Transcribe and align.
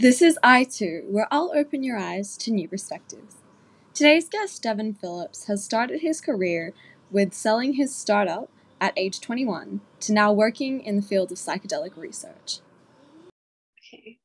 This 0.00 0.22
is 0.22 0.38
I 0.44 0.62
Too, 0.62 1.02
where 1.08 1.26
I'll 1.28 1.50
open 1.52 1.82
your 1.82 1.98
eyes 1.98 2.36
to 2.36 2.52
new 2.52 2.68
perspectives. 2.68 3.38
Today's 3.94 4.28
guest, 4.28 4.62
Devon 4.62 4.94
Phillips, 4.94 5.46
has 5.46 5.64
started 5.64 6.02
his 6.02 6.20
career 6.20 6.72
with 7.10 7.34
selling 7.34 7.72
his 7.72 7.96
startup 7.96 8.48
at 8.80 8.96
age 8.96 9.20
21 9.20 9.80
to 9.98 10.12
now 10.12 10.32
working 10.32 10.82
in 10.82 10.94
the 10.94 11.02
field 11.02 11.32
of 11.32 11.38
psychedelic 11.38 11.96
research. 11.96 12.60
Okay. 13.92 14.18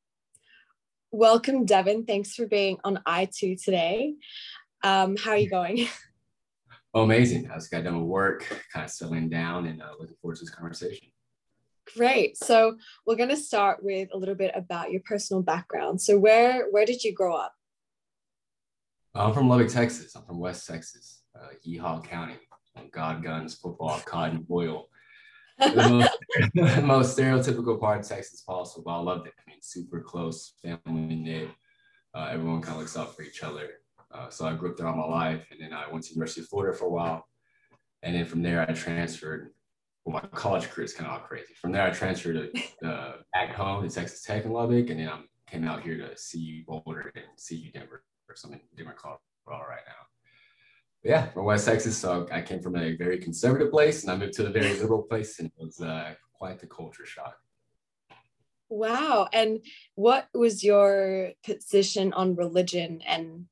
Welcome, 1.11 1.65
Devon. 1.65 2.05
Thanks 2.05 2.35
for 2.35 2.45
being 2.45 2.77
on 2.83 2.99
I 3.07 3.27
Too 3.35 3.55
today. 3.55 4.13
Um, 4.83 5.17
how 5.17 5.31
are 5.31 5.37
you 5.37 5.49
going? 5.49 5.87
Oh, 6.93 7.01
amazing. 7.03 7.49
I 7.49 7.55
just 7.55 7.71
got 7.71 7.83
done 7.83 7.97
with 7.97 8.07
work, 8.07 8.63
kind 8.71 8.85
of 8.85 8.91
settling 8.91 9.27
down 9.27 9.65
and 9.65 9.81
uh, 9.81 9.93
looking 9.99 10.17
forward 10.21 10.35
to 10.35 10.41
this 10.41 10.53
conversation. 10.53 11.07
Great. 11.95 12.37
So 12.37 12.77
we're 13.05 13.15
going 13.15 13.29
to 13.29 13.37
start 13.37 13.83
with 13.83 14.09
a 14.13 14.17
little 14.17 14.35
bit 14.35 14.51
about 14.55 14.91
your 14.91 15.01
personal 15.05 15.43
background. 15.43 16.01
So 16.01 16.17
where 16.17 16.65
where 16.71 16.85
did 16.85 17.03
you 17.03 17.13
grow 17.13 17.35
up? 17.35 17.53
I'm 19.15 19.33
from 19.33 19.47
Lubbock, 19.47 19.69
Texas. 19.69 20.15
I'm 20.15 20.23
from 20.23 20.39
West 20.39 20.67
Texas, 20.67 21.21
uh, 21.35 21.49
Yeehaw 21.65 22.03
County. 22.03 22.35
God, 22.91 23.23
guns, 23.23 23.53
football, 23.53 23.99
cotton, 24.05 24.45
oil. 24.49 24.87
the 25.59 26.09
most, 26.55 26.81
most, 26.83 27.17
stereotypical 27.17 27.79
part 27.79 27.99
of 27.99 28.07
Texas 28.07 28.41
possible. 28.41 28.91
I 28.91 28.97
loved 28.97 29.27
it. 29.27 29.33
I 29.37 29.51
mean, 29.51 29.59
super 29.61 30.01
close, 30.01 30.53
family 30.63 31.15
knit. 31.15 31.49
Uh, 32.15 32.29
everyone 32.31 32.61
kind 32.61 32.75
of 32.75 32.81
looks 32.81 32.97
out 32.97 33.15
for 33.15 33.21
each 33.21 33.43
other. 33.43 33.69
Uh, 34.11 34.29
so 34.29 34.47
I 34.47 34.55
grew 34.55 34.71
up 34.71 34.77
there 34.77 34.87
all 34.87 34.95
my 34.95 35.05
life, 35.05 35.45
and 35.51 35.59
then 35.61 35.73
I 35.73 35.91
went 35.91 36.05
to 36.05 36.13
University 36.13 36.41
of 36.41 36.47
Florida 36.47 36.75
for 36.75 36.85
a 36.85 36.89
while, 36.89 37.27
and 38.01 38.15
then 38.15 38.25
from 38.25 38.41
there 38.41 38.67
I 38.67 38.73
transferred 38.73 39.51
well, 40.05 40.21
my 40.21 40.37
college 40.37 40.69
career 40.69 40.85
is 40.85 40.93
kind 40.93 41.09
of 41.09 41.13
all 41.13 41.27
crazy. 41.27 41.53
From 41.61 41.71
there, 41.71 41.83
I 41.83 41.91
transferred 41.91 42.53
to, 42.53 42.87
uh, 42.87 43.13
back 43.31 43.53
home 43.53 43.87
to 43.87 43.93
Texas 43.93 44.21
Tech 44.23 44.45
in 44.45 44.51
Lubbock, 44.51 44.89
and 44.89 44.99
then 44.99 45.07
I 45.07 45.19
came 45.49 45.65
out 45.65 45.81
here 45.81 45.97
to 45.97 46.15
CU 46.15 46.63
Boulder 46.67 47.11
and 47.15 47.25
CU 47.37 47.71
Denver 47.71 48.03
or 48.27 48.35
something 48.35 48.59
different 48.75 48.97
Colorado 48.97 49.69
right 49.69 49.81
now. 49.87 49.93
But 51.01 51.09
yeah, 51.09 51.25
from 51.27 51.45
West 51.45 51.65
Texas, 51.65 51.97
so 51.97 52.27
I 52.31 52.41
came 52.41 52.61
from 52.61 52.75
a 52.75 52.95
very 52.95 53.17
conservative 53.17 53.71
place, 53.71 54.03
and 54.03 54.11
I 54.11 54.17
moved 54.17 54.33
to 54.33 54.47
a 54.47 54.49
very 54.49 54.73
liberal 54.79 55.03
place, 55.03 55.39
and 55.39 55.47
it 55.47 55.53
was 55.57 55.79
uh, 55.79 56.15
quite 56.33 56.59
the 56.59 56.67
culture 56.67 57.05
shock. 57.05 57.35
Wow! 58.69 59.29
And 59.31 59.59
what 59.95 60.27
was 60.33 60.63
your 60.63 61.31
position 61.45 62.11
on 62.13 62.35
religion 62.35 63.01
and 63.07 63.45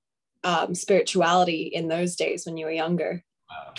um, 0.43 0.75
spirituality 0.75 1.63
in 1.73 1.87
those 1.87 2.15
days 2.15 2.45
when 2.45 2.57
you 2.57 2.65
were 2.65 2.71
younger? 2.71 3.23
Wow. 3.49 3.73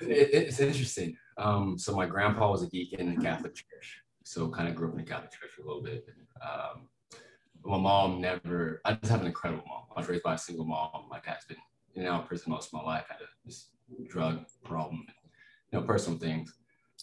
It, 0.00 0.30
it's 0.32 0.60
interesting. 0.60 1.16
Um, 1.40 1.78
so 1.78 1.96
my 1.96 2.06
grandpa 2.06 2.50
was 2.50 2.62
a 2.62 2.68
deacon 2.68 3.00
in 3.00 3.14
the 3.14 3.22
Catholic 3.22 3.54
Church, 3.54 4.02
so 4.24 4.50
kind 4.50 4.68
of 4.68 4.74
grew 4.74 4.88
up 4.88 4.94
in 4.94 5.04
the 5.04 5.10
Catholic 5.10 5.32
Church 5.32 5.52
a 5.58 5.66
little 5.66 5.82
bit. 5.82 6.06
Um, 6.42 6.88
my 7.64 7.78
mom 7.78 8.20
never. 8.20 8.80
I 8.84 8.92
just 8.92 9.10
have 9.10 9.22
an 9.22 9.26
incredible 9.26 9.64
mom. 9.66 9.84
I 9.96 10.00
was 10.00 10.08
raised 10.08 10.22
by 10.22 10.34
a 10.34 10.38
single 10.38 10.66
mom. 10.66 11.06
My 11.08 11.18
dad's 11.24 11.46
been 11.46 11.56
in 11.94 12.02
and 12.02 12.10
out 12.10 12.22
of 12.22 12.28
prison 12.28 12.52
most 12.52 12.66
of 12.66 12.74
my 12.74 12.82
life. 12.82 13.04
Had 13.08 13.22
a 13.22 13.28
this 13.46 13.70
drug 14.08 14.44
problem, 14.64 15.06
you 15.72 15.80
know, 15.80 15.86
personal 15.86 16.18
things. 16.18 16.52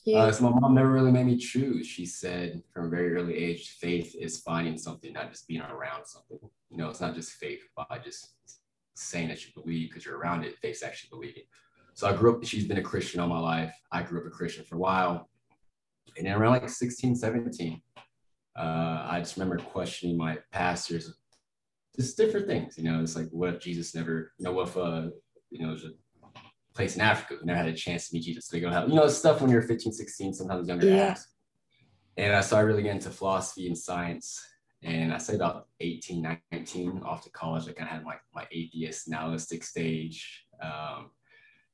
Yeah. 0.06 0.20
Uh, 0.20 0.32
so 0.32 0.50
my 0.50 0.60
mom 0.60 0.76
never 0.76 0.92
really 0.92 1.12
made 1.12 1.26
me 1.26 1.38
choose. 1.38 1.88
She 1.88 2.06
said 2.06 2.62
from 2.74 2.86
a 2.86 2.90
very 2.90 3.16
early 3.16 3.36
age, 3.36 3.78
faith 3.82 4.16
is 4.16 4.40
finding 4.40 4.78
something, 4.78 5.14
not 5.14 5.32
just 5.32 5.48
being 5.48 5.62
around 5.62 6.06
something. 6.06 6.40
You 6.70 6.78
know, 6.78 6.90
it's 6.90 7.02
not 7.02 7.16
just 7.16 7.32
faith 7.32 7.62
by 7.76 8.00
just 8.04 8.36
saying 8.94 9.30
that 9.30 9.44
you 9.46 9.52
believe 9.60 9.90
because 9.90 10.06
you're 10.06 10.18
around 10.18 10.44
it. 10.44 10.58
Faith's 10.60 10.84
actually 10.84 11.10
believing. 11.10 11.44
So 11.98 12.08
I 12.08 12.14
grew 12.14 12.36
up, 12.36 12.46
she's 12.46 12.68
been 12.68 12.78
a 12.78 12.84
Christian 12.84 13.20
all 13.20 13.28
my 13.28 13.40
life. 13.40 13.74
I 13.92 14.04
grew 14.04 14.20
up 14.20 14.28
a 14.28 14.30
Christian 14.30 14.64
for 14.64 14.76
a 14.76 14.78
while. 14.78 15.32
And 16.16 16.28
then 16.28 16.36
around 16.36 16.52
like 16.52 16.70
16, 16.70 17.16
17, 17.16 17.82
uh, 18.56 19.08
I 19.10 19.18
just 19.18 19.36
remember 19.36 19.58
questioning 19.58 20.16
my 20.16 20.38
pastors, 20.52 21.12
just 21.96 22.16
different 22.16 22.46
things, 22.46 22.78
you 22.78 22.84
know, 22.84 23.02
it's 23.02 23.16
like, 23.16 23.30
what 23.32 23.50
if 23.50 23.60
Jesus 23.60 23.96
never, 23.96 24.32
you 24.38 24.46
know, 24.46 24.52
what 24.52 24.68
if, 24.68 24.78
uh, 24.78 25.08
you 25.50 25.60
know, 25.60 25.70
there's 25.70 25.86
a 25.86 26.40
place 26.76 26.96
in 26.96 27.02
Africa 27.02 27.38
who 27.40 27.48
never 27.48 27.58
had 27.58 27.68
a 27.68 27.74
chance 27.74 28.10
to 28.10 28.14
meet 28.14 28.26
Jesus, 28.26 28.48
they 28.48 28.60
go 28.60 28.70
help, 28.70 28.90
you 28.90 28.94
know, 28.94 29.08
stuff 29.08 29.42
when 29.42 29.50
you're 29.50 29.64
15, 29.64 29.92
16, 29.92 30.36
sometimes 30.36 30.68
younger 30.68 30.88
yeah. 30.88 30.98
ask. 30.98 31.28
And 32.16 32.36
I 32.36 32.42
started 32.42 32.68
really 32.68 32.84
getting 32.84 32.98
into 32.98 33.10
philosophy 33.10 33.66
and 33.66 33.78
science. 33.78 34.40
And 34.84 35.12
I 35.12 35.18
say 35.18 35.34
about 35.34 35.68
18, 35.80 36.38
19, 36.52 37.02
off 37.04 37.24
to 37.24 37.32
college, 37.32 37.64
I 37.64 37.74
kind 37.74 37.90
of 37.90 37.96
had 37.96 38.04
my, 38.04 38.18
my 38.36 38.46
atheist 38.52 39.10
nihilistic 39.10 39.64
stage. 39.64 40.46
Um, 40.62 41.10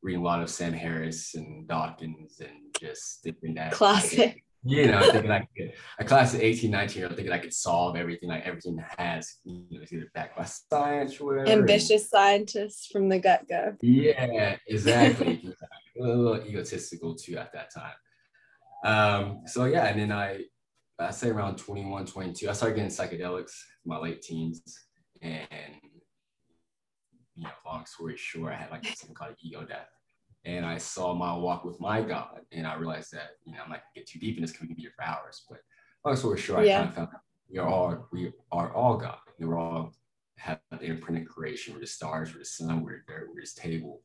reading 0.04 0.22
a 0.22 0.24
lot 0.24 0.42
of 0.42 0.50
Sam 0.50 0.74
Harris 0.74 1.34
and 1.34 1.68
Dawkins 1.68 2.40
and 2.40 2.76
just 2.80 3.24
thinking 3.24 3.56
that 3.56 3.72
classic. 3.72 4.44
You 4.66 4.88
know, 4.88 5.02
thinking 5.12 5.32
I 5.32 5.46
could, 5.58 5.74
a 6.00 6.06
class 6.06 6.34
of 6.34 6.42
18, 6.42 6.72
19 6.72 6.98
year 6.98 7.08
old 7.08 7.16
thinking 7.18 7.34
I 7.34 7.40
could 7.40 7.54
solve 7.54 7.98
everything, 7.98 8.30
like 8.30 8.46
everything 8.46 8.82
has, 8.98 9.40
you 9.44 9.66
know, 9.72 9.82
it's 9.82 9.92
either 9.92 10.10
backed 10.14 10.38
by 10.38 10.46
science 10.46 11.20
or 11.20 11.26
whatever. 11.26 11.50
Ambitious 11.50 12.04
and, 12.04 12.10
scientists 12.10 12.88
from 12.88 13.10
the 13.10 13.20
gut 13.20 13.46
go. 13.50 13.76
Yeah, 13.82 14.56
exactly. 14.68 15.54
a 16.00 16.02
little 16.02 16.38
egotistical 16.46 17.16
too 17.16 17.38
at 17.38 17.52
that 17.54 17.72
time. 17.74 17.94
Um, 18.86 19.42
so 19.48 19.66
yeah, 19.66 19.88
and 19.88 20.00
then 20.00 20.12
I, 20.14 20.44
I 20.98 21.12
say 21.12 21.30
around 21.30 21.58
21, 21.58 22.06
22, 22.06 22.50
I 22.50 22.54
started 22.54 22.76
getting 22.76 22.90
psychedelics 22.90 23.54
in 23.84 23.90
my 23.90 23.98
late 23.98 24.22
teens. 24.22 24.62
And 25.22 25.48
you 27.36 27.44
know, 27.44 27.50
long 27.66 27.86
story 27.86 28.18
short, 28.18 28.54
I 28.54 28.56
had 28.56 28.72
like 28.72 28.86
something 28.86 29.16
called 29.16 29.36
ego 29.42 29.64
death. 29.64 29.90
And 30.46 30.66
I 30.66 30.78
saw 30.78 31.14
my 31.14 31.34
walk 31.36 31.64
with 31.64 31.80
my 31.80 32.02
God, 32.02 32.42
and 32.52 32.68
I 32.68 32.76
realized 32.76 33.14
that, 33.14 33.30
you 33.46 33.54
know, 33.54 33.60
I'm 33.64 33.70
not 33.70 33.80
gonna 33.80 33.96
get 33.96 34.08
too 34.08 34.20
deep 34.20 34.36
in 34.36 34.42
this 34.42 34.52
because 34.52 34.64
we 34.64 34.68
can 34.68 34.76
be 34.76 34.82
here 34.82 34.92
for 34.96 35.06
hours. 35.06 35.44
But 35.50 35.60
long 36.06 36.18
story 36.18 36.38
short, 36.38 36.66
yeah. 36.66 36.82
I 36.82 36.84
kind 36.84 36.90
of 36.90 36.96
found 36.96 37.08
we 37.50 37.60
are 37.60 37.68
all 37.68 38.08
we 38.12 38.32
are 38.52 38.74
all 38.74 38.98
God. 38.98 39.18
We're 39.40 39.58
all 39.58 39.94
have 40.38 40.60
the 40.72 40.86
imprint 40.86 41.22
of 41.22 41.28
creation. 41.28 41.74
We're 41.74 41.80
the 41.80 41.88
stars, 41.88 42.34
we're 42.34 42.40
the 42.40 42.46
sun, 42.46 42.84
we're 42.84 43.04
dirt, 43.08 43.30
we're 43.30 43.42
this 43.42 43.54
table. 43.54 44.02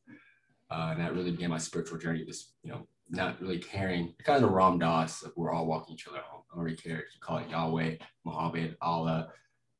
Uh, 0.71 0.89
and 0.91 1.01
that 1.01 1.13
really 1.13 1.31
began 1.31 1.49
my 1.49 1.57
spiritual 1.57 1.97
journey. 1.97 2.23
This, 2.23 2.53
you 2.63 2.71
know, 2.71 2.87
not 3.09 3.41
really 3.41 3.57
caring, 3.57 4.13
kind 4.23 4.41
of 4.41 4.49
the 4.49 4.55
Ram 4.55 4.77
Dass 4.77 5.23
of 5.23 5.33
we're 5.35 5.51
all 5.51 5.65
walking 5.65 5.95
each 5.95 6.07
other 6.07 6.19
home. 6.23 6.43
I 6.51 6.55
don't 6.55 6.63
really 6.63 6.77
care 6.77 6.99
if 6.99 7.13
you 7.13 7.19
call 7.19 7.39
it 7.39 7.49
Yahweh, 7.49 7.95
Muhammad, 8.23 8.77
Allah. 8.81 9.29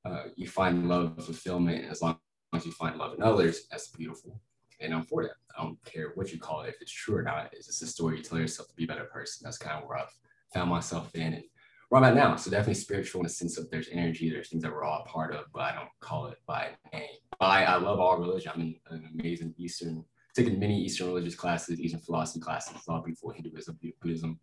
Uh, 0.04 0.24
you 0.36 0.48
find 0.48 0.90
love, 0.90 1.24
fulfillment 1.24 1.86
as 1.90 2.02
long 2.02 2.18
as 2.54 2.66
you 2.66 2.72
find 2.72 2.98
love 2.98 3.14
in 3.14 3.24
others, 3.24 3.68
that's 3.70 3.90
beautiful. 3.90 4.42
And 4.80 4.94
I'm 4.94 5.04
for 5.04 5.24
that. 5.24 5.34
I 5.58 5.64
don't 5.64 5.84
care 5.84 6.12
what 6.16 6.32
you 6.32 6.40
call 6.40 6.62
it, 6.62 6.70
if 6.70 6.82
it's 6.82 6.92
true 6.92 7.18
or 7.18 7.24
not. 7.24 7.50
It's 7.52 7.68
just 7.68 7.82
a 7.82 7.88
story 7.88 8.18
you 8.18 8.24
tell 8.24 8.40
yourself 8.40 8.70
to 8.70 8.76
be 8.76 8.86
a 8.86 8.88
better 8.88 9.06
person. 9.06 9.44
That's 9.44 9.58
kind 9.58 9.82
of 9.82 9.88
where 9.88 9.98
I've 9.98 10.14
found 10.54 10.70
myself 10.70 11.14
in 11.16 11.34
and 11.34 11.44
where 11.90 12.02
I'm 12.02 12.08
at 12.10 12.16
now. 12.16 12.36
So 12.38 12.50
definitely 12.50 12.76
spiritual 12.76 13.22
in 13.22 13.24
the 13.24 13.30
sense 13.30 13.58
of 13.58 13.70
there's 13.70 13.90
energy, 13.92 14.30
there's 14.30 14.50
things 14.50 14.64
that 14.64 14.72
we're 14.72 14.86
all 14.86 15.04
a 15.06 15.10
part 15.10 15.36
of, 15.36 15.46
but 15.54 15.62
I 15.62 15.76
don't 15.76 15.90
call 16.00 16.28
it 16.28 16.38
by 16.48 16.70
name. 16.94 17.08
I, 17.40 17.66
I 17.66 17.76
love 17.76 18.00
all 18.00 18.18
religion. 18.18 18.52
I'm 18.56 18.62
in 18.62 18.76
an 18.90 19.10
amazing 19.20 19.54
Eastern, 19.58 20.04
taking 20.36 20.60
many 20.60 20.80
Eastern 20.80 21.08
religious 21.08 21.36
classes, 21.36 21.80
Eastern 21.80 22.00
philosophy 22.00 22.40
classes, 22.40 22.74
it's 22.76 22.88
all 22.88 23.02
beautiful, 23.02 23.32
Hinduism, 23.32 23.80
Buddhism. 24.02 24.40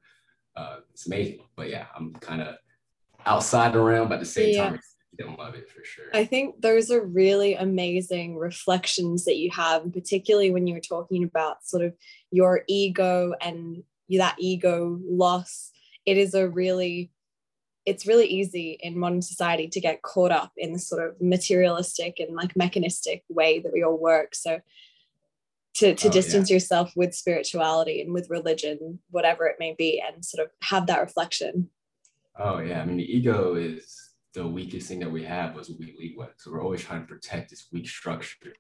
Uh, 0.55 0.79
it's 0.93 1.07
amazing. 1.07 1.41
But 1.57 1.71
yeah, 1.71 1.87
I'm 1.95 2.13
kind 2.15 2.43
of 2.43 2.57
outside 3.25 3.73
the 3.73 3.81
realm, 3.81 4.09
but 4.09 4.15
at 4.15 4.21
the 4.21 4.27
same 4.27 4.55
yeah. 4.55 4.71
time, 4.71 4.81
love 5.39 5.55
it 5.55 5.69
for 5.71 5.85
sure. 5.85 6.07
I 6.13 6.25
think 6.25 6.61
those 6.61 6.91
are 6.91 7.05
really 7.05 7.55
amazing 7.55 8.37
reflections 8.37 9.25
that 9.25 9.37
you 9.37 9.51
have, 9.53 9.83
and 9.83 9.93
particularly 9.93 10.51
when 10.51 10.67
you 10.67 10.75
were 10.75 10.81
talking 10.81 11.25
about 11.25 11.65
sort 11.65 11.85
of 11.85 11.95
your 12.31 12.63
ego 12.69 13.35
and 13.41 13.83
that 14.11 14.37
ego 14.39 15.01
loss. 15.05 15.73
It 16.05 16.17
is 16.17 16.35
a 16.35 16.49
really 16.49 17.11
it's 17.85 18.07
really 18.07 18.27
easy 18.27 18.79
in 18.81 18.99
modern 18.99 19.23
society 19.23 19.69
to 19.69 19.81
get 19.81 20.03
caught 20.03 20.33
up 20.33 20.51
in 20.57 20.73
the 20.73 20.79
sort 20.79 21.07
of 21.07 21.21
materialistic 21.21 22.19
and 22.19 22.35
like 22.35 22.57
mechanistic 22.57 23.23
way 23.29 23.61
that 23.61 23.73
we 23.73 23.85
all 23.85 23.97
work. 23.97 24.35
So 24.35 24.61
to, 25.77 25.95
to 25.95 26.09
oh, 26.09 26.11
distance 26.11 26.51
yeah. 26.51 26.55
yourself 26.55 26.93
with 26.97 27.15
spirituality 27.15 28.01
and 28.01 28.13
with 28.13 28.29
religion, 28.29 28.99
whatever 29.11 29.47
it 29.47 29.57
may 29.61 29.75
be, 29.79 30.03
and 30.05 30.25
sort 30.25 30.45
of 30.45 30.51
have 30.63 30.89
that 30.89 31.01
reflection. 31.01 31.71
Oh 32.39 32.59
yeah. 32.59 32.83
I 32.83 32.85
mean 32.87 32.97
the 32.97 33.17
ego 33.17 33.55
is 33.55 34.06
the 34.37 34.47
weakest 34.47 34.87
thing 34.87 34.99
that 35.01 35.11
we 35.11 35.25
have 35.25 35.57
was 35.57 35.71
what 35.71 35.79
we 35.79 35.97
lead 35.99 36.15
with. 36.15 36.29
So 36.37 36.53
we're 36.53 36.63
always 36.63 36.85
trying 36.85 37.01
to 37.01 37.07
protect 37.07 37.49
this 37.49 37.69
weak 37.73 37.89
structure 37.89 38.53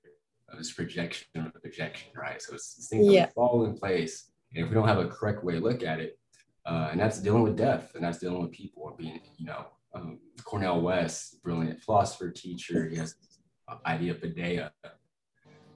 of 0.49 0.57
this 0.57 0.73
projection 0.73 1.27
of 1.37 1.63
projection, 1.63 2.09
right? 2.17 2.41
So 2.41 2.55
it's 2.55 2.89
things 2.89 3.07
yeah. 3.07 3.27
that 3.27 3.35
fall 3.35 3.67
in 3.67 3.77
place. 3.77 4.31
And 4.55 4.65
if 4.65 4.71
we 4.71 4.75
don't 4.75 4.89
have 4.89 4.99
a 4.99 5.09
correct 5.09 5.45
way 5.45 5.53
to 5.53 5.61
look 5.61 5.83
at 5.83 6.01
it, 6.01 6.19
uh, 6.65 6.89
and 6.91 6.99
that's 6.99 7.21
dealing 7.21 7.43
with 7.43 7.59
death 7.59 7.95
and 7.95 8.03
that's 8.03 8.19
dealing 8.19 8.41
with 8.41 8.53
people 8.53 8.89
and 8.89 8.97
being, 8.97 9.21
you 9.37 9.45
know, 9.45 9.67
um, 9.95 10.19
Cornel 10.45 10.81
West, 10.81 11.43
brilliant 11.43 11.83
philosopher, 11.83 12.31
teacher, 12.31 12.89
he 12.89 12.97
has 12.97 13.15
this 13.15 13.39
idea 13.85 14.13
of 14.13 14.21
paideia, 14.21 14.71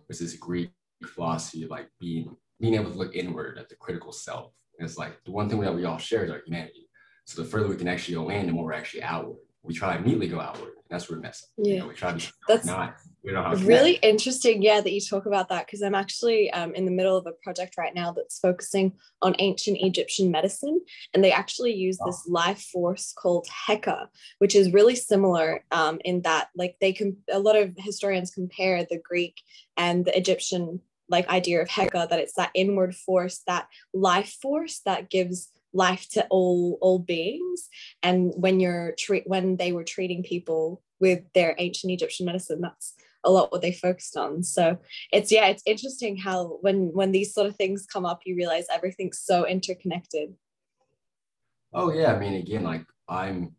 which 0.06 0.22
is 0.22 0.34
Greek 0.34 0.70
philosophy 1.04 1.62
of 1.62 1.70
like 1.70 1.88
being 2.00 2.34
being 2.58 2.74
able 2.74 2.90
to 2.90 2.96
look 2.96 3.14
inward 3.14 3.58
at 3.58 3.68
the 3.68 3.76
critical 3.76 4.12
self. 4.12 4.52
And 4.78 4.88
it's 4.88 4.98
like 4.98 5.22
the 5.24 5.30
one 5.30 5.48
thing 5.48 5.60
that 5.60 5.74
we 5.74 5.84
all 5.84 5.98
share 5.98 6.24
is 6.24 6.30
our 6.30 6.42
humanity. 6.44 6.88
So 7.26 7.42
the 7.42 7.48
further 7.48 7.68
we 7.68 7.76
can 7.76 7.88
actually 7.88 8.14
go 8.14 8.30
in, 8.30 8.46
the 8.46 8.52
more 8.52 8.64
we're 8.64 8.72
actually 8.72 9.02
outward 9.02 9.36
we 9.62 9.74
try 9.74 9.94
to 9.94 9.98
immediately 10.00 10.28
go 10.28 10.40
outward. 10.40 10.72
That's 10.88 11.08
where 11.08 11.18
we 11.18 11.22
mess 11.22 11.44
up. 11.44 11.48
Yeah. 11.58 11.74
You 11.74 11.80
know, 11.80 11.88
we 11.88 11.94
try 11.94 12.10
to 12.12 12.16
be 12.16 12.24
That's 12.48 12.66
not. 12.66 12.96
We 13.22 13.32
don't 13.32 13.44
have 13.44 13.66
really 13.66 13.92
interesting 14.02 14.62
yeah 14.62 14.80
that 14.80 14.92
you 14.92 15.00
talk 15.00 15.26
about 15.26 15.50
that 15.50 15.66
because 15.66 15.82
i'm 15.82 15.94
actually 15.94 16.50
um, 16.52 16.74
in 16.74 16.86
the 16.86 16.90
middle 16.90 17.18
of 17.18 17.26
a 17.26 17.32
project 17.44 17.76
right 17.76 17.94
now 17.94 18.12
that's 18.12 18.38
focusing 18.38 18.94
on 19.20 19.36
ancient 19.38 19.76
egyptian 19.78 20.30
medicine 20.30 20.80
and 21.12 21.22
they 21.22 21.30
actually 21.30 21.74
use 21.74 21.98
Wow. 22.00 22.06
this 22.06 22.26
life 22.26 22.62
force 22.72 23.12
called 23.12 23.46
heka 23.68 24.06
which 24.38 24.54
is 24.54 24.72
really 24.72 24.96
similar 24.96 25.62
um, 25.70 25.98
in 26.02 26.22
that 26.22 26.48
like 26.56 26.76
they 26.80 26.94
can 26.94 27.18
a 27.30 27.38
lot 27.38 27.56
of 27.56 27.74
historians 27.76 28.30
compare 28.30 28.86
the 28.88 28.98
greek 28.98 29.42
and 29.76 30.06
the 30.06 30.16
egyptian 30.16 30.80
like 31.10 31.28
idea 31.28 31.60
of 31.60 31.68
heka 31.68 32.08
that 32.08 32.20
it's 32.20 32.34
that 32.36 32.50
inward 32.54 32.94
force 32.96 33.42
that 33.46 33.66
life 33.92 34.34
force 34.40 34.80
that 34.86 35.10
gives 35.10 35.50
life 35.72 36.08
to 36.10 36.26
all 36.30 36.78
all 36.80 36.98
beings. 36.98 37.68
And 38.02 38.32
when 38.36 38.60
you're 38.60 38.94
treat 38.98 39.24
when 39.26 39.56
they 39.56 39.72
were 39.72 39.84
treating 39.84 40.22
people 40.22 40.82
with 40.98 41.20
their 41.34 41.54
ancient 41.58 41.90
egyptian 41.92 42.26
medicine 42.26 42.60
that's 42.60 42.94
a 43.24 43.30
lot 43.30 43.52
what 43.52 43.62
they 43.62 43.72
focused 43.72 44.16
on. 44.16 44.42
So 44.42 44.78
it's 45.12 45.30
yeah 45.30 45.46
it's 45.46 45.62
interesting 45.66 46.16
how 46.16 46.58
when 46.60 46.90
when 46.92 47.12
these 47.12 47.34
sort 47.34 47.46
of 47.46 47.56
things 47.56 47.86
come 47.86 48.06
up 48.06 48.20
you 48.24 48.36
realize 48.36 48.66
everything's 48.72 49.18
so 49.18 49.46
interconnected. 49.46 50.34
Oh 51.72 51.92
yeah, 51.92 52.12
I 52.12 52.18
mean, 52.18 52.34
again, 52.34 52.64
like 52.64 52.84
I'm, 53.08 53.54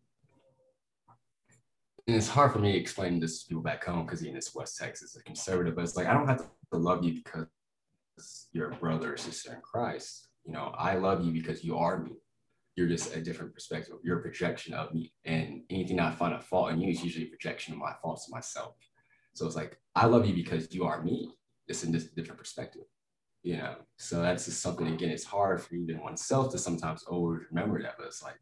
and 2.08 2.18
it's 2.18 2.28
hard 2.28 2.52
for 2.52 2.60
me 2.60 2.74
to 2.74 2.78
explain 2.78 3.20
this 3.20 3.44
to 3.44 3.48
people 3.48 3.64
back 3.64 3.86
home 3.86 4.06
because 4.06 4.22
again, 4.22 4.36
it's 4.36 4.54
West 4.54 4.78
Texas, 4.78 5.16
a 5.16 5.24
conservative, 5.24 5.76
but 5.76 5.84
it's 5.84 5.96
like 5.96 6.08
I 6.08 6.14
don't 6.14 6.28
have 6.28 6.40
to 6.74 6.78
love 6.78 7.06
you 7.06 7.22
because 7.24 7.48
you're 8.52 8.72
a 8.72 8.76
brother 8.76 9.14
or 9.14 9.18
sister 9.18 9.54
in 9.54 9.62
Christ. 9.62 10.28
You 10.46 10.54
know, 10.54 10.74
I 10.78 10.96
love 10.96 11.24
you 11.24 11.32
because 11.32 11.64
you 11.64 11.78
are 11.78 12.00
me. 12.00 12.12
You're 12.76 12.88
just 12.88 13.16
a 13.16 13.22
different 13.22 13.54
perspective. 13.54 13.96
You're 14.04 14.20
a 14.20 14.22
projection 14.22 14.74
of 14.74 14.94
me, 14.94 15.14
and 15.26 15.62
anything 15.70 16.00
I 16.00 16.12
find 16.12 16.34
a 16.34 16.40
fault 16.40 16.72
in 16.72 16.80
you 16.82 16.90
is 16.90 17.04
usually 17.04 17.26
a 17.26 17.30
projection 17.30 17.74
of 17.74 17.80
my 17.80 17.94
faults 18.02 18.26
to 18.26 18.32
myself. 18.32 18.76
So 19.34 19.46
it's 19.46 19.56
like 19.56 19.78
I 19.96 20.06
love 20.06 20.26
you 20.26 20.34
because 20.34 20.74
you 20.74 20.86
are 20.86 21.04
me. 21.04 21.34
It's 21.68 21.84
in 21.84 21.92
this 21.92 22.06
different 22.06 22.40
perspective 22.40 22.84
you 23.44 23.58
know 23.58 23.76
so 23.98 24.22
that's 24.22 24.46
just 24.46 24.62
something 24.62 24.88
again 24.88 25.10
it's 25.10 25.24
hard 25.24 25.62
for 25.62 25.76
even 25.76 26.00
oneself 26.00 26.52
to 26.52 26.58
sometimes 26.58 27.04
always 27.04 27.42
remember 27.50 27.82
that 27.82 27.96
but 27.98 28.08
it's 28.08 28.22
like 28.22 28.40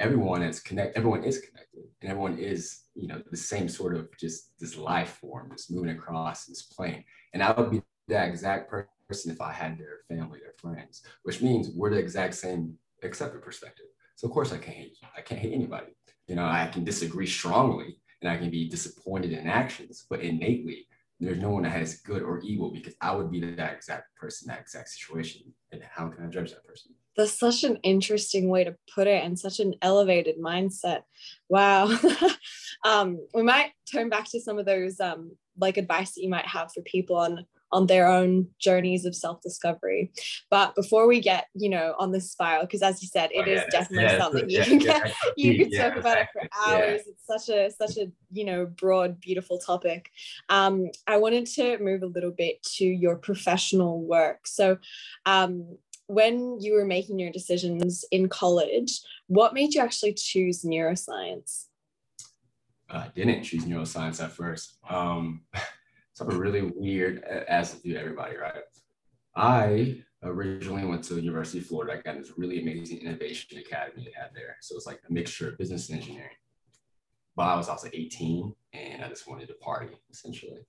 everyone 0.00 0.42
is 0.42 0.60
connected 0.60 0.96
everyone 0.96 1.24
is 1.24 1.38
connected 1.38 1.82
and 2.00 2.10
everyone 2.10 2.38
is 2.38 2.82
you 2.94 3.08
know 3.08 3.22
the 3.30 3.36
same 3.36 3.68
sort 3.68 3.96
of 3.96 4.08
just 4.18 4.58
this 4.58 4.76
life 4.76 5.18
form 5.20 5.50
just 5.52 5.70
moving 5.70 5.90
across 5.90 6.44
this 6.44 6.62
plane 6.62 7.04
and 7.32 7.42
i 7.42 7.50
would 7.52 7.70
be 7.70 7.82
that 8.08 8.28
exact 8.28 8.68
person 8.68 8.90
if 9.26 9.40
i 9.40 9.52
had 9.52 9.78
their 9.78 10.00
family 10.08 10.40
their 10.40 10.54
friends 10.58 11.02
which 11.22 11.40
means 11.40 11.70
we're 11.74 11.90
the 11.90 11.96
exact 11.96 12.34
same 12.34 12.74
for 13.00 13.40
perspective 13.40 13.86
so 14.16 14.26
of 14.26 14.32
course 14.32 14.52
i 14.52 14.58
can't 14.58 14.76
hate 14.76 14.96
i 15.16 15.20
can't 15.20 15.40
hate 15.40 15.52
anybody 15.52 15.92
you 16.28 16.34
know 16.34 16.44
i 16.44 16.68
can 16.72 16.84
disagree 16.84 17.26
strongly 17.26 17.96
and 18.20 18.30
i 18.30 18.36
can 18.36 18.50
be 18.50 18.68
disappointed 18.68 19.32
in 19.32 19.46
actions 19.46 20.06
but 20.08 20.20
innately 20.20 20.86
there's 21.20 21.38
no 21.38 21.50
one 21.50 21.62
that 21.62 21.70
has 21.70 22.00
good 22.00 22.22
or 22.22 22.40
evil 22.40 22.72
because 22.72 22.94
I 23.00 23.14
would 23.14 23.30
be 23.30 23.38
that 23.38 23.72
exact 23.72 24.12
person, 24.16 24.48
that 24.48 24.58
exact 24.58 24.88
situation. 24.88 25.42
And 25.70 25.80
how 25.80 26.08
can 26.08 26.26
I 26.26 26.28
judge 26.28 26.50
that 26.50 26.64
person? 26.64 26.96
that's 27.16 27.38
such 27.38 27.64
an 27.64 27.76
interesting 27.82 28.48
way 28.48 28.64
to 28.64 28.74
put 28.94 29.06
it 29.06 29.22
and 29.22 29.38
such 29.38 29.60
an 29.60 29.74
elevated 29.82 30.40
mindset 30.40 31.02
wow 31.48 31.86
um, 32.84 33.18
we 33.34 33.42
might 33.42 33.72
turn 33.90 34.08
back 34.08 34.30
to 34.30 34.40
some 34.40 34.58
of 34.58 34.66
those 34.66 34.98
um, 35.00 35.30
like 35.58 35.76
advice 35.76 36.14
that 36.14 36.22
you 36.22 36.30
might 36.30 36.46
have 36.46 36.72
for 36.72 36.82
people 36.82 37.16
on 37.16 37.44
on 37.72 37.86
their 37.86 38.06
own 38.06 38.48
journeys 38.58 39.04
of 39.04 39.14
self-discovery 39.14 40.10
but 40.50 40.74
before 40.74 41.06
we 41.06 41.20
get 41.20 41.46
you 41.54 41.68
know 41.68 41.94
on 41.98 42.12
this 42.12 42.30
spiral 42.30 42.64
because 42.64 42.82
as 42.82 43.02
you 43.02 43.08
said 43.08 43.30
it 43.32 43.46
Oh, 43.46 43.50
is 43.50 43.62
definitely 43.70 44.04
yeah, 44.04 44.18
something 44.18 44.48
you 44.48 44.62
can 44.62 44.78
yeah, 44.78 45.00
get 45.00 45.14
you 45.36 45.56
could 45.64 45.72
yeah, 45.72 45.88
talk 45.88 45.96
about 45.96 46.18
it 46.18 46.26
for. 46.32 46.42
Yeah. 46.66 46.76
hours 46.76 47.02
it's 47.06 47.26
such 47.26 47.48
a 47.54 47.70
such 47.70 47.96
a 47.96 48.10
you 48.32 48.44
know 48.44 48.66
broad 48.66 49.20
beautiful 49.20 49.58
topic 49.58 50.10
um, 50.48 50.90
i 51.06 51.16
wanted 51.16 51.46
to 51.46 51.78
move 51.78 52.02
a 52.02 52.06
little 52.06 52.30
bit 52.30 52.62
to 52.62 52.84
your 52.84 53.16
professional 53.16 54.02
work 54.02 54.46
so 54.46 54.78
um, 55.26 55.76
when 56.06 56.58
you 56.60 56.74
were 56.74 56.84
making 56.84 57.18
your 57.18 57.30
decisions 57.32 58.04
in 58.10 58.28
college 58.28 59.00
what 59.28 59.54
made 59.54 59.72
you 59.74 59.80
actually 59.80 60.12
choose 60.12 60.62
neuroscience 60.62 61.66
I 62.90 63.08
didn't 63.14 63.44
choose 63.44 63.64
neuroscience 63.64 64.22
at 64.22 64.32
first. 64.32 64.74
Um, 64.88 65.42
something 66.22 66.38
really 66.38 66.72
weird, 66.76 67.22
as 67.24 67.74
to 67.80 67.96
everybody, 67.96 68.36
right? 68.36 68.62
I 69.34 70.02
originally 70.22 70.84
went 70.84 71.04
to 71.04 71.20
University 71.20 71.58
of 71.58 71.66
Florida. 71.66 71.94
I 71.94 72.02
got 72.02 72.18
this 72.18 72.32
really 72.36 72.60
amazing 72.60 72.98
innovation 72.98 73.58
academy 73.58 74.04
they 74.04 74.12
had 74.14 74.30
there. 74.34 74.56
So 74.60 74.76
it's 74.76 74.86
like 74.86 75.00
a 75.08 75.12
mixture 75.12 75.48
of 75.48 75.58
business 75.58 75.88
and 75.88 75.98
engineering. 75.98 76.30
But 77.34 77.44
I 77.44 77.56
was 77.56 77.68
also 77.68 77.88
18 77.92 78.54
and 78.74 79.04
I 79.04 79.08
just 79.08 79.28
wanted 79.28 79.48
to 79.48 79.54
party 79.54 79.88
essentially. 80.10 80.60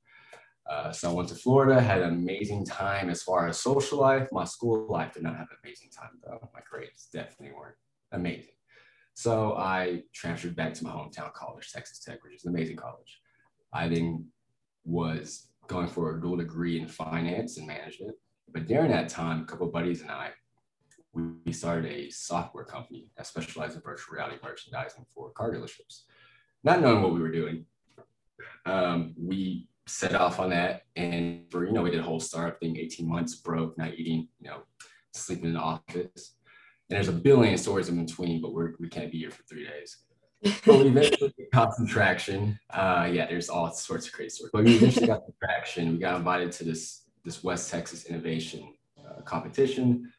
Uh, 0.70 0.92
so 0.92 1.12
I 1.12 1.14
went 1.14 1.28
to 1.30 1.36
Florida, 1.36 1.80
had 1.80 2.02
an 2.02 2.14
amazing 2.14 2.66
time 2.66 3.10
as 3.10 3.22
far 3.22 3.48
as 3.48 3.60
social 3.60 4.00
life. 4.00 4.30
My 4.32 4.46
school 4.46 4.88
life 4.90 5.14
did 5.14 5.24
not 5.24 5.36
have 5.36 5.50
an 5.52 5.58
amazing 5.64 5.90
time 5.90 6.12
though. 6.26 6.50
My 6.54 6.62
grades 6.70 7.10
definitely 7.12 7.54
weren't 7.54 7.76
amazing. 8.14 8.54
So 9.14 9.56
I 9.58 10.04
transferred 10.14 10.56
back 10.56 10.74
to 10.76 10.86
my 10.86 10.92
hometown 10.92 11.34
college, 11.34 11.72
Texas 11.72 12.00
Tech, 12.00 12.24
which 12.24 12.34
is 12.34 12.46
an 12.46 12.56
amazing 12.56 12.78
college. 12.78 13.20
I 13.74 13.90
then 13.90 14.26
was 14.86 15.48
going 15.68 15.88
for 15.88 16.16
a 16.16 16.22
dual 16.22 16.38
degree 16.38 16.80
in 16.80 16.88
finance 16.88 17.58
and 17.58 17.68
management. 17.68 18.16
But 18.52 18.68
during 18.68 18.92
that 18.92 19.10
time, 19.10 19.42
a 19.42 19.46
couple 19.46 19.68
buddies 19.68 20.02
and 20.02 20.12
I, 20.12 20.32
we, 21.14 21.24
we 21.46 21.52
started 21.52 21.92
a 21.92 22.10
software 22.10 22.66
company 22.66 23.08
that 23.18 23.28
specialized 23.28 23.76
in 23.76 23.82
virtual 23.82 24.16
reality 24.16 24.38
merchandising 24.44 25.06
for 25.14 25.30
car 25.32 25.52
dealerships. 25.52 26.04
Not 26.64 26.82
knowing 26.82 27.02
what 27.02 27.14
we 27.14 27.22
were 27.22 27.32
doing, 27.32 27.66
um, 28.66 29.14
we 29.18 29.68
set 29.86 30.16
off 30.16 30.40
on 30.40 30.50
that. 30.52 30.84
And 30.96 31.46
for, 31.50 31.66
you 31.66 31.72
know, 31.72 31.82
we 31.82 31.92
did 31.92 32.00
a 32.00 32.04
whole 32.04 32.20
startup 32.20 32.60
thing, 32.60 32.78
18 32.78 33.08
months, 33.08 33.36
broke, 33.36 33.78
not 33.78 33.94
eating, 33.94 34.28
you 34.40 34.50
know, 34.50 34.64
sleeping 35.14 35.46
in 35.46 35.54
the 35.54 35.60
office. 35.60 36.36
And 36.90 36.98
there's 36.98 37.10
a 37.10 37.14
billion 37.14 37.58
stories 37.58 37.90
in 37.90 38.04
between, 38.04 38.42
but 38.42 38.54
we're, 38.54 38.74
we 38.80 38.88
can't 38.88 39.12
be 39.12 39.20
here 39.20 39.32
for 39.32 39.44
three 39.44 39.66
days. 39.66 39.98
But 40.66 40.80
we 40.80 40.88
eventually 40.88 41.34
got 41.52 41.74
some 41.74 41.88
traction. 41.88 42.60
Uh, 42.70 43.10
yeah, 43.12 43.26
there's 43.28 43.50
all 43.50 43.72
sorts 43.72 44.08
of 44.08 44.14
crazy 44.14 44.30
stories. 44.30 44.52
But 44.54 44.66
we 44.66 44.76
eventually 44.76 45.08
got 45.08 45.22
some 45.24 45.34
traction. 45.44 45.94
We 45.94 46.00
got 46.00 46.18
invited 46.18 46.52
to 46.54 46.64
this 46.64 47.04
this 47.24 47.44
West 47.44 47.72
Texas 47.72 48.06
innovation 48.06 48.74
uh, 49.00 49.22
competition. 49.22 50.12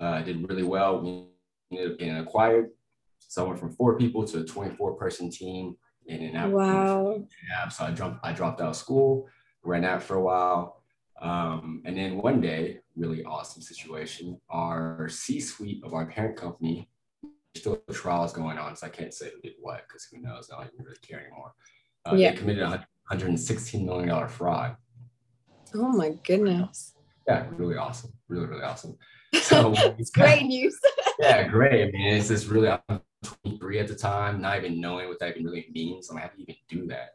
Uh, 0.00 0.22
did 0.22 0.48
really 0.48 0.64
well. 0.64 1.00
We 1.00 1.26
ended 1.70 1.92
up 1.92 1.98
getting 1.98 2.16
acquired. 2.18 2.70
So 3.18 3.44
I 3.44 3.48
went 3.48 3.60
from 3.60 3.72
four 3.72 3.96
people 3.96 4.24
to 4.24 4.40
a 4.40 4.44
24 4.44 4.94
person 4.94 5.30
team. 5.30 5.76
And 6.08 6.20
then 6.20 6.32
that 6.34 6.50
wow 6.50 7.24
yeah, 7.48 7.68
so 7.68 7.84
I 7.84 7.90
dropped 7.90 8.24
I 8.24 8.32
dropped 8.32 8.60
out 8.60 8.68
of 8.68 8.76
school, 8.76 9.28
ran 9.62 9.82
that 9.82 10.02
for 10.02 10.16
a 10.16 10.20
while. 10.20 10.82
Um, 11.20 11.82
and 11.84 11.96
then 11.96 12.18
one 12.18 12.40
day, 12.40 12.80
really 12.96 13.24
awesome 13.24 13.62
situation, 13.62 14.38
our 14.50 15.08
C-suite 15.08 15.82
of 15.84 15.94
our 15.94 16.06
parent 16.06 16.36
company, 16.36 16.88
still 17.56 17.80
trials 17.92 18.32
going 18.32 18.58
on, 18.58 18.76
so 18.76 18.86
I 18.86 18.90
can't 18.90 19.14
say 19.14 19.30
who 19.34 19.40
did 19.40 19.54
what 19.60 19.82
because 19.88 20.04
who 20.10 20.20
knows? 20.20 20.50
I 20.52 20.62
don't 20.62 20.72
even 20.74 20.84
really 20.86 20.98
care 21.06 21.20
anymore. 21.20 21.52
Uh, 22.06 22.14
Yeah. 22.16 22.30
They 22.32 22.36
committed 22.36 22.62
a 22.62 22.86
$116 23.10 23.84
million 23.84 24.28
fraud. 24.28 24.76
oh 25.74 25.88
my 25.88 26.10
goodness 26.24 26.94
Yeah, 27.28 27.46
really 27.56 27.76
awesome, 27.76 28.12
really 28.28 28.46
really 28.46 28.62
awesome. 28.62 28.96
So 29.34 29.72
it's 29.98 30.10
great 30.10 30.44
news 30.44 30.78
yeah, 31.18 31.46
great. 31.48 31.88
I 31.88 31.90
mean, 31.90 32.14
it's 32.14 32.28
just 32.28 32.48
really, 32.48 32.68
I'm 32.68 33.00
23 33.42 33.78
at 33.80 33.88
the 33.88 33.94
time, 33.94 34.40
not 34.40 34.58
even 34.58 34.80
knowing 34.80 35.08
what 35.08 35.18
that 35.20 35.30
even 35.30 35.44
really 35.44 35.66
means. 35.72 36.08
I'm 36.08 36.16
like, 36.16 36.24
how 36.24 36.30
do 36.30 36.34
you 36.38 36.44
even 36.48 36.56
do 36.68 36.86
that? 36.88 37.10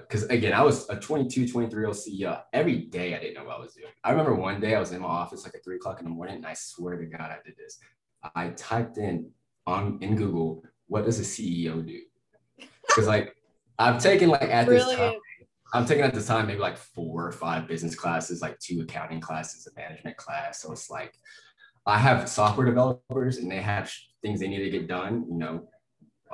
Because 0.00 0.24
again, 0.24 0.52
I 0.52 0.62
was 0.62 0.88
a 0.88 0.96
22, 0.96 1.48
23 1.48 1.80
year 1.80 1.86
old 1.86 1.96
CEO. 1.96 2.42
Every 2.52 2.78
day 2.78 3.14
I 3.14 3.20
didn't 3.20 3.34
know 3.34 3.44
what 3.44 3.56
I 3.56 3.60
was 3.60 3.74
doing. 3.74 3.90
I 4.04 4.10
remember 4.10 4.34
one 4.34 4.60
day 4.60 4.74
I 4.74 4.80
was 4.80 4.92
in 4.92 5.02
my 5.02 5.08
office 5.08 5.44
like 5.44 5.54
at 5.54 5.64
three 5.64 5.76
o'clock 5.76 5.98
in 6.00 6.04
the 6.04 6.10
morning, 6.10 6.36
and 6.36 6.46
I 6.46 6.54
swear 6.54 6.96
to 6.96 7.06
God, 7.06 7.20
I 7.20 7.38
did 7.44 7.56
this. 7.56 7.78
I 8.34 8.48
typed 8.50 8.98
in 8.98 9.30
on 9.66 9.98
in 10.00 10.16
Google, 10.16 10.64
what 10.88 11.04
does 11.04 11.20
a 11.20 11.22
CEO 11.22 11.86
do? 11.86 12.00
Because 12.86 13.06
like 13.06 13.34
I've 13.78 14.02
taken 14.02 14.28
like 14.28 14.42
at 14.42 14.68
this 14.68 14.94
time, 14.94 15.14
I'm 15.74 15.86
taking 15.86 16.04
at 16.04 16.14
this 16.14 16.26
time 16.26 16.46
maybe 16.46 16.60
like 16.60 16.76
four 16.76 17.26
or 17.26 17.32
five 17.32 17.66
business 17.66 17.94
classes, 17.94 18.42
like 18.42 18.58
two 18.58 18.82
accounting 18.82 19.20
classes, 19.20 19.66
a 19.66 19.80
management 19.80 20.16
class. 20.16 20.60
So 20.62 20.72
it's 20.72 20.90
like 20.90 21.14
I 21.86 21.98
have 21.98 22.28
software 22.28 22.66
developers 22.66 23.38
and 23.38 23.50
they 23.50 23.60
have 23.60 23.90
things 24.22 24.40
they 24.40 24.48
need 24.48 24.62
to 24.62 24.70
get 24.70 24.86
done, 24.86 25.24
you 25.28 25.38
know, 25.38 25.68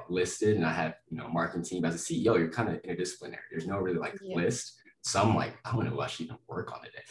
listed. 0.09 0.57
And 0.57 0.67
I 0.67 0.73
have, 0.73 0.95
you 1.11 1.19
know, 1.19 1.29
marketing 1.29 1.65
team 1.65 1.85
as 1.85 1.95
a 1.95 1.99
CEO, 1.99 2.39
you're 2.39 2.51
kind 2.51 2.69
of 2.69 2.83
interdisciplinary. 2.83 3.39
There's 3.51 3.67
no 3.67 3.79
really 3.79 3.99
like 3.99 4.19
Yeah. 4.23 4.37
list. 4.37 4.75
So 5.03 5.23
I'm 5.23 5.35
like, 5.35 5.57
I 5.65 5.75
want 5.75 5.89
to 5.89 6.03
actually 6.03 6.27
even 6.27 6.39
work 6.49 6.73
on 6.73 6.81
today. 6.81 7.03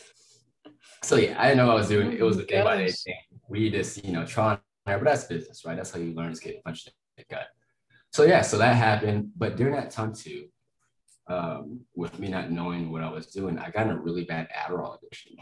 So 1.04 1.16
yeah, 1.16 1.36
I 1.40 1.46
didn't 1.48 1.58
know 1.58 1.68
what 1.68 1.74
I 1.74 1.76
was 1.76 1.88
doing. 1.88 2.12
It 2.12 2.22
was 2.24 2.38
a 2.38 2.46
day 2.46 2.62
by 2.64 2.78
day 2.78 2.92
thing. 2.92 3.16
We 3.50 3.70
just, 3.72 4.04
you 4.04 4.12
know, 4.12 4.26
trying, 4.26 4.60
but 4.96 5.04
that's 5.04 5.26
business, 5.26 5.66
right? 5.66 5.76
That's 5.76 5.92
how 5.92 6.00
you 6.00 6.14
learn 6.14 6.32
is 6.32 6.40
get 6.40 6.64
punched 6.64 6.88
in 6.88 6.94
the 7.18 7.36
gut. 7.36 7.48
So 8.12 8.24
yeah, 8.24 8.42
so 8.42 8.58
that 8.58 8.76
happened. 8.76 9.32
But 9.36 9.58
during 9.58 9.74
that 9.76 9.92
time 9.92 10.14
too, 10.14 10.48
um, 11.28 11.82
with 11.96 12.18
me 12.20 12.30
not 12.30 12.52
knowing 12.52 12.92
what 12.92 13.04
I 13.04 13.12
was 13.12 13.28
doing, 13.28 13.58
I 13.60 13.70
got 13.70 13.88
in 13.88 13.92
a 13.92 14.00
really 14.00 14.24
bad 14.24 14.48
Adderall 14.56 14.98
addiction. 14.98 15.36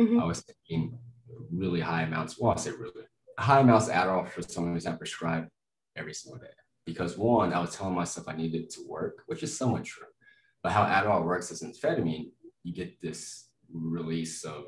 Mhm. 0.00 0.20
I 0.20 0.24
was 0.24 0.42
taking 0.44 0.98
really 1.52 1.80
high 1.80 2.02
amounts. 2.02 2.38
Well, 2.38 2.52
I 2.52 2.56
say 2.56 2.72
really 2.72 3.04
high 3.38 3.60
amounts 3.60 3.86
of 3.88 3.94
Adderall 3.94 4.28
for 4.28 4.42
someone 4.42 4.72
who's 4.74 4.84
not 4.84 4.98
prescribed 4.98 5.50
every 5.96 6.14
single 6.14 6.40
day. 6.40 6.48
because 6.86 7.16
one, 7.16 7.54
I 7.54 7.60
was 7.60 7.74
telling 7.74 7.94
myself 7.94 8.28
I 8.28 8.36
needed 8.36 8.68
to 8.68 8.82
work, 8.86 9.22
which 9.26 9.42
is 9.42 9.56
somewhat 9.56 9.84
true. 9.84 10.06
But 10.62 10.72
how 10.72 10.84
Adderall 10.84 11.24
works 11.24 11.50
as 11.50 11.62
amphetamine, 11.62 12.30
you 12.62 12.74
get 12.74 13.00
this 13.00 13.48
release 13.72 14.44
of 14.44 14.66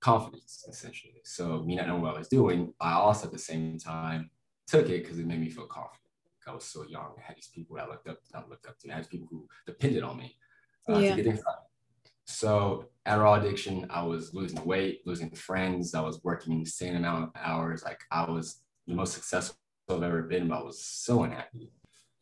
confidence, 0.00 0.64
essentially. 0.68 1.20
So 1.24 1.62
me 1.62 1.76
not 1.76 1.88
knowing 1.88 2.02
what 2.02 2.14
I 2.14 2.18
was 2.18 2.28
doing, 2.28 2.72
I 2.80 2.92
also 2.92 3.26
at 3.26 3.32
the 3.32 3.38
same 3.38 3.78
time 3.78 4.30
took 4.66 4.88
it 4.88 5.02
because 5.02 5.18
it 5.18 5.26
made 5.26 5.40
me 5.40 5.50
feel 5.50 5.66
confident. 5.66 6.02
I 6.46 6.54
was 6.54 6.64
so 6.64 6.84
young. 6.84 7.12
I 7.18 7.22
had 7.22 7.36
these 7.36 7.50
people 7.54 7.76
that 7.76 7.84
I 7.84 7.88
looked 7.88 8.08
up, 8.08 8.18
I 8.34 8.42
looked 8.48 8.66
up 8.66 8.78
to. 8.78 8.90
I 8.90 8.94
had 8.96 9.10
people 9.10 9.28
who 9.30 9.46
depended 9.66 10.02
on 10.02 10.16
me 10.16 10.34
uh, 10.88 10.98
yeah. 10.98 11.10
to 11.10 11.16
get 11.16 11.24
things 11.26 11.42
done. 11.42 11.54
So 12.24 12.86
Adderall 13.06 13.38
addiction, 13.38 13.86
I 13.90 14.02
was 14.02 14.34
losing 14.34 14.64
weight, 14.64 15.00
losing 15.06 15.30
friends. 15.30 15.94
I 15.94 16.00
was 16.00 16.22
working 16.24 16.54
insane 16.54 16.96
amount 16.96 17.24
of 17.24 17.30
hours. 17.42 17.82
Like 17.84 18.00
I 18.10 18.30
was 18.30 18.60
the 18.86 18.94
most 18.94 19.14
successful 19.14 19.56
I've 19.90 20.02
ever 20.02 20.22
been, 20.22 20.48
but 20.48 20.60
I 20.60 20.62
was 20.62 20.82
so 20.82 21.22
unhappy. 21.22 21.72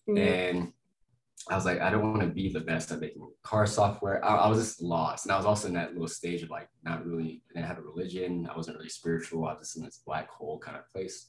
Mm-hmm. 0.09 0.19
And 0.19 0.73
I 1.49 1.55
was 1.55 1.65
like, 1.65 1.81
I 1.81 1.91
don't 1.91 2.03
want 2.03 2.23
to 2.23 2.29
be 2.29 2.49
the 2.49 2.61
best 2.61 2.91
at 2.91 3.01
making 3.01 3.29
car 3.45 3.67
software. 3.67 4.25
I, 4.25 4.37
I, 4.37 4.49
was 4.49 4.59
just 4.59 4.83
lost. 4.83 5.27
And 5.27 5.33
I 5.33 5.37
was 5.37 5.47
also 5.47 5.69
in 5.69 5.75
that 5.75 5.93
little 5.93 6.09
stage 6.09 6.43
of 6.43 6.51
like 6.51 6.69
not 6.83 7.07
really, 7.07 7.43
I 7.51 7.55
didn't 7.55 7.69
have 7.69 7.79
a 7.79 7.83
religion. 7.83 8.49
I 8.53 8.57
wasn't 8.57 8.77
really 8.79 8.89
spiritual. 8.89 9.47
I 9.47 9.53
was 9.53 9.61
just 9.61 9.77
in 9.77 9.85
this 9.85 10.03
black 10.05 10.29
hole 10.29 10.59
kind 10.59 10.77
of 10.77 10.89
place. 10.93 11.29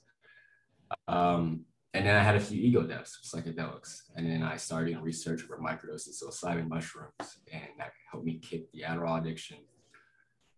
Um, 1.08 1.66
and 1.94 2.06
then 2.06 2.16
I 2.16 2.24
had 2.24 2.36
a 2.36 2.40
few 2.40 2.60
ego 2.60 2.82
deaths 2.84 3.20
psychedelics. 3.24 4.04
And 4.16 4.28
then 4.28 4.42
I 4.42 4.58
started 4.58 4.92
doing 4.92 5.04
research 5.04 5.44
over 5.44 5.62
microdoses 5.62 6.22
psilocybin 6.22 6.68
mushrooms. 6.68 7.12
And 7.52 7.64
that 7.78 7.92
helped 8.12 8.26
me 8.26 8.40
kick 8.40 8.72
the 8.72 8.82
Adderall 8.82 9.22
addiction. 9.22 9.58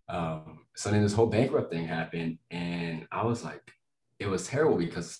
Um, 0.07 0.65
so 0.75 0.89
then 0.89 1.03
this 1.03 1.13
whole 1.13 1.27
bankrupt 1.27 1.71
thing 1.71 1.85
happened. 1.85 2.37
And 2.49 3.07
I 3.11 3.23
was 3.23 3.43
like, 3.43 3.71
it 4.19 4.27
was 4.27 4.47
terrible 4.47 4.77
because 4.77 5.19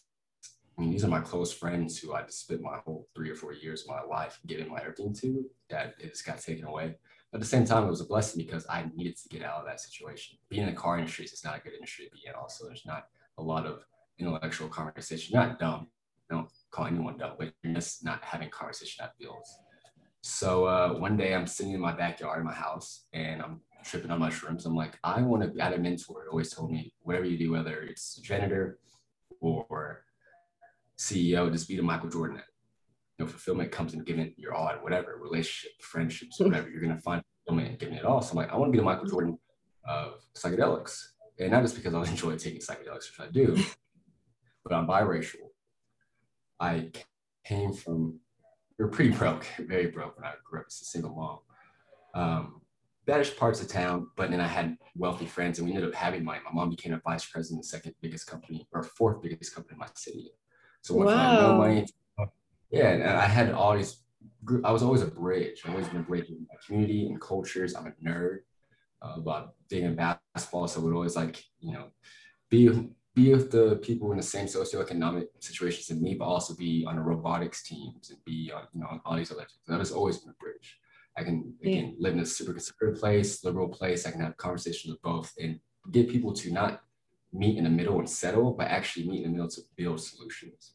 I 0.80 0.82
mean, 0.82 0.92
these 0.92 1.04
are 1.04 1.10
my 1.10 1.20
close 1.20 1.52
friends 1.52 2.00
who 2.00 2.14
I 2.14 2.24
spent 2.30 2.62
my 2.62 2.78
whole 2.86 3.10
three 3.14 3.30
or 3.30 3.36
four 3.36 3.52
years 3.52 3.82
of 3.82 3.90
my 3.90 4.02
life 4.02 4.40
giving 4.48 4.70
my 4.70 4.80
everything 4.80 5.14
to 5.16 5.44
that 5.70 5.96
it 6.00 6.12
just 6.12 6.26
got 6.26 6.40
taken 6.40 6.64
away. 6.64 6.96
But 7.32 7.40
at 7.40 7.42
the 7.42 7.48
same 7.48 7.66
time, 7.66 7.84
it 7.84 7.90
was 7.90 8.00
a 8.00 8.06
blessing 8.06 8.46
because 8.46 8.66
I 8.70 8.86
needed 8.96 9.18
to 9.18 9.28
get 9.28 9.44
out 9.44 9.60
of 9.60 9.66
that 9.66 9.82
situation. 9.82 10.38
Being 10.48 10.64
in 10.64 10.70
the 10.70 10.80
car 10.80 10.98
industry 10.98 11.26
is 11.26 11.44
not 11.44 11.58
a 11.58 11.60
good 11.60 11.74
industry 11.74 12.06
to 12.06 12.12
be 12.12 12.22
in. 12.26 12.34
Also, 12.34 12.66
there's 12.66 12.86
not 12.86 13.08
a 13.38 13.44
lot 13.44 13.66
of 13.66 13.84
intellectual 14.20 14.70
conversation. 14.70 15.34
You're 15.34 15.46
not 15.46 15.60
dumb. 15.60 15.88
I 16.32 16.36
don't 16.36 16.50
call 16.72 16.88
anyone 16.88 17.18
dumb, 17.18 17.34
but 17.38 17.52
you're 17.62 17.74
just 17.74 18.06
not 18.06 18.24
having 18.24 18.50
conversation 18.50 19.04
that 19.04 19.16
builds. 19.20 19.60
So 20.22 20.64
uh, 20.64 20.94
one 20.94 21.18
day 21.18 21.36
I'm 21.36 21.46
sitting 21.46 21.74
in 21.74 21.82
my 21.82 21.94
backyard 21.94 22.40
in 22.40 22.46
my 22.46 22.54
house 22.54 23.06
and 23.12 23.42
I'm 23.42 23.60
tripping 23.84 24.12
on 24.12 24.20
mushrooms. 24.20 24.66
I'm 24.66 24.76
like, 24.76 24.98
I 25.04 25.22
want 25.24 25.44
to 25.44 25.50
be. 25.50 25.60
Had 25.60 25.74
a 25.74 25.78
mentor 25.78 26.24
who 26.24 26.32
always 26.32 26.54
told 26.54 26.72
me, 26.72 26.94
whatever 27.02 27.26
you 27.26 27.38
do, 27.38 27.52
whether 27.52 27.82
it's 27.82 28.16
janitor 28.16 28.80
or 29.42 30.06
CEO, 31.00 31.52
just 31.52 31.68
be 31.68 31.78
the 31.78 31.82
Michael 31.82 32.10
Jordan. 32.10 32.42
You 33.18 33.26
know, 33.26 33.32
fulfillment 33.32 33.72
comes 33.72 33.94
in 33.94 34.04
giving 34.04 34.34
your 34.38 34.54
all 34.54 34.68
at 34.68 34.84
whatever 34.84 35.18
relationship, 35.22 35.72
friendships, 35.82 36.38
hmm. 36.38 36.46
whatever. 36.46 36.70
You're 36.70 36.82
gonna 36.82 37.00
find 37.00 37.24
fulfillment 37.46 37.72
in 37.72 37.78
giving 37.78 37.96
it 37.96 38.06
all. 38.06 38.22
So 38.22 38.32
I'm 38.32 38.38
like, 38.38 38.52
I 38.52 38.58
want 38.58 38.70
to 38.70 38.72
be 38.72 38.78
the 38.78 38.84
Michael 38.84 39.08
Jordan 39.08 39.40
of 39.88 40.26
psychedelics, 40.36 41.02
and 41.40 41.52
not 41.52 41.64
just 41.64 41.76
because 41.76 41.94
I 41.94 42.04
enjoy 42.12 42.38
taking 42.38 42.60
psychedelics, 42.60 43.10
which 43.10 43.20
I 43.20 43.32
do, 43.32 43.58
but 44.64 44.74
I'm 44.74 44.88
biracial. 44.88 45.48
I 46.60 46.92
came 47.46 47.74
from, 47.74 48.20
we 48.78 48.86
are 48.86 48.90
pretty 48.90 49.12
broke, 49.12 49.46
very 49.60 49.88
broke 49.88 50.18
when 50.18 50.26
I 50.26 50.34
grew 50.44 50.60
up 50.60 50.66
as 50.68 50.82
a 50.82 50.86
single 50.86 51.16
mom. 51.16 51.40
Um, 52.14 52.62
baddish 53.08 53.38
parts 53.38 53.62
of 53.62 53.70
town, 53.70 54.08
but 54.18 54.30
then 54.30 54.42
I 54.42 54.48
had 54.48 54.78
wealthy 54.96 55.26
friends 55.26 55.58
and 55.58 55.68
we 55.68 55.74
ended 55.74 55.90
up 55.90 55.96
having 55.96 56.24
money. 56.24 56.40
My 56.44 56.52
mom 56.52 56.70
became 56.70 56.94
a 56.94 57.00
vice 57.00 57.26
president, 57.26 57.64
the 57.64 57.68
second 57.68 57.96
biggest 58.02 58.28
company 58.28 58.68
or 58.74 58.84
fourth 58.84 59.22
biggest 59.22 59.56
company 59.56 59.76
in 59.76 59.80
my 59.80 59.88
city. 59.96 60.32
So 60.82 60.96
when 60.96 61.08
wow. 61.08 61.14
I 61.14 61.24
had 61.24 61.42
no 61.42 61.58
money, 61.58 61.86
yeah, 62.72 62.90
and 62.90 63.04
I 63.04 63.26
had 63.26 63.52
all 63.52 63.76
these. 63.76 64.02
I 64.64 64.72
was 64.72 64.84
always 64.84 65.02
a 65.02 65.08
bridge. 65.08 65.62
I've 65.66 65.72
always 65.72 65.88
been 65.88 66.02
a 66.02 66.04
bridge 66.04 66.30
in 66.30 66.48
my 66.50 66.56
community 66.66 67.08
and 67.08 67.20
cultures. 67.20 67.76
I'm 67.76 67.88
a 67.88 67.92
nerd 68.04 68.40
uh, 69.02 69.16
about 69.18 69.54
being 69.70 69.86
in 69.86 69.96
basketball, 69.96 70.68
so 70.68 70.80
I 70.80 70.84
would 70.84 70.94
always 70.94 71.16
like 71.16 71.44
you 71.60 71.74
know 71.74 71.88
be 72.50 72.70
be 73.16 73.34
with 73.34 73.52
the 73.52 73.78
people 73.78 74.12
in 74.12 74.18
the 74.18 74.24
same 74.24 74.46
socioeconomic 74.46 75.26
situations 75.40 75.90
as 75.90 76.02
me, 76.02 76.16
but 76.16 76.26
also 76.26 76.56
be 76.56 76.86
on 76.88 76.96
the 76.96 77.02
robotics 77.02 77.64
teams 77.64 78.12
and 78.12 78.24
be 78.26 78.52
on 78.54 78.64
you 78.74 78.82
know 78.82 78.88
on 78.88 79.02
all 79.06 79.18
these 79.18 79.32
other 79.32 79.42
things. 79.42 79.60
That 79.68 79.80
has 79.80 79.92
always 79.92 80.20
been 80.20 80.32
a 80.32 80.44
bridge. 80.44 80.78
I 81.18 81.24
can 81.24 81.54
again 81.62 81.96
yeah. 81.98 82.04
live 82.04 82.14
in 82.14 82.20
a 82.20 82.26
super 82.26 82.54
conservative 82.54 83.00
place, 83.00 83.44
liberal 83.44 83.68
place. 83.68 84.06
I 84.06 84.12
can 84.12 84.22
have 84.22 84.38
conversations 84.38 84.92
with 84.94 85.02
both 85.02 85.34
and 85.40 85.60
get 85.92 86.10
people 86.10 86.34
to 86.34 86.52
not 86.52 86.82
meet 87.34 87.58
in 87.58 87.64
the 87.64 87.70
middle 87.70 88.00
and 88.00 88.10
settle, 88.10 88.54
but 88.54 88.68
actually 88.68 89.08
meet 89.08 89.24
in 89.24 89.32
the 89.32 89.38
middle 89.38 89.50
to 89.50 89.62
build 89.76 90.02
solutions. 90.02 90.74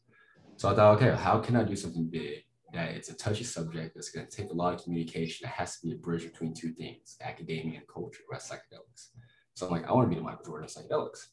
So 0.57 0.69
I 0.69 0.75
thought, 0.75 0.95
okay, 0.97 1.15
how 1.21 1.39
can 1.39 1.55
I 1.55 1.63
do 1.63 1.75
something 1.75 2.05
big 2.05 2.43
that 2.73 2.91
it's 2.91 3.09
a 3.09 3.15
touchy 3.15 3.43
subject 3.43 3.93
that's 3.93 4.09
going 4.09 4.25
to 4.25 4.35
take 4.35 4.51
a 4.51 4.53
lot 4.53 4.73
of 4.73 4.83
communication? 4.83 5.47
It 5.47 5.51
has 5.51 5.77
to 5.77 5.87
be 5.87 5.93
a 5.93 5.97
bridge 5.97 6.23
between 6.23 6.53
two 6.53 6.71
things, 6.71 7.17
academia 7.21 7.79
and 7.79 7.87
culture, 7.87 8.23
right? 8.31 8.39
Psychedelics. 8.39 9.09
So 9.53 9.65
I'm 9.65 9.71
like, 9.71 9.87
I 9.87 9.93
want 9.93 10.09
to 10.09 10.09
be 10.09 10.19
the 10.19 10.25
Michael 10.25 10.45
Jordan 10.45 10.65
of 10.65 10.71
psychedelics. 10.71 11.27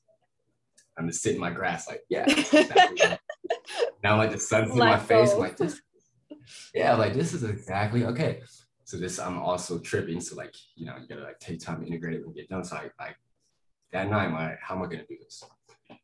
I'm 0.98 1.08
just 1.08 1.22
sitting 1.22 1.36
in 1.36 1.40
my 1.40 1.50
grass, 1.50 1.88
like, 1.88 2.02
yeah. 2.08 2.24
Exactly 2.28 3.00
now, 4.04 4.16
like 4.16 4.32
the 4.32 4.38
sun's 4.38 4.72
in 4.72 4.78
my 4.78 4.98
face, 4.98 5.32
I'm 5.32 5.38
like 5.38 5.56
this. 5.56 5.80
Yeah, 6.74 6.96
like 6.96 7.14
this 7.14 7.32
is 7.32 7.44
exactly 7.44 8.04
okay. 8.06 8.40
So 8.84 8.98
this, 8.98 9.18
I'm 9.18 9.38
also 9.38 9.78
tripping. 9.78 10.20
So 10.20 10.36
like, 10.36 10.54
you 10.74 10.86
know, 10.86 10.94
you 11.00 11.06
gotta 11.06 11.22
like 11.22 11.38
take 11.38 11.60
time 11.60 11.80
to 11.80 11.86
integrate 11.86 12.16
it 12.16 12.26
and 12.26 12.34
get 12.34 12.48
done. 12.48 12.64
So 12.64 12.76
I, 12.76 12.90
I 13.02 13.14
that 13.92 14.10
night, 14.10 14.26
I'm 14.26 14.34
like, 14.34 14.58
how 14.60 14.74
am 14.74 14.82
I 14.82 14.86
gonna 14.86 15.06
do 15.08 15.16
this? 15.18 15.42
All 15.90 15.98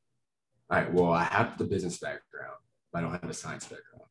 right, 0.71 0.93
well, 0.93 1.13
I 1.13 1.25
have 1.25 1.57
the 1.57 1.65
business 1.65 1.99
background, 1.99 2.57
but 2.93 2.99
I 2.99 3.03
don't 3.03 3.13
have 3.13 3.31
a 3.31 3.35
science 3.35 3.65
background. 3.65 4.05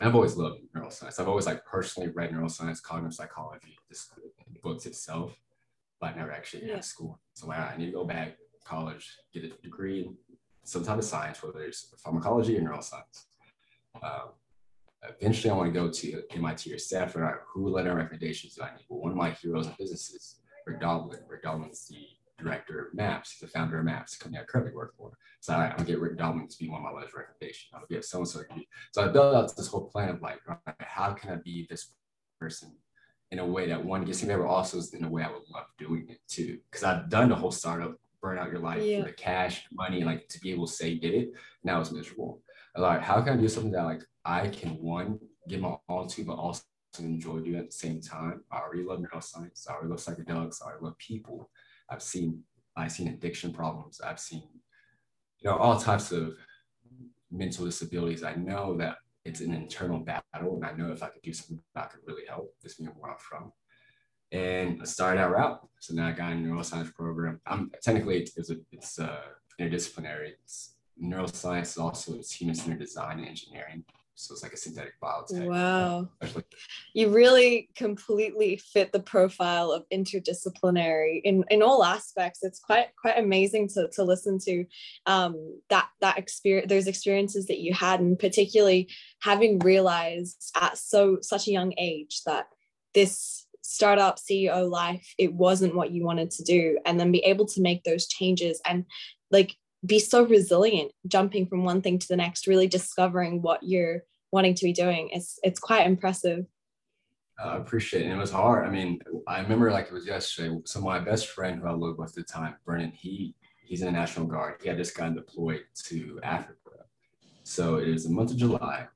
I've 0.00 0.14
always 0.14 0.36
loved 0.36 0.60
neuroscience. 0.74 1.18
I've 1.18 1.28
always 1.28 1.46
like 1.46 1.64
personally 1.64 2.10
read 2.10 2.30
neuroscience, 2.30 2.82
cognitive 2.82 3.14
psychology, 3.14 3.76
this 3.88 4.10
books 4.62 4.86
itself, 4.86 5.36
but 6.00 6.14
I 6.14 6.16
never 6.16 6.32
actually 6.32 6.66
yeah. 6.66 6.74
had 6.74 6.84
school. 6.84 7.20
So 7.34 7.50
I 7.50 7.76
need 7.76 7.86
to 7.86 7.92
go 7.92 8.04
back 8.04 8.36
to 8.36 8.44
college, 8.64 9.16
get 9.34 9.44
a 9.44 9.48
degree 9.62 10.02
in 10.02 10.16
some 10.64 10.84
type 10.84 10.98
of 10.98 11.04
science, 11.04 11.42
whether 11.42 11.60
it's 11.64 11.92
pharmacology 12.02 12.56
or 12.56 12.60
neuroscience. 12.60 13.24
Um, 14.00 14.30
eventually, 15.20 15.50
I 15.50 15.56
want 15.56 15.74
to 15.74 15.80
go 15.80 15.90
to 15.90 16.22
MIT 16.30 16.72
or 16.72 16.78
Stanford. 16.78 17.40
Who 17.52 17.68
letter 17.68 17.94
recommendations 17.94 18.54
do 18.54 18.62
I 18.62 18.76
need? 18.76 18.84
Well, 18.88 19.00
one 19.00 19.10
of 19.10 19.16
my 19.16 19.30
heroes 19.30 19.66
in 19.66 19.74
business 19.78 20.10
is 20.10 20.40
Rick 20.66 20.80
Doblin. 20.80 21.20
Rick 21.28 21.42
Doblin's 21.42 21.86
the 21.88 22.06
director 22.38 22.86
of 22.86 22.94
MAPS. 22.94 23.32
He's 23.32 23.40
the 23.40 23.58
founder 23.58 23.78
of 23.78 23.84
MAPS, 23.84 24.16
the 24.16 24.24
company 24.24 24.42
I 24.42 24.44
currently 24.44 24.74
work 24.74 24.94
for. 24.96 25.12
So 25.40 25.54
I, 25.54 25.66
am 25.66 25.72
gonna 25.72 25.84
get 25.84 26.00
Rick 26.00 26.18
Doblin 26.18 26.48
to 26.48 26.58
be 26.58 26.68
one 26.68 26.80
of 26.80 26.84
my 26.84 26.92
letters 26.92 27.10
of 27.10 27.18
recommendation. 27.18 27.70
I'm 27.74 27.80
gonna 27.80 28.00
get 28.00 28.04
so 28.04 28.18
and 28.18 28.28
so. 28.28 28.42
So 28.92 29.04
I 29.04 29.08
built 29.08 29.34
out 29.34 29.56
this 29.56 29.68
whole 29.68 29.88
plan 29.88 30.10
of 30.10 30.22
like, 30.22 30.40
right, 30.46 30.74
how 30.80 31.12
can 31.12 31.30
I 31.30 31.36
be 31.36 31.66
this 31.68 31.92
person 32.40 32.74
in 33.30 33.38
a 33.38 33.46
way 33.46 33.68
that 33.68 33.84
one 33.84 34.04
gets 34.04 34.22
me 34.22 34.28
there, 34.28 34.38
but 34.38 34.46
also 34.46 34.80
in 34.96 35.04
a 35.04 35.08
way 35.08 35.22
I 35.22 35.30
would 35.30 35.48
love 35.52 35.66
doing 35.78 36.06
it 36.08 36.20
too. 36.28 36.58
Because 36.70 36.84
I've 36.84 37.08
done 37.10 37.28
the 37.28 37.34
whole 37.34 37.50
startup, 37.50 37.96
burn 38.22 38.38
out 38.38 38.50
your 38.50 38.60
life 38.60 38.82
yeah. 38.82 39.00
for 39.00 39.06
the 39.06 39.12
cash, 39.12 39.64
money, 39.72 40.02
like 40.02 40.28
to 40.28 40.40
be 40.40 40.50
able 40.50 40.66
to 40.66 40.72
say 40.72 40.94
did 40.94 41.14
it. 41.14 41.32
Now 41.62 41.80
it's 41.80 41.92
miserable. 41.92 42.42
Like, 42.76 43.02
how 43.02 43.20
can 43.20 43.38
I 43.38 43.40
do 43.40 43.48
something 43.48 43.72
that 43.72 43.84
like 43.84 44.02
I 44.24 44.48
can 44.48 44.70
one 44.82 45.18
give 45.48 45.60
my 45.60 45.76
all 45.88 46.06
to, 46.06 46.24
but 46.24 46.34
also 46.34 46.62
enjoy 46.98 47.40
doing 47.40 47.56
at 47.56 47.66
the 47.66 47.76
same 47.76 48.00
time? 48.00 48.42
I 48.50 48.58
already 48.58 48.84
love 48.84 49.00
neuroscience. 49.00 49.68
I 49.68 49.74
already 49.74 49.88
love 49.88 49.98
psychedelics. 49.98 50.62
I 50.62 50.66
already 50.66 50.84
love 50.84 50.98
people. 50.98 51.50
I've 51.90 52.02
seen 52.02 52.42
I've 52.76 52.92
seen 52.92 53.08
addiction 53.08 53.52
problems. 53.52 54.00
I've 54.00 54.20
seen 54.20 54.42
you 55.40 55.50
know 55.50 55.56
all 55.56 55.78
types 55.78 56.12
of 56.12 56.36
mental 57.30 57.64
disabilities. 57.64 58.22
I 58.22 58.34
know 58.34 58.76
that 58.78 58.96
it's 59.24 59.40
an 59.40 59.52
internal 59.52 59.98
battle, 59.98 60.56
and 60.56 60.64
I 60.64 60.72
know 60.72 60.92
if 60.92 61.02
I 61.02 61.08
could 61.08 61.22
do 61.22 61.32
something 61.32 61.60
I 61.74 61.82
could 61.82 62.00
really 62.06 62.26
help 62.26 62.54
this 62.62 62.74
being 62.74 62.90
where 62.98 63.12
I'm 63.12 63.18
from. 63.18 63.52
And 64.30 64.80
I 64.82 64.84
started 64.84 65.20
that 65.20 65.30
route. 65.30 65.66
So 65.80 65.94
now 65.94 66.08
I 66.08 66.12
got 66.12 66.32
a 66.32 66.36
neuroscience 66.36 66.94
program. 66.94 67.40
I'm 67.46 67.70
technically 67.82 68.20
it's 68.36 68.50
a, 68.50 68.56
it's 68.72 68.98
uh, 68.98 69.20
interdisciplinary. 69.60 70.32
It's 70.42 70.74
neuroscience 71.02 71.62
is 71.62 71.78
also 71.78 72.14
it's 72.14 72.32
human 72.32 72.54
centered 72.54 72.80
design 72.80 73.18
and 73.18 73.28
engineering. 73.28 73.84
So 74.18 74.34
it's 74.34 74.42
like 74.42 74.52
a 74.52 74.56
synthetic 74.56 75.00
biotech. 75.00 75.46
Wow. 75.46 76.08
You 76.92 77.10
really 77.10 77.70
completely 77.76 78.56
fit 78.56 78.90
the 78.90 78.98
profile 78.98 79.70
of 79.70 79.88
interdisciplinary 79.90 81.20
in, 81.22 81.44
in 81.50 81.62
all 81.62 81.84
aspects. 81.84 82.40
It's 82.42 82.58
quite 82.58 82.88
quite 83.00 83.16
amazing 83.16 83.68
to, 83.74 83.88
to 83.94 84.02
listen 84.02 84.40
to 84.40 84.64
um, 85.06 85.60
that 85.70 85.88
that 86.00 86.18
experience 86.18 86.68
those 86.68 86.88
experiences 86.88 87.46
that 87.46 87.60
you 87.60 87.72
had 87.72 88.00
and 88.00 88.18
particularly 88.18 88.90
having 89.22 89.60
realized 89.60 90.50
at 90.60 90.76
so 90.76 91.18
such 91.22 91.46
a 91.46 91.52
young 91.52 91.72
age 91.78 92.22
that 92.26 92.48
this 92.94 93.46
startup 93.62 94.18
CEO 94.18 94.68
life, 94.68 95.14
it 95.16 95.32
wasn't 95.32 95.76
what 95.76 95.92
you 95.92 96.04
wanted 96.04 96.32
to 96.32 96.42
do. 96.42 96.78
And 96.84 96.98
then 96.98 97.12
be 97.12 97.20
able 97.20 97.46
to 97.46 97.62
make 97.62 97.84
those 97.84 98.08
changes 98.08 98.60
and 98.64 98.84
like 99.30 99.54
be 99.84 99.98
so 99.98 100.24
resilient 100.24 100.92
jumping 101.06 101.46
from 101.46 101.64
one 101.64 101.82
thing 101.82 101.98
to 101.98 102.08
the 102.08 102.16
next 102.16 102.46
really 102.46 102.66
discovering 102.66 103.42
what 103.42 103.62
you're 103.62 104.02
wanting 104.32 104.54
to 104.54 104.64
be 104.64 104.72
doing 104.72 105.08
it's 105.12 105.38
it's 105.42 105.60
quite 105.60 105.86
impressive 105.86 106.44
I 107.40 107.56
appreciate 107.56 108.02
it. 108.02 108.06
And 108.06 108.14
it 108.14 108.18
was 108.18 108.32
hard. 108.32 108.66
I 108.66 108.70
mean, 108.70 109.00
I 109.28 109.40
remember 109.40 109.70
like 109.70 109.86
it 109.86 109.92
was 109.92 110.06
yesterday. 110.06 110.58
So 110.64 110.80
my 110.80 110.98
best 110.98 111.28
friend 111.28 111.60
who 111.60 111.68
I 111.68 111.72
lived 111.72 111.98
with 111.98 112.10
at 112.10 112.14
the 112.16 112.22
time, 112.24 112.56
Brennan, 112.64 112.90
he 112.90 113.36
he's 113.64 113.82
in 113.82 113.86
the 113.86 113.92
National 113.92 114.26
Guard. 114.26 114.56
He 114.62 114.68
had 114.68 114.78
just 114.78 114.96
gotten 114.96 115.14
deployed 115.14 115.62
to 115.84 116.18
Africa. 116.22 116.56
So 117.44 117.76
it 117.76 117.88
is 117.88 118.04
the 118.04 118.10
month 118.10 118.30
of 118.32 118.38
July. 118.38 118.86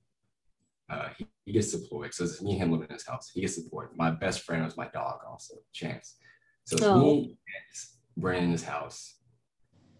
Uh, 0.90 1.08
he, 1.16 1.26
he, 1.46 1.52
gets 1.52 1.72
deployed. 1.72 2.12
So 2.12 2.24
it's 2.24 2.42
me 2.42 2.52
and 2.52 2.62
him 2.62 2.72
living 2.72 2.88
in 2.88 2.94
his 2.94 3.06
house. 3.06 3.30
He 3.32 3.40
gets 3.40 3.56
deployed. 3.56 3.88
My 3.96 4.10
best 4.10 4.42
friend 4.42 4.64
was 4.64 4.76
my 4.76 4.88
dog, 4.88 5.20
also, 5.26 5.54
Chance. 5.72 6.16
So 6.64 6.76
it's 6.76 6.84
oh. 6.84 6.98
me 6.98 7.38
and 7.46 8.22
Brandon 8.22 8.44
in 8.46 8.52
his 8.52 8.64
house 8.64 9.14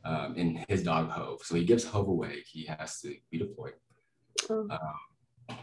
um, 0.05 0.35
in 0.37 0.65
his 0.69 0.83
dog 0.83 1.11
Hove. 1.11 1.43
So 1.43 1.55
he 1.55 1.65
gives 1.65 1.85
Hove 1.85 2.09
away. 2.09 2.43
He 2.47 2.65
has 2.67 3.01
to 3.01 3.15
be 3.31 3.39
deployed. 3.39 3.75
Oh. 4.51 4.67
Um, 4.71 5.59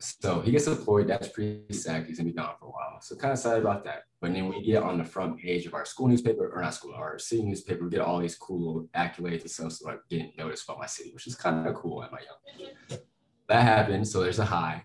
so 0.00 0.40
he 0.40 0.52
gets 0.52 0.66
deployed. 0.66 1.08
That's 1.08 1.28
pretty 1.28 1.72
sad. 1.72 2.06
He's 2.06 2.18
gonna 2.18 2.30
be 2.30 2.36
gone 2.36 2.54
for 2.60 2.66
a 2.66 2.70
while. 2.70 3.00
So 3.00 3.16
kind 3.16 3.32
of 3.32 3.38
sad 3.38 3.58
about 3.58 3.84
that. 3.84 4.04
But 4.20 4.32
then 4.32 4.48
we 4.48 4.62
get 4.62 4.82
on 4.82 4.98
the 4.98 5.04
front 5.04 5.38
page 5.38 5.66
of 5.66 5.74
our 5.74 5.84
school 5.84 6.06
newspaper, 6.06 6.48
or 6.54 6.62
not 6.62 6.74
school, 6.74 6.94
our 6.94 7.18
city 7.18 7.42
newspaper, 7.42 7.84
we 7.84 7.90
get 7.90 8.00
all 8.00 8.20
these 8.20 8.36
cool 8.36 8.88
accolades 8.96 9.42
and 9.42 9.50
stuff. 9.50 9.72
So 9.72 9.88
like 9.88 10.00
getting 10.08 10.32
noticed 10.38 10.64
about 10.64 10.78
my 10.78 10.86
city, 10.86 11.10
which 11.12 11.26
is 11.26 11.34
kind 11.34 11.66
of 11.66 11.74
cool 11.74 12.02
at 12.04 12.12
my 12.12 12.20
young 12.20 12.68
age. 12.68 12.98
That 13.48 13.62
happened. 13.62 14.06
So 14.06 14.20
there's 14.20 14.38
a 14.38 14.44
high. 14.44 14.84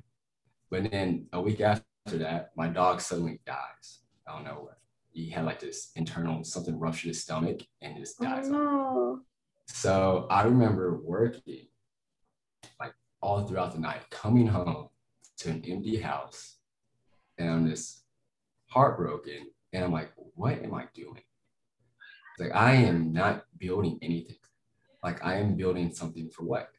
But 0.72 0.90
then 0.90 1.28
a 1.32 1.40
week 1.42 1.62
after 1.62 1.84
that, 2.06 2.52
my 2.56 2.68
dog 2.68 3.00
suddenly 3.00 3.40
dies. 3.46 4.00
I 4.28 4.34
don't 4.34 4.46
know 4.46 4.62
what. 4.64 4.78
He 5.14 5.30
had 5.30 5.46
like 5.46 5.60
this 5.60 5.92
internal 5.96 6.44
something 6.44 6.80
ruptured 6.80 7.10
his 7.10 7.22
stomach 7.22 7.62
and 7.82 7.98
just 7.98 8.20
dies. 8.20 8.50
Oh. 8.52 9.22
So 9.68 10.28
I 10.30 10.44
remember 10.44 11.00
working 11.04 11.68
like 12.80 12.94
all 13.22 13.46
throughout 13.46 13.74
the 13.74 13.80
night, 13.80 14.10
coming 14.10 14.48
home 14.48 14.90
to 15.38 15.50
an 15.50 15.64
empty 15.68 15.98
house, 15.98 16.58
and 17.38 17.50
I'm 17.50 17.70
just 17.70 18.04
heartbroken. 18.68 19.48
And 19.72 19.84
I'm 19.84 19.92
like, 19.92 20.12
what 20.36 20.64
am 20.64 20.74
I 20.74 20.86
doing? 20.94 21.22
Like, 22.40 22.54
I 22.54 22.74
am 22.74 23.14
not 23.14 23.46
building 23.58 24.00
anything. 24.02 24.38
Like, 25.04 25.24
I 25.24 25.36
am 25.36 25.56
building 25.56 25.94
something 25.94 26.30
for 26.30 26.44
what? 26.44 26.70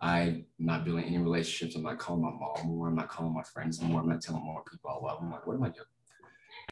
I'm 0.00 0.46
not 0.58 0.84
building 0.84 1.04
any 1.04 1.18
relationships. 1.18 1.76
I'm 1.76 1.82
not 1.82 1.98
calling 1.98 2.22
my 2.22 2.30
mom 2.30 2.66
more. 2.66 2.88
I'm 2.88 2.94
not 2.94 3.08
calling 3.08 3.34
my 3.34 3.42
friends 3.42 3.80
more. 3.82 4.00
I'm 4.00 4.08
not 4.08 4.20
telling 4.20 4.44
more 4.44 4.62
people 4.70 4.90
I 4.90 5.04
love. 5.04 5.18
I'm 5.20 5.30
like, 5.30 5.46
what 5.46 5.56
am 5.56 5.64
I 5.64 5.70
doing? 5.70 5.86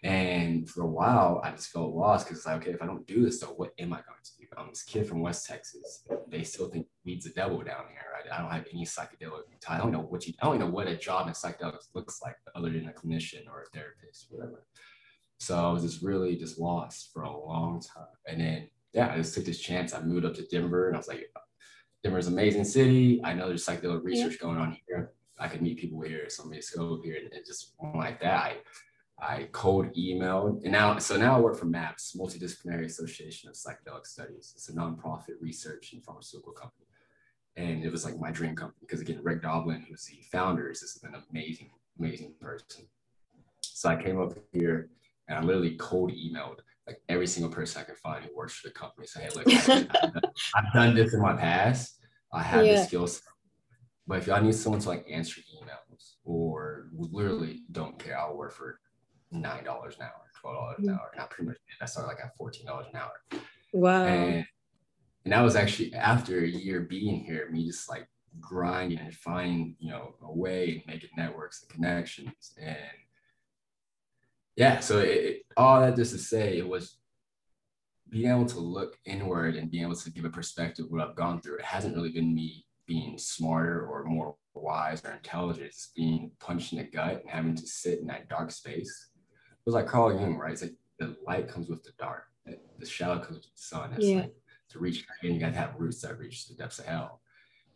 And 0.06 0.70
for 0.70 0.82
a 0.82 0.86
while, 0.86 1.40
I 1.42 1.50
just 1.50 1.72
felt 1.72 1.92
lost 1.92 2.26
because 2.26 2.38
it's 2.38 2.46
like, 2.46 2.58
okay, 2.58 2.70
if 2.70 2.80
I 2.80 2.86
don't 2.86 3.04
do 3.08 3.24
this, 3.24 3.40
though, 3.40 3.48
what 3.48 3.72
am 3.80 3.92
I 3.92 3.96
going 3.96 4.22
to 4.22 4.30
do? 4.38 4.46
I'm 4.56 4.68
this 4.68 4.84
kid 4.84 5.08
from 5.08 5.20
West 5.20 5.46
Texas. 5.46 6.04
They 6.28 6.44
still 6.44 6.68
think 6.68 6.86
weed's 7.04 7.24
the 7.24 7.32
devil 7.32 7.58
down 7.58 7.86
here, 7.88 8.06
right? 8.14 8.32
I 8.32 8.40
don't 8.40 8.50
have 8.52 8.66
any 8.72 8.84
psychedelic. 8.84 9.42
I 9.68 9.78
don't 9.78 9.90
know 9.90 10.02
what 10.02 10.24
you. 10.26 10.32
I 10.40 10.46
don't 10.46 10.60
know 10.60 10.70
what 10.70 10.86
a 10.86 10.96
job 10.96 11.26
in 11.26 11.34
psychedelics 11.34 11.88
looks 11.94 12.22
like, 12.22 12.36
other 12.54 12.70
than 12.70 12.88
a 12.88 12.92
clinician 12.92 13.48
or 13.48 13.62
a 13.62 13.76
therapist, 13.76 14.28
whatever. 14.30 14.64
So 15.40 15.58
I 15.58 15.72
was 15.72 15.82
just 15.82 16.02
really 16.02 16.36
just 16.36 16.58
lost 16.58 17.10
for 17.12 17.24
a 17.24 17.36
long 17.36 17.80
time. 17.80 18.06
And 18.26 18.40
then 18.40 18.68
yeah, 18.92 19.12
I 19.12 19.16
just 19.16 19.34
took 19.34 19.44
this 19.44 19.58
chance. 19.58 19.92
I 19.92 20.00
moved 20.00 20.24
up 20.24 20.34
to 20.36 20.46
Denver, 20.46 20.86
and 20.86 20.96
I 20.96 21.00
was 21.00 21.08
like, 21.08 21.28
Denver's 22.04 22.28
an 22.28 22.34
amazing 22.34 22.64
city. 22.64 23.20
I 23.24 23.34
know 23.34 23.48
there's 23.48 23.66
psychedelic 23.66 24.04
research 24.04 24.34
yeah. 24.34 24.46
going 24.46 24.58
on 24.58 24.78
here. 24.86 25.10
I 25.38 25.48
could 25.48 25.60
meet 25.60 25.78
people 25.78 26.00
here, 26.00 26.30
so 26.30 26.44
me 26.44 26.56
just 26.56 26.74
go 26.76 27.00
here, 27.02 27.16
and, 27.22 27.32
and 27.32 27.44
just 27.44 27.74
like 27.94 28.20
that. 28.20 28.42
I, 28.42 28.56
I 29.18 29.48
cold 29.52 29.94
emailed, 29.94 30.62
and 30.62 30.72
now 30.72 30.98
so 30.98 31.16
now 31.16 31.36
I 31.36 31.40
work 31.40 31.56
for 31.56 31.64
MAPS, 31.64 32.16
Multidisciplinary 32.18 32.84
Association 32.84 33.48
of 33.48 33.54
Psychedelic 33.54 34.06
Studies. 34.06 34.52
It's 34.54 34.68
a 34.68 34.74
nonprofit 34.74 35.40
research 35.40 35.94
and 35.94 36.04
pharmaceutical 36.04 36.52
company, 36.52 36.86
and 37.56 37.82
it 37.82 37.90
was 37.90 38.04
like 38.04 38.18
my 38.18 38.30
dream 38.30 38.54
company 38.54 38.78
because 38.80 39.00
again, 39.00 39.20
Rick 39.22 39.42
Doblin, 39.42 39.86
who's 39.88 40.04
the 40.04 40.18
founder, 40.30 40.70
is 40.70 40.80
just 40.80 41.02
an 41.04 41.14
amazing, 41.30 41.70
amazing 41.98 42.34
person. 42.40 42.86
So 43.62 43.88
I 43.88 44.02
came 44.02 44.20
up 44.20 44.34
here 44.52 44.90
and 45.28 45.38
I 45.38 45.42
literally 45.42 45.76
cold 45.76 46.12
emailed 46.12 46.58
like 46.86 47.00
every 47.08 47.26
single 47.26 47.50
person 47.50 47.80
I 47.80 47.84
could 47.84 47.96
find 47.96 48.24
who 48.24 48.36
works 48.36 48.54
for 48.54 48.68
the 48.68 48.74
company. 48.74 49.06
So 49.06 49.20
hey, 49.20 49.30
look, 49.34 49.48
I've, 49.48 49.66
done, 49.66 50.20
I've 50.54 50.72
done 50.72 50.94
this 50.94 51.14
in 51.14 51.20
my 51.20 51.34
past. 51.34 51.98
I 52.32 52.42
have 52.42 52.64
yeah. 52.66 52.76
the 52.76 52.84
skills, 52.84 53.22
but 54.06 54.18
if 54.18 54.26
y'all 54.26 54.42
need 54.42 54.54
someone 54.54 54.80
to 54.82 54.88
like 54.88 55.06
answer 55.10 55.40
emails 55.40 56.14
or 56.24 56.88
literally 56.92 57.62
don't 57.72 57.98
care, 57.98 58.18
I'll 58.18 58.36
work 58.36 58.52
for 58.52 58.78
nine 59.30 59.64
dollars 59.64 59.96
an 59.96 60.02
hour, 60.02 60.30
twelve 60.40 60.56
dollars 60.56 60.78
an 60.78 60.86
mm. 60.86 60.98
hour, 60.98 61.10
and 61.12 61.22
I 61.22 61.26
pretty 61.26 61.48
much 61.48 61.56
did. 61.56 61.82
I 61.82 61.86
started 61.86 62.08
like 62.08 62.24
at 62.24 62.36
fourteen 62.36 62.66
dollars 62.66 62.86
an 62.92 63.00
hour. 63.00 63.40
Wow. 63.72 64.04
And, 64.04 64.46
and 65.24 65.32
that 65.32 65.42
was 65.42 65.56
actually 65.56 65.92
after 65.94 66.38
a 66.38 66.46
year 66.46 66.80
being 66.80 67.24
here, 67.24 67.48
me 67.50 67.66
just 67.66 67.88
like 67.88 68.08
grinding 68.40 68.98
and 68.98 69.14
finding, 69.14 69.76
you 69.78 69.90
know, 69.90 70.14
a 70.22 70.32
way 70.32 70.70
and 70.70 70.82
making 70.86 71.10
networks 71.16 71.62
and 71.62 71.70
connections. 71.70 72.52
And 72.60 72.76
yeah, 74.56 74.80
so 74.80 74.98
it, 74.98 75.08
it, 75.08 75.42
all 75.56 75.80
that 75.80 75.96
just 75.96 76.12
to 76.12 76.18
say, 76.18 76.58
it 76.58 76.68
was 76.68 76.98
being 78.08 78.30
able 78.30 78.46
to 78.46 78.60
look 78.60 78.96
inward 79.04 79.56
and 79.56 79.70
being 79.70 79.84
able 79.84 79.96
to 79.96 80.10
give 80.10 80.24
a 80.24 80.30
perspective 80.30 80.84
of 80.84 80.92
what 80.92 81.00
I've 81.00 81.16
gone 81.16 81.40
through. 81.40 81.56
It 81.56 81.64
hasn't 81.64 81.96
really 81.96 82.12
been 82.12 82.34
me 82.34 82.64
being 82.86 83.18
smarter 83.18 83.84
or 83.84 84.04
more 84.04 84.36
wise 84.54 85.04
or 85.04 85.10
intelligent. 85.10 85.66
It's 85.66 85.90
being 85.94 86.30
punched 86.38 86.72
in 86.72 86.78
the 86.78 86.84
gut 86.84 87.22
and 87.22 87.30
having 87.30 87.56
to 87.56 87.66
sit 87.66 87.98
in 87.98 88.06
that 88.06 88.28
dark 88.28 88.52
space 88.52 89.10
was 89.66 89.74
like 89.74 89.86
Carl 89.86 90.18
Jung, 90.18 90.36
right? 90.36 90.52
It's 90.52 90.62
like 90.62 90.74
the 90.98 91.16
light 91.26 91.48
comes 91.48 91.68
with 91.68 91.82
the 91.82 91.90
dark, 91.98 92.24
the 92.78 92.86
shadow 92.86 93.18
comes 93.18 93.36
with 93.36 93.42
the 93.42 93.50
sun. 93.54 93.92
It's 93.96 94.06
yeah. 94.06 94.20
like 94.20 94.34
to 94.70 94.78
reach 94.78 95.04
and 95.22 95.34
you 95.34 95.40
got 95.40 95.52
to 95.52 95.58
have 95.58 95.74
roots 95.76 96.00
that 96.02 96.18
reach 96.18 96.48
the 96.48 96.54
depths 96.54 96.78
of 96.78 96.86
hell. 96.86 97.20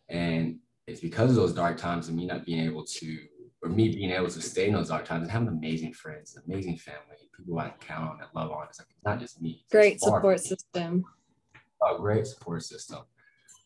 And 0.09 0.59
it's 0.87 1.01
because 1.01 1.29
of 1.29 1.35
those 1.35 1.53
dark 1.53 1.77
times 1.77 2.07
and 2.07 2.17
me 2.17 2.25
not 2.25 2.45
being 2.45 2.65
able 2.65 2.85
to, 2.85 3.19
or 3.61 3.69
me 3.69 3.89
being 3.89 4.11
able 4.11 4.29
to 4.29 4.41
stay 4.41 4.67
in 4.67 4.73
those 4.73 4.89
dark 4.89 5.05
times 5.05 5.23
and 5.23 5.31
having 5.31 5.47
amazing 5.47 5.93
friends, 5.93 6.37
amazing 6.47 6.77
family, 6.77 7.17
people 7.37 7.59
I 7.59 7.69
can 7.69 7.79
count 7.79 8.09
on 8.09 8.19
and 8.19 8.29
love 8.33 8.51
on. 8.51 8.67
It's 8.69 8.79
like 8.79 8.87
it's 8.89 9.05
not 9.05 9.19
just 9.19 9.41
me. 9.41 9.65
Great 9.69 9.99
support 9.99 10.39
system. 10.39 11.03
A 11.83 11.97
great 11.97 12.27
support 12.27 12.63
system. 12.63 12.99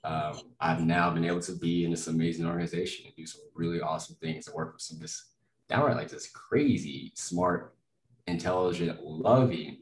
Um, 0.04 0.40
I've 0.60 0.86
now 0.86 1.10
been 1.10 1.26
able 1.26 1.42
to 1.42 1.54
be 1.54 1.84
in 1.84 1.92
this 1.92 2.08
amazing 2.08 2.46
organization 2.46 3.06
and 3.08 3.16
do 3.16 3.26
some 3.26 3.42
really 3.56 3.82
awesome 3.82 4.16
things 4.22 4.48
and 4.48 4.56
work 4.56 4.74
with 4.74 4.82
some 4.82 5.00
this 5.00 5.32
downright 5.68 5.98
like 5.98 6.10
this 6.10 6.30
crazy 6.30 7.12
smart 7.16 7.75
intelligent, 8.28 9.00
loving 9.04 9.78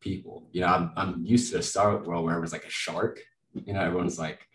people. 0.00 0.48
You 0.52 0.62
know, 0.62 0.68
I'm, 0.68 0.92
I'm 0.96 1.24
used 1.24 1.50
to 1.50 1.58
the 1.58 1.62
startup 1.62 2.06
world 2.06 2.24
where 2.24 2.32
everyone's 2.32 2.52
like 2.52 2.64
a 2.64 2.70
shark. 2.70 3.20
You 3.54 3.74
know, 3.74 3.80
everyone's 3.80 4.18
like 4.18 4.46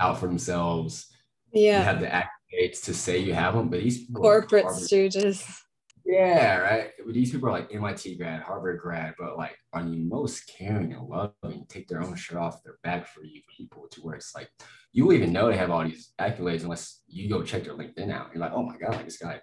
out 0.00 0.18
for 0.18 0.26
themselves. 0.26 1.06
Yeah. 1.52 1.78
You 1.78 1.84
have 1.84 2.00
the 2.00 2.06
accolades 2.06 2.82
to 2.84 2.94
say 2.94 3.18
you 3.18 3.34
have 3.34 3.54
them, 3.54 3.68
but 3.68 3.80
these 3.80 4.06
corporate 4.14 4.66
stooges. 4.66 5.60
Yeah, 6.04 6.58
right. 6.58 6.90
But 7.04 7.14
these 7.14 7.30
people 7.30 7.48
are 7.48 7.52
like 7.52 7.74
MIT 7.74 8.16
grad, 8.16 8.42
Harvard 8.42 8.78
grad, 8.78 9.14
but 9.18 9.38
like 9.38 9.56
are 9.72 9.82
you 9.82 10.04
most 10.04 10.46
caring 10.46 10.92
and 10.92 11.08
loving, 11.08 11.64
take 11.68 11.88
their 11.88 12.02
own 12.02 12.14
shirt 12.14 12.38
off 12.38 12.62
their 12.62 12.76
back 12.82 13.06
for 13.06 13.24
you 13.24 13.40
people 13.56 13.86
to 13.90 14.00
where 14.02 14.14
it's 14.14 14.34
like 14.34 14.50
you 14.92 15.06
will 15.06 15.14
even 15.14 15.32
know 15.32 15.48
they 15.48 15.56
have 15.56 15.70
all 15.70 15.82
these 15.82 16.12
accolades 16.20 16.62
unless 16.62 17.02
you 17.08 17.28
go 17.28 17.42
check 17.42 17.64
their 17.64 17.74
LinkedIn 17.74 18.12
out. 18.12 18.28
You're 18.32 18.42
like, 18.42 18.52
oh 18.52 18.62
my 18.62 18.76
God, 18.76 18.96
like 18.96 19.06
this 19.06 19.16
guy 19.16 19.40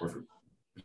worked 0.00 0.14
for 0.14 0.24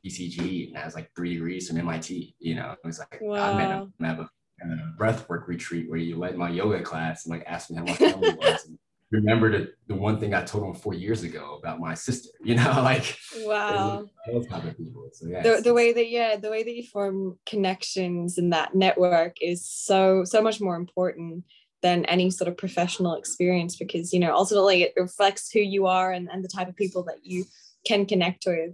BCG 0.06 0.68
and 0.68 0.78
has 0.78 0.96
like 0.96 1.12
three 1.16 1.34
degrees 1.34 1.68
from 1.68 1.78
MIT. 1.78 2.36
You 2.40 2.56
know, 2.56 2.76
it's 2.84 3.00
like 3.00 3.20
wow. 3.22 3.54
I 3.54 3.58
met 3.58 3.70
him 3.70 3.94
at 4.04 4.20
a, 4.20 4.30
a 4.64 4.94
breathwork 4.98 5.48
retreat 5.48 5.90
where 5.90 6.00
you 6.00 6.18
led 6.18 6.38
my 6.38 6.50
yoga 6.50 6.82
class 6.82 7.26
and 7.26 7.32
like 7.32 7.46
asked 7.48 7.72
me 7.72 7.78
how 7.78 7.84
my 7.84 7.94
family 7.94 8.34
was. 8.34 8.66
And 8.66 8.78
remember 9.12 9.52
the, 9.52 9.74
the 9.88 9.96
one 9.96 10.20
thing 10.20 10.34
I 10.34 10.44
told 10.44 10.64
him 10.64 10.74
four 10.74 10.94
years 10.94 11.24
ago 11.24 11.58
about 11.62 11.80
my 11.80 11.94
sister, 11.94 12.30
you 12.44 12.56
know, 12.56 12.82
like 12.84 13.18
wow. 13.40 14.06
Those 14.32 14.48
type 14.48 14.64
of 14.64 14.78
people. 14.78 15.10
So 15.14 15.28
yeah. 15.28 15.44
The, 15.44 15.62
the 15.62 15.74
way 15.74 15.94
that 15.94 16.10
yeah, 16.10 16.38
the 16.38 16.50
way 16.50 16.64
that 16.64 16.76
you 16.76 16.84
form 16.84 17.38
connections 17.46 18.38
in 18.38 18.52
that 18.52 18.76
network 18.76 19.38
is 19.42 19.70
so 19.70 20.24
so 20.24 20.42
much 20.42 20.62
more 20.62 20.76
important 20.76 21.44
than 21.82 22.06
any 22.06 22.30
sort 22.30 22.48
of 22.48 22.58
professional 22.58 23.16
experience 23.16 23.76
because 23.76 24.14
you 24.14 24.20
know 24.20 24.34
ultimately 24.36 24.84
it 24.84 24.94
reflects 24.96 25.52
who 25.52 25.60
you 25.60 25.88
are 25.88 26.12
and, 26.12 26.30
and 26.32 26.44
the 26.44 26.48
type 26.48 26.68
of 26.68 26.76
people 26.76 27.04
that 27.04 27.18
you 27.24 27.44
can 27.86 28.06
connect 28.06 28.46
with 28.46 28.72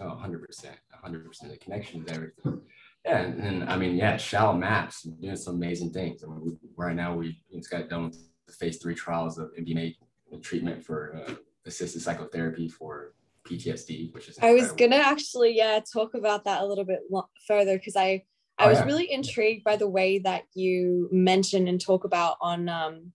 Oh, 0.00 0.20
100%. 0.22 0.66
100%. 1.04 1.50
The 1.50 1.56
connection 1.58 2.02
is 2.02 2.12
everything. 2.12 2.60
Yeah. 3.04 3.18
And, 3.18 3.40
and 3.40 3.70
I 3.70 3.76
mean, 3.76 3.96
yeah, 3.96 4.16
Shallow 4.16 4.56
Maps 4.56 5.02
doing 5.02 5.36
some 5.36 5.54
amazing 5.54 5.92
things. 5.92 6.24
I 6.24 6.26
mean, 6.26 6.40
we, 6.44 6.52
right 6.76 6.94
now 6.94 7.14
we 7.14 7.40
just 7.52 7.70
got 7.70 7.88
done 7.88 8.06
with 8.06 8.18
the 8.46 8.52
phase 8.52 8.78
three 8.78 8.94
trials 8.94 9.38
of 9.38 9.50
MDMA 9.58 9.94
treatment 10.42 10.84
for 10.84 11.16
uh, 11.16 11.34
assisted 11.66 12.02
psychotherapy 12.02 12.68
for 12.68 13.14
PTSD, 13.44 14.12
which 14.12 14.28
is. 14.28 14.36
Incredible. 14.36 14.58
I 14.58 14.62
was 14.62 14.72
gonna 14.72 14.96
actually, 14.96 15.56
yeah, 15.56 15.80
talk 15.92 16.14
about 16.14 16.44
that 16.44 16.62
a 16.62 16.66
little 16.66 16.84
bit 16.84 17.00
further 17.46 17.78
because 17.78 17.96
I, 17.96 18.24
I 18.58 18.66
oh, 18.66 18.68
was 18.70 18.78
yeah. 18.78 18.84
really 18.86 19.10
intrigued 19.10 19.64
by 19.64 19.76
the 19.76 19.88
way 19.88 20.18
that 20.20 20.44
you 20.54 21.08
mention 21.12 21.68
and 21.68 21.80
talk 21.80 22.04
about 22.04 22.36
on, 22.40 22.68
um, 22.68 23.12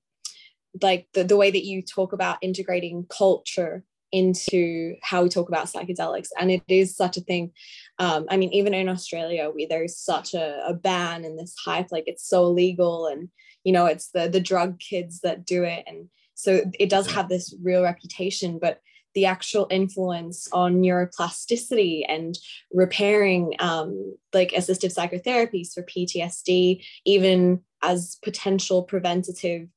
like 0.82 1.08
the, 1.14 1.26
the 1.26 1.36
way 1.36 1.52
that 1.52 1.66
you 1.66 1.82
talk 1.82 2.14
about 2.14 2.38
integrating 2.42 3.06
culture 3.10 3.84
into 4.12 4.96
how 5.02 5.24
we 5.24 5.30
talk 5.30 5.48
about 5.48 5.68
psychedelics. 5.68 6.30
And 6.40 6.52
it 6.52 6.64
is 6.68 6.96
such 6.96 7.18
a 7.18 7.22
thing. 7.22 7.52
Um, 8.00 8.26
i 8.30 8.38
mean 8.38 8.52
even 8.52 8.74
in 8.74 8.90
australia 8.90 9.52
we 9.54 9.68
there's 9.68 9.98
such 9.98 10.34
a, 10.34 10.60
a, 10.66 10.74
ban 10.74 11.24
and 11.24 11.38
this 11.38 11.56
hype 11.64 11.92
like 11.92 12.06
it's 12.08 12.28
so 12.28 12.46
illegal 12.46 13.06
and 13.06 13.30
you 13.64 13.72
know 13.72 13.86
it's 13.86 14.10
the 14.10 14.28
the 14.28 14.40
drug 14.40 14.80
kids 14.80 15.20
that 15.22 15.46
do 15.46 15.64
it. 15.64 15.84
And 15.86 16.10
so 16.34 16.62
it 16.80 16.90
does 16.90 17.12
have 17.12 17.30
this 17.30 17.54
real 17.62 17.84
reputation 17.84 18.60
but 18.60 18.80
the 19.14 19.26
actual 19.26 19.68
influence 19.70 20.48
on 20.54 20.82
neuroplasticity 20.82 22.04
and 22.08 22.38
repairing 22.74 23.56
um, 23.60 24.16
like 24.34 24.52
assistive 24.52 24.96
psychotherapies 24.96 25.74
for 25.74 25.84
ptsd 25.84 26.84
even 27.06 27.62
as 27.84 28.18
potential 28.24 28.84
preventative 28.84 29.68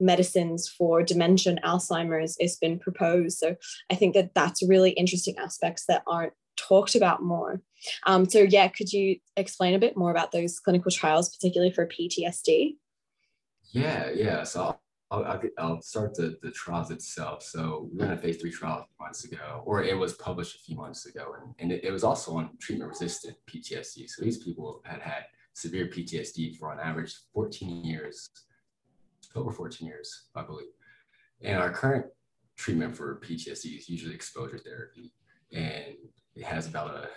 medicines 0.00 0.68
for 0.68 1.02
dementia 1.02 1.52
and 1.52 1.62
Alzheimer's 1.62 2.36
has 2.40 2.56
been 2.56 2.78
proposed. 2.78 3.38
So 3.38 3.56
I 3.90 3.94
think 3.94 4.14
that 4.14 4.34
that's 4.34 4.66
really 4.66 4.90
interesting 4.92 5.36
aspects 5.38 5.84
that 5.86 6.02
aren't 6.06 6.32
talked 6.56 6.94
about 6.94 7.22
more. 7.22 7.60
Um, 8.06 8.28
so 8.28 8.40
yeah, 8.40 8.68
could 8.68 8.92
you 8.92 9.16
explain 9.36 9.74
a 9.74 9.78
bit 9.78 9.96
more 9.96 10.10
about 10.10 10.32
those 10.32 10.60
clinical 10.60 10.90
trials, 10.90 11.34
particularly 11.34 11.72
for 11.72 11.86
PTSD? 11.86 12.76
Yeah, 13.72 14.10
yeah. 14.14 14.42
So 14.42 14.76
I'll, 15.10 15.24
I'll, 15.24 15.42
I'll 15.58 15.82
start 15.82 16.14
the, 16.14 16.38
the 16.42 16.50
trials 16.50 16.90
itself. 16.90 17.42
So 17.42 17.88
we 17.92 18.00
ran 18.00 18.12
a 18.12 18.16
phase 18.16 18.40
three 18.40 18.50
trial 18.50 18.78
a 18.78 18.84
few 18.84 19.04
months 19.04 19.24
ago, 19.24 19.62
or 19.64 19.82
it 19.82 19.96
was 19.96 20.14
published 20.14 20.56
a 20.56 20.60
few 20.60 20.76
months 20.76 21.06
ago, 21.06 21.34
and, 21.40 21.54
and 21.58 21.72
it, 21.72 21.84
it 21.84 21.90
was 21.90 22.04
also 22.04 22.36
on 22.36 22.50
treatment 22.60 22.90
resistant 22.90 23.36
PTSD. 23.48 24.08
So 24.08 24.24
these 24.24 24.38
people 24.38 24.82
had 24.84 25.00
had 25.00 25.24
severe 25.54 25.86
PTSD 25.86 26.56
for 26.56 26.70
on 26.70 26.80
average 26.80 27.14
14 27.34 27.84
years, 27.84 28.30
over 29.34 29.50
14 29.50 29.86
years, 29.86 30.28
I 30.34 30.42
believe. 30.42 30.68
And 31.42 31.58
our 31.58 31.70
current 31.70 32.06
treatment 32.56 32.96
for 32.96 33.20
PTSD 33.20 33.78
is 33.78 33.88
usually 33.88 34.14
exposure 34.14 34.58
therapy, 34.58 35.12
and 35.52 35.94
it 36.34 36.44
has 36.44 36.66
about 36.66 36.94
a 36.94 37.08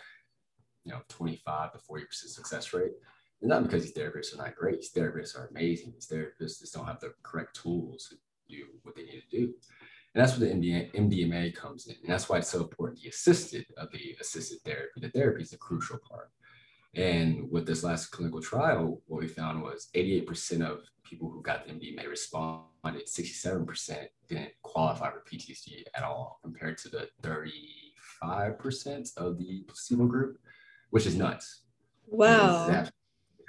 you 0.85 0.91
know 0.91 1.01
25 1.09 1.73
to 1.73 1.79
40 1.79 2.05
percent 2.05 2.31
success 2.31 2.73
rate. 2.73 2.93
And 3.41 3.49
not 3.49 3.63
because 3.63 3.83
these 3.83 3.93
therapists 3.93 4.33
are 4.33 4.37
not 4.37 4.55
great. 4.55 4.79
These 4.79 4.93
therapists 4.93 5.37
are 5.37 5.47
amazing. 5.47 5.91
These 5.93 6.07
therapists 6.07 6.59
just 6.59 6.73
don't 6.73 6.85
have 6.85 7.01
the 7.01 7.13
correct 7.23 7.59
tools 7.61 8.07
to 8.09 8.15
do 8.47 8.65
what 8.83 8.95
they 8.95 9.03
need 9.03 9.23
to 9.29 9.37
do. 9.37 9.53
And 10.15 10.23
that's 10.23 10.37
where 10.37 10.47
the 10.47 10.55
MDMA, 10.55 11.55
comes 11.55 11.87
in. 11.87 11.95
And 12.03 12.13
that's 12.13 12.29
why 12.29 12.37
it's 12.37 12.49
so 12.49 12.61
important, 12.61 13.01
the 13.01 13.09
assisted 13.09 13.65
of 13.77 13.91
the 13.91 14.15
assisted 14.21 14.59
therapy. 14.63 15.01
The 15.01 15.09
therapy 15.09 15.41
is 15.41 15.49
the 15.49 15.57
crucial 15.57 15.99
part. 16.07 16.29
And 16.95 17.49
with 17.51 17.65
this 17.65 17.83
last 17.83 18.07
clinical 18.07 18.41
trial, 18.41 19.01
what 19.07 19.21
we 19.21 19.27
found 19.27 19.63
was 19.63 19.89
88% 19.95 20.61
of 20.61 20.81
people 21.03 21.29
who 21.29 21.41
got 21.41 21.65
the 21.65 21.73
MDMA 21.73 22.07
responded, 22.07 23.07
67% 23.07 24.07
didn't 24.27 24.51
qualify 24.61 25.09
for 25.11 25.23
PTSD 25.29 25.83
at 25.95 26.03
all, 26.03 26.39
compared 26.43 26.77
to 26.79 26.89
the 26.89 27.09
35% 27.23 29.17
of 29.17 29.37
the 29.37 29.63
placebo 29.67 30.05
group, 30.05 30.37
which 30.91 31.05
is 31.05 31.15
nuts. 31.15 31.61
Wow 32.05 32.85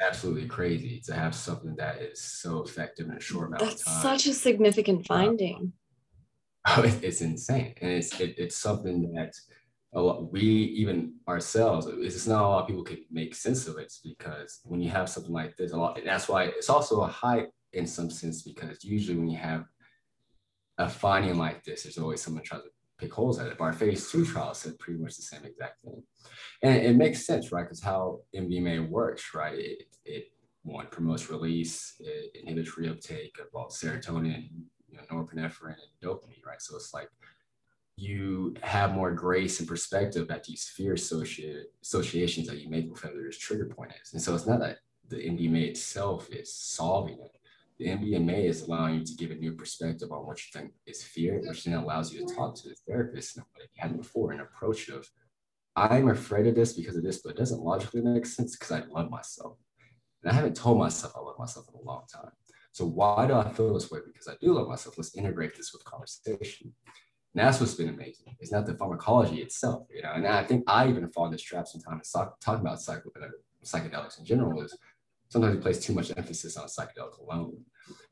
absolutely 0.00 0.46
crazy 0.46 1.00
to 1.06 1.14
have 1.14 1.34
something 1.34 1.74
that 1.76 2.00
is 2.00 2.20
so 2.20 2.62
effective 2.62 3.08
in 3.08 3.16
a 3.16 3.20
short 3.20 3.48
amount 3.48 3.62
That's 3.62 3.80
of 3.80 3.86
time. 3.86 3.94
That's 3.94 4.24
such 4.24 4.26
a 4.32 4.34
significant 4.34 5.06
finding. 5.06 5.72
oh, 6.66 6.82
it's 6.84 7.20
insane, 7.20 7.74
and 7.80 7.92
it's 7.92 8.18
it, 8.20 8.34
it's 8.38 8.56
something 8.56 9.12
that 9.14 9.34
a 9.94 10.00
lot, 10.00 10.32
we 10.32 10.40
even 10.40 11.14
ourselves. 11.28 11.86
It's 11.86 12.26
not 12.26 12.44
a 12.44 12.48
lot 12.48 12.62
of 12.62 12.66
people 12.68 12.82
can 12.82 13.04
make 13.10 13.34
sense 13.34 13.68
of 13.68 13.78
it 13.78 13.92
because 14.02 14.60
when 14.64 14.80
you 14.80 14.90
have 14.90 15.08
something 15.08 15.32
like 15.32 15.56
this, 15.56 15.72
a 15.72 15.76
lot. 15.76 15.98
and 15.98 16.06
that's 16.06 16.28
why 16.28 16.44
it's 16.44 16.68
also 16.68 17.02
a 17.02 17.06
high 17.06 17.46
in 17.72 17.86
some 17.86 18.10
sense 18.10 18.42
because 18.42 18.84
usually 18.84 19.18
when 19.18 19.28
you 19.28 19.38
have 19.38 19.64
a 20.78 20.88
finding 20.88 21.38
like 21.38 21.62
this, 21.64 21.84
there's 21.84 21.98
always 21.98 22.22
someone 22.22 22.42
trying 22.42 22.62
to 22.62 22.68
pick 22.98 23.12
holes 23.12 23.38
at 23.38 23.46
it. 23.46 23.58
But 23.58 23.64
our 23.64 23.72
phase 23.72 24.10
two 24.10 24.24
trial 24.24 24.54
said 24.54 24.78
pretty 24.78 25.00
much 25.00 25.16
the 25.16 25.22
same 25.22 25.44
exact 25.44 25.82
thing. 25.82 26.02
And 26.62 26.76
it 26.76 26.96
makes 26.96 27.26
sense, 27.26 27.52
right? 27.52 27.62
Because 27.62 27.82
how 27.82 28.20
MDMA 28.34 28.88
works, 28.88 29.34
right? 29.34 29.56
It, 29.56 29.82
it 30.04 30.24
one 30.62 30.86
promotes 30.90 31.30
release, 31.30 31.94
it 32.00 32.36
inhibits 32.42 32.74
reuptake 32.76 33.38
of 33.38 33.52
both 33.52 33.70
serotonin, 33.78 34.48
you 34.88 34.96
know, 34.96 35.02
norepinephrine, 35.12 35.76
and 35.76 36.02
dopamine, 36.02 36.44
right? 36.46 36.60
So 36.60 36.76
it's 36.76 36.94
like 36.94 37.08
you 37.96 38.54
have 38.62 38.92
more 38.92 39.12
grace 39.12 39.60
and 39.60 39.68
perspective 39.68 40.30
at 40.30 40.44
these 40.44 40.68
fear 40.68 40.94
associations 40.94 42.46
that 42.48 42.58
you 42.58 42.68
make 42.68 42.90
with 42.90 43.02
whatever 43.02 43.22
this 43.22 43.38
trigger 43.38 43.66
point 43.66 43.92
is. 44.02 44.12
And 44.12 44.20
so 44.20 44.34
it's 44.34 44.46
not 44.46 44.60
that 44.60 44.78
the 45.08 45.16
MDMA 45.16 45.68
itself 45.68 46.28
is 46.30 46.52
solving 46.52 47.20
it. 47.20 47.36
The 47.78 47.86
MDMA 47.86 48.44
is 48.44 48.62
allowing 48.62 49.00
you 49.00 49.04
to 49.04 49.14
give 49.14 49.30
a 49.30 49.34
new 49.34 49.52
perspective 49.52 50.12
on 50.12 50.26
what 50.26 50.38
you 50.38 50.60
think 50.60 50.72
is 50.86 51.02
fear, 51.02 51.40
which 51.44 51.64
then 51.64 51.74
allows 51.74 52.12
you 52.12 52.26
to 52.26 52.34
talk 52.34 52.54
to 52.56 52.68
the 52.68 52.74
therapist 52.86 53.36
in 53.36 53.42
a 53.42 53.44
way 53.44 53.64
you 53.64 53.82
hadn't 53.82 53.98
before, 53.98 54.32
an 54.32 54.40
approach 54.40 54.88
of 54.88 55.08
I'm 55.76 56.08
afraid 56.08 56.46
of 56.46 56.54
this 56.54 56.72
because 56.72 56.96
of 56.96 57.02
this, 57.02 57.18
but 57.18 57.30
it 57.30 57.36
doesn't 57.36 57.60
logically 57.60 58.00
make 58.00 58.26
sense 58.26 58.56
because 58.56 58.70
I 58.70 58.84
love 58.86 59.10
myself. 59.10 59.56
And 60.22 60.30
I 60.30 60.34
haven't 60.34 60.54
told 60.54 60.78
myself 60.78 61.14
I 61.16 61.20
love 61.20 61.38
myself 61.38 61.66
in 61.68 61.80
a 61.80 61.82
long 61.82 62.04
time. 62.12 62.30
So 62.70 62.86
why 62.86 63.26
do 63.26 63.34
I 63.34 63.50
feel 63.52 63.74
this 63.74 63.90
way? 63.90 63.98
Because 64.06 64.28
I 64.28 64.34
do 64.40 64.52
love 64.52 64.68
myself. 64.68 64.96
Let's 64.96 65.16
integrate 65.16 65.56
this 65.56 65.72
with 65.72 65.84
conversation. 65.84 66.72
And 67.34 67.44
that's 67.44 67.60
what's 67.60 67.74
been 67.74 67.88
amazing. 67.88 68.36
It's 68.38 68.52
not 68.52 68.64
the 68.64 68.74
pharmacology 68.74 69.42
itself, 69.42 69.88
you 69.92 70.02
know. 70.02 70.12
And 70.12 70.26
I 70.26 70.44
think 70.44 70.64
I 70.68 70.88
even 70.88 71.08
fall 71.08 71.26
in 71.26 71.32
this 71.32 71.42
trap 71.42 71.66
sometimes 71.66 72.10
talking 72.10 72.60
about 72.60 72.80
psych- 72.80 73.02
uh, 73.20 73.26
psychedelics 73.64 74.20
in 74.20 74.24
general 74.24 74.62
is 74.62 74.76
sometimes 75.28 75.56
we 75.56 75.62
place 75.62 75.80
too 75.80 75.94
much 75.94 76.12
emphasis 76.16 76.56
on 76.56 76.68
psychedelics 76.68 77.18
alone. 77.18 77.64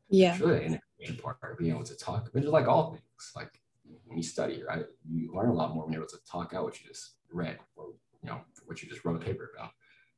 Yeah. 0.09 0.33
It's 0.33 0.41
really 0.41 0.65
an 0.65 0.81
integration 0.99 1.23
part 1.23 1.39
of 1.53 1.59
being 1.59 1.71
able 1.71 1.85
to 1.85 1.97
talk, 1.97 2.31
but 2.33 2.41
just 2.41 2.53
like 2.53 2.67
all 2.67 2.91
things, 2.91 3.33
like 3.37 3.61
when 4.07 4.17
you 4.17 4.25
study, 4.25 4.65
right, 4.67 4.87
you 5.09 5.33
learn 5.33 5.51
a 5.51 5.55
lot 5.55 5.73
more 5.73 5.85
when 5.85 5.93
you're 5.93 6.03
able 6.03 6.11
to 6.11 6.25
talk 6.29 6.53
out 6.53 6.65
what 6.65 6.81
you 6.83 6.89
just 6.89 7.15
read 7.33 7.59
or 7.77 7.93
you 8.23 8.29
know 8.29 8.41
what 8.67 8.83
you 8.83 8.89
just 8.89 9.05
wrote 9.05 9.23
a 9.23 9.25
paper 9.25 9.53
about. 9.57 9.71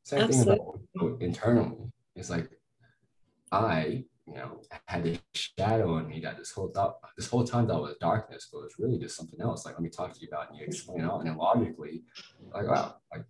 Same 0.03 0.23
Absolutely. 0.23 0.57
thing 0.57 1.03
about 1.03 1.23
internally. 1.23 1.93
It's 2.17 2.31
like 2.31 2.51
I, 3.53 4.05
you 4.27 4.35
know, 4.35 4.63
had 4.87 5.05
this 5.05 5.19
shadow 5.35 5.99
in 5.99 6.09
me 6.09 6.21
that 6.21 6.39
this 6.39 6.51
whole 6.53 6.69
thought, 6.69 6.97
this 7.17 7.29
whole 7.29 7.45
time 7.45 7.67
that 7.69 7.79
was 7.79 7.95
darkness, 8.01 8.49
but 8.51 8.61
it 8.61 8.65
was 8.65 8.75
really 8.79 8.99
just 8.99 9.17
something 9.17 9.41
else. 9.41 9.67
Like, 9.67 9.75
let 9.75 9.83
me 9.83 9.91
talk 9.91 10.13
to 10.15 10.21
you 10.21 10.29
about, 10.29 10.45
it 10.45 10.51
and 10.51 10.59
you 10.61 10.67
explain 10.67 11.01
it 11.01 11.05
out, 11.05 11.21
and 11.21 11.29
then 11.29 11.37
logically, 11.37 12.05
like, 12.53 12.67
wow, 12.67 12.97
like 13.13 13.25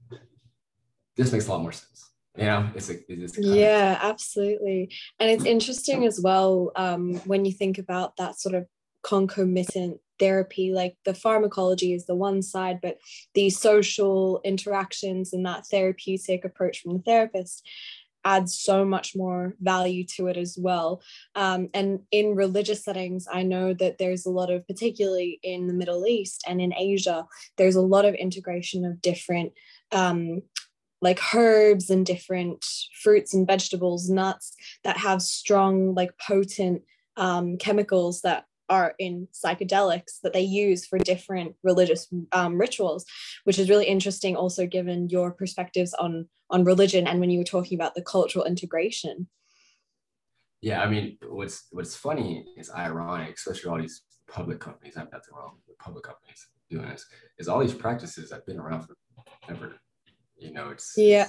this 1.16 1.32
makes 1.32 1.48
a 1.48 1.50
lot 1.50 1.62
more 1.62 1.72
sense. 1.72 2.12
You 2.36 2.44
know, 2.46 2.68
it's 2.74 2.88
like 2.88 3.04
it's 3.08 3.38
yeah, 3.38 3.92
of- 3.92 4.10
absolutely, 4.10 4.90
and 5.20 5.30
it's 5.30 5.44
interesting 5.44 6.04
as 6.04 6.20
well 6.20 6.72
um, 6.76 7.14
when 7.26 7.44
you 7.44 7.52
think 7.52 7.78
about 7.78 8.16
that 8.16 8.38
sort 8.38 8.54
of 8.54 8.66
concomitant 9.02 10.00
therapy 10.18 10.72
like 10.72 10.96
the 11.04 11.14
pharmacology 11.14 11.92
is 11.92 12.06
the 12.06 12.14
one 12.14 12.40
side 12.40 12.78
but 12.80 12.98
the 13.34 13.50
social 13.50 14.40
interactions 14.44 15.32
and 15.32 15.44
that 15.44 15.66
therapeutic 15.66 16.44
approach 16.44 16.80
from 16.80 16.94
the 16.94 17.02
therapist 17.02 17.68
adds 18.24 18.58
so 18.58 18.84
much 18.84 19.14
more 19.14 19.54
value 19.60 20.04
to 20.16 20.26
it 20.28 20.36
as 20.36 20.56
well. 20.58 21.02
Um, 21.34 21.68
and 21.74 22.00
in 22.10 22.34
religious 22.34 22.84
settings 22.84 23.26
i 23.32 23.42
know 23.42 23.74
that 23.74 23.98
there's 23.98 24.26
a 24.26 24.30
lot 24.30 24.50
of 24.50 24.66
particularly 24.66 25.38
in 25.42 25.66
the 25.66 25.74
middle 25.74 26.06
east 26.06 26.44
and 26.46 26.60
in 26.60 26.72
asia 26.74 27.26
there's 27.56 27.76
a 27.76 27.80
lot 27.80 28.04
of 28.04 28.14
integration 28.14 28.84
of 28.84 29.02
different 29.02 29.52
um, 29.92 30.42
like 31.00 31.34
herbs 31.34 31.90
and 31.90 32.06
different 32.06 32.64
fruits 33.02 33.34
and 33.34 33.46
vegetables 33.46 34.08
nuts 34.08 34.54
that 34.84 34.96
have 34.96 35.20
strong 35.20 35.94
like 35.94 36.10
potent 36.18 36.82
um, 37.16 37.56
chemicals 37.58 38.22
that 38.22 38.46
are 38.68 38.94
in 38.98 39.28
psychedelics 39.32 40.20
that 40.22 40.32
they 40.32 40.40
use 40.40 40.86
for 40.86 40.98
different 40.98 41.54
religious 41.62 42.08
um, 42.32 42.58
rituals 42.58 43.04
which 43.44 43.58
is 43.58 43.68
really 43.68 43.86
interesting 43.86 44.36
also 44.36 44.66
given 44.66 45.08
your 45.08 45.30
perspectives 45.30 45.94
on 45.94 46.28
on 46.50 46.64
religion 46.64 47.06
and 47.06 47.20
when 47.20 47.30
you 47.30 47.38
were 47.38 47.44
talking 47.44 47.76
about 47.78 47.94
the 47.94 48.02
cultural 48.02 48.44
integration. 48.44 49.28
Yeah 50.60 50.82
i 50.82 50.88
mean 50.88 51.18
what's 51.28 51.66
what's 51.72 51.96
funny 51.96 52.46
is 52.56 52.70
ironic 52.70 53.34
especially 53.36 53.70
all 53.70 53.80
these 53.80 54.02
public 54.26 54.60
companies 54.60 54.96
i 54.96 55.00
have 55.00 55.12
nothing 55.12 55.34
wrong 55.34 55.56
with 55.68 55.78
public 55.78 56.04
companies 56.04 56.48
doing 56.70 56.88
this 56.88 57.06
is 57.38 57.48
all 57.48 57.60
these 57.60 57.74
practices 57.74 58.32
have 58.32 58.46
been 58.46 58.58
around 58.58 58.82
for 58.82 58.96
ever 59.48 59.74
you 60.36 60.52
know 60.52 60.70
it's 60.70 60.94
yeah. 60.96 61.28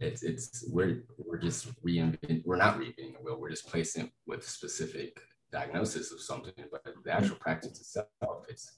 it's 0.00 0.22
it's 0.22 0.64
we're 0.70 1.04
we're 1.18 1.38
just 1.38 1.68
reinventing 1.84 2.42
we're 2.44 2.56
not 2.56 2.78
reinventing 2.78 3.12
the 3.12 3.22
wheel 3.22 3.38
we're 3.38 3.50
just 3.50 3.68
placing 3.68 4.10
with 4.26 4.48
specific 4.48 5.20
diagnosis 5.54 6.12
of 6.12 6.20
something, 6.20 6.52
but 6.70 6.82
the 7.04 7.12
actual 7.12 7.36
practice 7.36 7.80
itself, 7.80 8.08
it's 8.48 8.72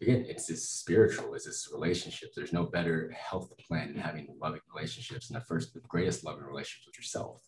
again, 0.00 0.24
it's 0.28 0.46
this 0.46 0.68
spiritual, 0.68 1.34
it's 1.34 1.46
this 1.46 1.68
relationship. 1.72 2.30
There's 2.34 2.52
no 2.52 2.64
better 2.64 3.14
health 3.16 3.50
plan 3.58 3.92
than 3.92 4.02
having 4.02 4.26
loving 4.40 4.60
relationships. 4.74 5.30
And 5.30 5.40
the 5.40 5.44
first, 5.44 5.74
the 5.74 5.80
greatest 5.80 6.24
loving 6.24 6.44
relationships 6.44 6.86
with 6.86 6.98
yourself. 6.98 7.42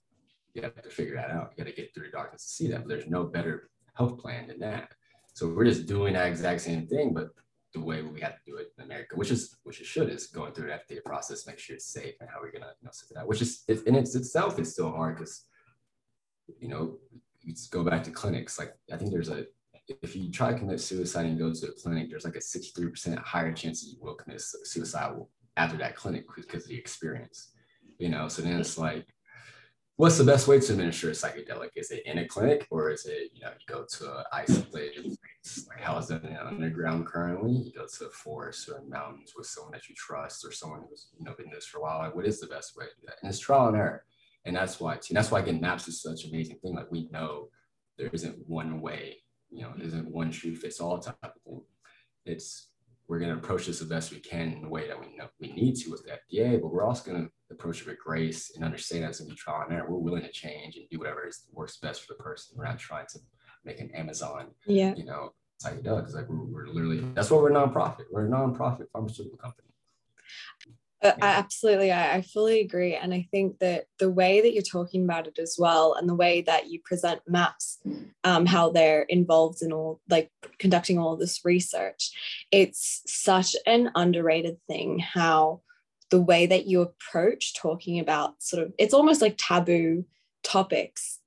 You 0.55 0.63
have 0.63 0.81
to 0.83 0.91
figure 0.91 1.15
that 1.17 1.31
out. 1.31 1.53
You 1.57 1.65
got 1.65 1.71
to 1.71 1.77
get 1.77 1.95
through 1.95 2.07
the 2.07 2.13
darkness 2.13 2.45
to 2.45 2.51
see 2.51 2.69
that. 2.69 2.81
But 2.81 2.89
there's 2.89 3.07
no 3.07 3.25
better 3.25 3.71
health 3.95 4.19
plan 4.19 4.49
than 4.49 4.59
that. 4.61 4.89
So 5.35 5.49
we're 5.49 5.67
just 5.67 5.87
doing 5.87 6.15
that 6.15 6.27
exact 6.27 6.63
same 6.63 6.87
thing, 6.87 7.13
but 7.15 7.29
the 7.75 7.81
way 7.81 8.03
we 8.03 8.21
have 8.21 8.33
to 8.33 8.41
do 8.47 8.57
it 8.57 8.69
in 8.79 8.85
America, 8.85 9.15
which 9.15 9.31
is 9.31 9.57
which 9.63 9.81
it 9.81 9.87
should 9.87 10.09
is 10.09 10.27
going 10.27 10.53
through 10.53 10.69
the 10.69 10.95
FDA 10.95 11.05
process, 11.05 11.47
make 11.47 11.59
sure 11.59 11.77
it's 11.77 11.93
safe, 11.93 12.15
and 12.21 12.29
how 12.29 12.41
we're 12.41 12.51
gonna 12.51 12.73
you 12.81 12.87
know 12.87 12.91
set 12.93 13.15
that. 13.15 13.29
Which 13.29 13.43
is 13.43 13.63
it, 13.69 13.87
in 13.87 13.95
its 13.95 14.15
itself 14.15 14.59
is 14.59 14.73
still 14.73 14.91
hard 14.91 15.17
because 15.17 15.45
you 16.59 16.69
know 16.69 16.99
go 17.71 17.85
back 17.85 18.05
to 18.05 18.11
clinics. 18.11 18.59
Like 18.59 18.75
I 18.93 18.97
think 18.97 19.11
there's 19.11 19.29
a 19.29 19.47
if 20.03 20.15
you 20.15 20.31
try 20.31 20.53
to 20.53 20.59
commit 20.59 20.81
suicide 20.81 21.27
and 21.27 21.39
go 21.39 21.53
to 21.53 21.67
a 21.67 21.73
clinic, 21.73 22.11
there's 22.11 22.25
like 22.25 22.37
a 22.37 22.41
63% 22.41 23.19
higher 23.19 23.53
chance 23.53 23.83
that 23.83 23.91
you 23.91 23.99
will 24.01 24.15
commit 24.15 24.41
suicide 24.41 25.15
after 25.57 25.77
that 25.79 25.97
clinic 25.97 26.27
because 26.37 26.65
of 26.65 26.69
the 26.69 26.77
experience. 26.77 27.53
You 27.99 28.11
know, 28.11 28.29
so 28.29 28.43
then 28.43 28.61
it's 28.61 28.79
like, 28.79 29.07
what's 29.97 30.19
the 30.19 30.25
best 30.25 30.47
way 30.47 30.61
to 30.61 30.73
administer 30.73 31.09
a 31.09 31.13
psychedelic? 31.13 31.71
Is 31.75 31.91
it 31.91 32.05
in 32.07 32.19
a 32.19 32.29
clinic 32.29 32.67
or 32.71 32.91
is 32.91 33.07
it, 33.07 33.31
you 33.35 33.41
know, 33.41 33.51
you 33.51 33.75
go 33.75 33.85
to 33.85 34.19
an 34.19 34.25
isolated 34.33 35.03
place, 35.03 35.67
like 35.69 35.81
how 35.81 35.99
is 35.99 36.09
that 36.09 36.23
in 36.23 36.37
underground 36.37 37.07
currently? 37.07 37.53
You 37.53 37.73
go 37.73 37.87
to 37.87 38.07
a 38.07 38.11
forest 38.11 38.69
or 38.69 38.83
mountains 38.89 39.33
with 39.37 39.47
someone 39.47 39.73
that 39.73 39.89
you 39.89 39.95
trust 39.97 40.45
or 40.45 40.53
someone 40.53 40.85
who's, 40.89 41.09
you 41.19 41.25
know, 41.25 41.35
been 41.37 41.51
this 41.51 41.67
for 41.67 41.79
a 41.79 41.83
while. 41.83 41.99
Like, 41.99 42.15
what 42.15 42.27
is 42.27 42.41
the 42.41 42.47
best 42.47 42.77
way 42.77 42.85
to 42.85 42.91
do 43.01 43.07
that? 43.07 43.17
And 43.23 43.31
it's 43.31 43.41
trial 43.41 43.69
and 43.69 43.77
error. 43.77 44.05
And 44.49 44.57
that's 44.57 44.81
why, 44.81 44.97
too, 44.97 45.13
that's 45.13 45.31
why 45.31 45.41
again, 45.41 45.61
maps 45.61 45.87
is 45.89 46.01
such 46.01 46.25
an 46.25 46.31
amazing 46.31 46.57
thing. 46.63 46.75
Like 46.75 46.91
we 46.91 47.09
know 47.13 47.51
there 47.99 48.09
isn't 48.13 48.49
one 48.49 48.81
way, 48.81 49.19
you 49.51 49.63
know, 49.63 49.75
isn't 49.79 50.11
one 50.11 50.33
shoe 50.33 50.57
fits 50.57 50.81
all 50.81 50.99
type 50.99 51.17
of 51.23 51.33
thing. 51.45 51.61
It's 52.25 52.71
we're 53.09 53.19
going 53.19 53.31
to 53.31 53.39
approach 53.39 53.67
this 53.67 53.79
the 53.79 53.85
best 53.85 54.11
we 54.11 54.21
can 54.21 54.53
in 54.53 54.63
the 54.63 54.69
way 54.69 54.87
that 54.87 54.99
we 54.99 55.17
know 55.17 55.29
we 55.39 55.53
need 55.53 55.77
to 55.77 55.91
with 55.91 56.05
the 56.05 56.13
FDA, 56.13 56.61
but 56.61 56.73
we're 56.73 56.85
also 56.85 57.11
going 57.11 57.25
to 57.25 57.31
approach 57.51 57.83
it 57.83 57.87
with 57.87 57.99
grace 57.99 58.53
and 58.55 58.65
understand 58.65 59.03
that 59.03 59.11
it's 59.11 59.21
going 59.21 59.31
to 59.31 59.35
be 59.35 59.39
trial 59.39 59.65
and 59.67 59.73
error. 59.73 59.91
We're 59.91 59.99
willing 59.99 60.23
to 60.23 60.33
change 60.33 60.77
and 60.77 60.87
do 60.91 60.99
whatever 60.99 61.27
is, 61.27 61.47
works 61.53 61.77
best 61.79 62.03
for 62.03 62.15
the 62.15 62.23
person. 62.23 62.57
We're 62.57 62.67
not 62.67 62.79
trying 62.79 63.07
to 63.13 63.19
make 63.65 63.81
an 63.81 63.91
Amazon, 63.95 64.49
yeah. 64.67 64.95
you 64.95 65.05
know, 65.05 65.33
psychedelics. 65.63 66.15
Like 66.15 66.29
we're, 66.29 66.45
we're 66.45 66.67
literally, 66.69 67.01
that's 67.15 67.31
why 67.31 67.39
we're 67.39 67.51
a 67.51 67.55
nonprofit. 67.55 68.05
We're 68.11 68.27
a 68.27 68.31
nonprofit 68.31 68.87
pharmaceutical 68.93 69.39
company. 69.39 69.69
Uh, 71.01 71.13
absolutely, 71.21 71.93
I, 71.93 72.17
I, 72.17 72.23
fully 72.23 72.61
agree. 72.61 72.97
And 72.97 73.15
I 73.15 73.29
think 73.31 73.61
that 73.61 73.85
the 74.01 74.11
way 74.11 74.41
that 74.41 74.53
you're 74.53 74.63
talking 74.63 75.05
about 75.05 75.29
it 75.29 75.39
as 75.39 75.55
well, 75.57 75.95
and 75.95 76.09
the 76.09 76.15
way 76.15 76.43
that 76.43 76.71
you 76.71 76.81
present 76.85 77.21
MAPS, 77.29 77.79
um, 78.25 78.47
how 78.47 78.71
they're 78.71 79.03
involved 79.03 79.63
in 79.63 79.73
all, 79.73 80.01
like 80.11 80.29
conducting 80.59 80.99
all 80.99 81.17
this 81.17 81.45
research, 81.45 82.11
it's 82.51 83.03
such 83.07 83.55
an 83.65 83.93
underrated 83.95 84.57
thing 84.67 84.99
how 84.99 85.61
the 86.11 86.21
way 86.21 86.47
that 86.47 86.67
you 86.67 86.81
approach 86.81 87.55
talking 87.55 88.01
about 88.01 88.43
sort 88.43 88.65
of, 88.65 88.73
it's 88.77 88.95
almost 88.95 89.23
like 89.23 89.37
taboo 89.39 90.05
topics, 90.43 91.21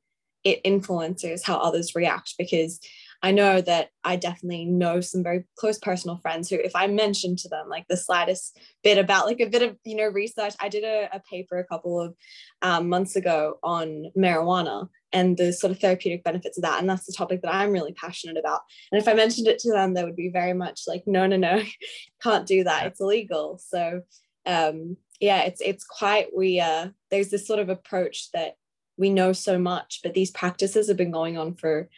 it 0.43 0.59
influences 0.65 1.45
how 1.45 1.57
others 1.57 1.95
react 1.95 2.33
because 2.37 2.81
I 3.23 3.31
know 3.31 3.61
that 3.61 3.89
I 4.03 4.15
definitely 4.15 4.65
know 4.65 4.99
some 4.99 5.23
very 5.23 5.45
close 5.55 5.77
personal 5.77 6.17
friends 6.17 6.49
who, 6.49 6.55
if 6.55 6.75
I 6.75 6.87
mentioned 6.87 7.37
to 7.39 7.49
them 7.49 7.69
like 7.69 7.85
the 7.87 7.97
slightest 7.97 8.59
bit 8.83 8.97
about 8.97 9.27
like 9.27 9.39
a 9.39 9.49
bit 9.49 9.61
of, 9.61 9.77
you 9.85 9.95
know, 9.95 10.07
research, 10.07 10.55
I 10.59 10.69
did 10.69 10.83
a, 10.83 11.09
a 11.13 11.19
paper 11.19 11.59
a 11.59 11.65
couple 11.65 12.01
of 12.01 12.15
um, 12.61 12.89
months 12.89 13.15
ago 13.15 13.59
on 13.61 14.11
marijuana 14.17 14.87
and 15.13 15.37
the 15.37 15.53
sort 15.53 15.71
of 15.71 15.79
therapeutic 15.79 16.23
benefits 16.23 16.57
of 16.57 16.63
that. 16.63 16.79
And 16.79 16.89
that's 16.89 17.05
the 17.05 17.13
topic 17.13 17.41
that 17.41 17.53
I'm 17.53 17.71
really 17.71 17.93
passionate 17.93 18.37
about. 18.37 18.61
And 18.91 19.01
if 19.01 19.07
I 19.07 19.13
mentioned 19.13 19.47
it 19.47 19.59
to 19.59 19.71
them, 19.71 19.93
they 19.93 20.03
would 20.03 20.15
be 20.15 20.29
very 20.29 20.53
much 20.53 20.81
like, 20.87 21.03
no, 21.05 21.27
no, 21.27 21.37
no, 21.37 21.61
can't 22.23 22.47
do 22.47 22.63
that. 22.63 22.87
It's 22.87 23.01
illegal. 23.01 23.59
So 23.63 24.01
um, 24.45 24.97
yeah, 25.19 25.43
it's 25.43 25.61
it's 25.61 25.83
quite 25.83 26.27
we 26.35 26.59
uh 26.59 26.89
there's 27.11 27.29
this 27.29 27.47
sort 27.47 27.59
of 27.59 27.69
approach 27.69 28.31
that 28.31 28.55
we 28.97 29.09
know 29.09 29.33
so 29.33 29.57
much, 29.57 29.99
but 30.03 30.13
these 30.13 30.31
practices 30.31 30.87
have 30.87 30.97
been 30.97 31.11
going 31.11 31.37
on 31.37 31.55
for 31.55 31.89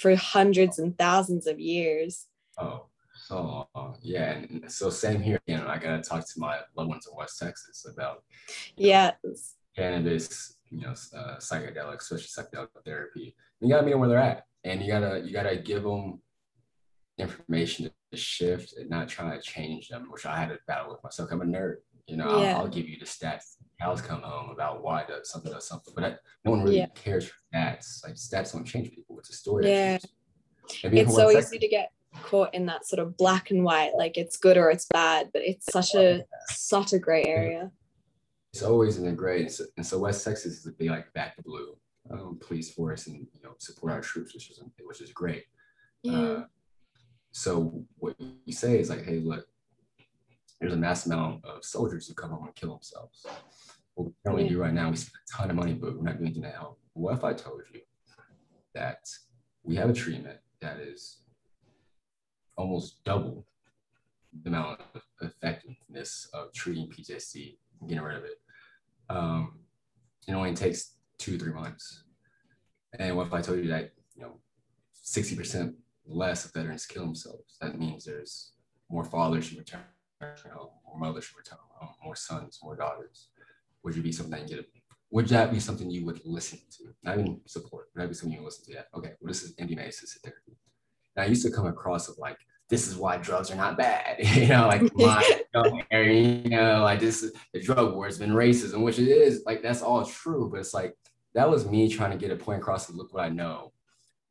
for 0.00 0.16
hundreds 0.16 0.78
and 0.78 0.96
thousands 0.96 1.46
of 1.46 1.60
years. 1.60 2.26
Oh, 2.58 2.86
so 3.26 3.68
uh, 3.74 3.92
yeah, 4.00 4.32
and 4.32 4.64
so 4.66 4.88
same 4.88 5.20
here. 5.20 5.38
You 5.46 5.58
know, 5.58 5.68
I 5.68 5.78
gotta 5.78 6.02
talk 6.02 6.26
to 6.26 6.40
my 6.40 6.58
loved 6.74 6.88
ones 6.88 7.06
in 7.06 7.16
West 7.16 7.38
Texas 7.38 7.86
about 7.86 8.24
yeah 8.76 9.12
cannabis, 9.76 10.56
you 10.70 10.80
know, 10.80 10.94
uh, 11.14 11.36
psychedelics, 11.36 12.10
especially 12.10 12.44
psychedelic 12.44 12.68
therapy. 12.84 13.36
You 13.60 13.68
gotta 13.68 13.84
meet 13.84 13.92
them 13.92 14.00
where 14.00 14.08
they're 14.08 14.18
at, 14.18 14.44
and 14.64 14.80
you 14.82 14.88
gotta 14.88 15.20
you 15.20 15.32
gotta 15.32 15.56
give 15.56 15.82
them 15.82 16.22
information 17.18 17.90
to 18.10 18.16
shift 18.16 18.72
and 18.78 18.88
not 18.88 19.06
try 19.06 19.36
to 19.36 19.42
change 19.42 19.88
them, 19.88 20.08
which 20.10 20.24
I 20.24 20.38
had 20.38 20.48
to 20.48 20.58
battle 20.66 20.92
with 20.92 21.04
myself. 21.04 21.30
I'm 21.30 21.42
a 21.42 21.44
nerd. 21.44 21.76
You 22.06 22.16
know, 22.16 22.40
yeah. 22.40 22.54
I'll, 22.54 22.62
I'll, 22.62 22.68
give 22.68 22.88
you 22.88 22.98
the 22.98 23.04
stats. 23.04 23.56
Cows 23.80 24.02
come 24.02 24.22
home 24.22 24.50
about 24.50 24.82
why 24.82 25.04
does 25.06 25.30
something 25.30 25.52
does 25.52 25.66
something, 25.66 25.94
but 25.94 26.04
I, 26.04 26.16
no 26.44 26.52
one 26.52 26.64
really 26.64 26.78
yeah. 26.78 26.86
cares 26.94 27.26
for 27.26 27.34
stats. 27.52 28.04
Like 28.04 28.14
stats 28.14 28.52
don't 28.52 28.64
change 28.64 28.90
people. 28.90 29.18
It's 29.18 29.30
a 29.30 29.34
story. 29.34 29.70
Yeah, 29.70 29.98
it's 30.82 31.14
so 31.14 31.30
easy 31.30 31.58
to 31.58 31.68
get 31.68 31.92
caught 32.22 32.54
in 32.54 32.66
that 32.66 32.86
sort 32.86 33.00
of 33.00 33.16
black 33.16 33.50
and 33.50 33.64
white, 33.64 33.92
like 33.96 34.16
it's 34.16 34.36
good 34.36 34.56
or 34.56 34.70
it's 34.70 34.86
bad, 34.92 35.30
but 35.32 35.42
it's 35.44 35.72
such 35.72 35.94
a 35.94 36.24
such 36.48 36.92
a 36.92 36.98
gray 36.98 37.24
area. 37.24 37.70
It's 38.52 38.62
always 38.62 38.96
in 38.96 39.04
the 39.04 39.12
gray, 39.12 39.42
and 39.42 39.50
so, 39.50 39.64
and 39.76 39.86
so 39.86 39.98
West 39.98 40.24
Texas 40.24 40.58
is 40.58 40.66
a 40.66 40.72
big 40.72 40.90
like 40.90 41.12
back 41.12 41.36
to 41.36 41.42
blue 41.42 41.76
um, 42.10 42.38
police 42.40 42.72
force, 42.72 43.06
and 43.06 43.26
you 43.32 43.42
know 43.42 43.54
support 43.58 43.92
our 43.92 44.00
troops, 44.00 44.34
which 44.34 44.50
is 44.50 44.60
which 44.84 45.00
is 45.00 45.12
great. 45.12 45.44
Yeah. 46.02 46.18
Uh, 46.18 46.44
so 47.32 47.84
what 47.98 48.16
you 48.18 48.52
say 48.52 48.78
is 48.78 48.90
like, 48.90 49.04
hey, 49.04 49.20
look, 49.20 49.46
there's 50.60 50.74
a 50.74 50.76
mass 50.76 51.06
amount 51.06 51.44
of 51.44 51.64
soldiers 51.64 52.06
who 52.06 52.14
come 52.14 52.30
home 52.30 52.44
and 52.44 52.54
kill 52.54 52.70
themselves. 52.70 53.26
What 53.94 54.08
we 54.08 54.12
currently 54.24 54.48
do 54.48 54.60
right 54.60 54.74
now, 54.74 54.90
we 54.90 54.96
spend 54.96 55.22
a 55.26 55.36
ton 55.36 55.50
of 55.50 55.56
money, 55.56 55.72
but 55.72 55.96
we're 55.96 56.02
not 56.02 56.18
doing 56.18 56.26
anything 56.26 56.42
to 56.42 56.50
help. 56.50 56.78
What 56.92 57.14
if 57.14 57.24
I 57.24 57.32
told 57.32 57.62
you 57.72 57.80
that 58.74 59.08
we 59.62 59.74
have 59.76 59.88
a 59.88 59.94
treatment 59.94 60.38
that 60.60 60.78
is 60.78 61.22
almost 62.56 63.02
double 63.04 63.46
the 64.42 64.50
amount 64.50 64.80
of 64.94 65.02
effectiveness 65.22 66.28
of 66.34 66.52
treating 66.52 66.88
PTSD 66.88 67.56
and 67.80 67.88
getting 67.88 68.04
rid 68.04 68.18
of 68.18 68.24
it? 68.24 68.40
Um, 69.08 69.60
it 70.28 70.34
only 70.34 70.54
takes 70.54 70.96
two, 71.18 71.38
three 71.38 71.52
months. 71.52 72.04
And 72.98 73.16
what 73.16 73.28
if 73.28 73.32
I 73.32 73.40
told 73.40 73.60
you 73.60 73.68
that, 73.68 73.92
you 74.14 74.22
know, 74.22 74.40
60% 75.04 75.74
less 76.06 76.44
of 76.44 76.52
veterans 76.52 76.84
kill 76.84 77.06
themselves? 77.06 77.56
That 77.62 77.78
means 77.78 78.04
there's 78.04 78.52
more 78.90 79.04
fathers 79.04 79.48
who 79.48 79.58
return 79.58 79.80
you 80.20 80.50
know, 80.50 80.72
more 80.86 80.98
mothers 80.98 81.24
should 81.24 81.38
return, 81.38 81.58
oh, 81.82 81.90
more 82.04 82.16
sons, 82.16 82.58
more 82.62 82.76
daughters? 82.76 83.28
Would 83.82 83.96
you 83.96 84.02
be 84.02 84.12
something 84.12 84.32
that 84.32 84.48
you 84.48 84.56
get? 84.56 84.66
Would 85.12 85.28
that 85.28 85.50
be 85.50 85.58
something 85.58 85.90
you 85.90 86.04
would 86.04 86.20
listen 86.24 86.58
to? 86.78 86.94
Not 87.02 87.18
even 87.18 87.40
support. 87.46 87.88
Would 87.94 88.02
that 88.02 88.08
be 88.08 88.14
something 88.14 88.32
you 88.32 88.40
would 88.40 88.46
listen 88.46 88.66
to? 88.66 88.72
Yeah. 88.72 88.82
Okay. 88.94 89.14
Well, 89.20 89.28
this 89.28 89.42
is 89.42 89.56
MDMA 89.56 89.88
assisted 89.88 90.22
therapy. 90.22 90.56
And 91.16 91.24
I 91.24 91.28
used 91.28 91.44
to 91.44 91.50
come 91.50 91.66
across 91.66 92.08
of 92.08 92.18
like, 92.18 92.38
this 92.68 92.86
is 92.86 92.96
why 92.96 93.16
drugs 93.16 93.50
are 93.50 93.56
not 93.56 93.76
bad. 93.76 94.18
you 94.36 94.46
know, 94.46 94.68
like 94.68 94.82
my 94.94 95.40
you 95.92 96.50
know, 96.50 96.82
like 96.82 97.00
this 97.00 97.22
is 97.22 97.32
the 97.52 97.60
drug 97.60 97.94
war 97.94 98.06
has 98.06 98.18
been 98.18 98.30
racism, 98.30 98.82
which 98.82 98.98
it 98.98 99.08
is. 99.08 99.42
Like 99.44 99.62
that's 99.62 99.82
all 99.82 100.04
true, 100.04 100.48
but 100.50 100.60
it's 100.60 100.74
like 100.74 100.96
that 101.34 101.50
was 101.50 101.66
me 101.66 101.88
trying 101.88 102.12
to 102.12 102.18
get 102.18 102.30
a 102.30 102.36
point 102.36 102.60
across 102.60 102.86
to 102.86 102.92
look 102.92 103.12
what 103.12 103.24
I 103.24 103.28
know. 103.28 103.72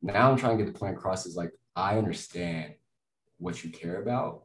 Now 0.00 0.30
I'm 0.30 0.38
trying 0.38 0.56
to 0.56 0.64
get 0.64 0.72
the 0.72 0.78
point 0.78 0.96
across 0.96 1.26
is 1.26 1.36
like 1.36 1.50
I 1.76 1.98
understand 1.98 2.74
what 3.36 3.62
you 3.62 3.70
care 3.70 4.00
about 4.00 4.44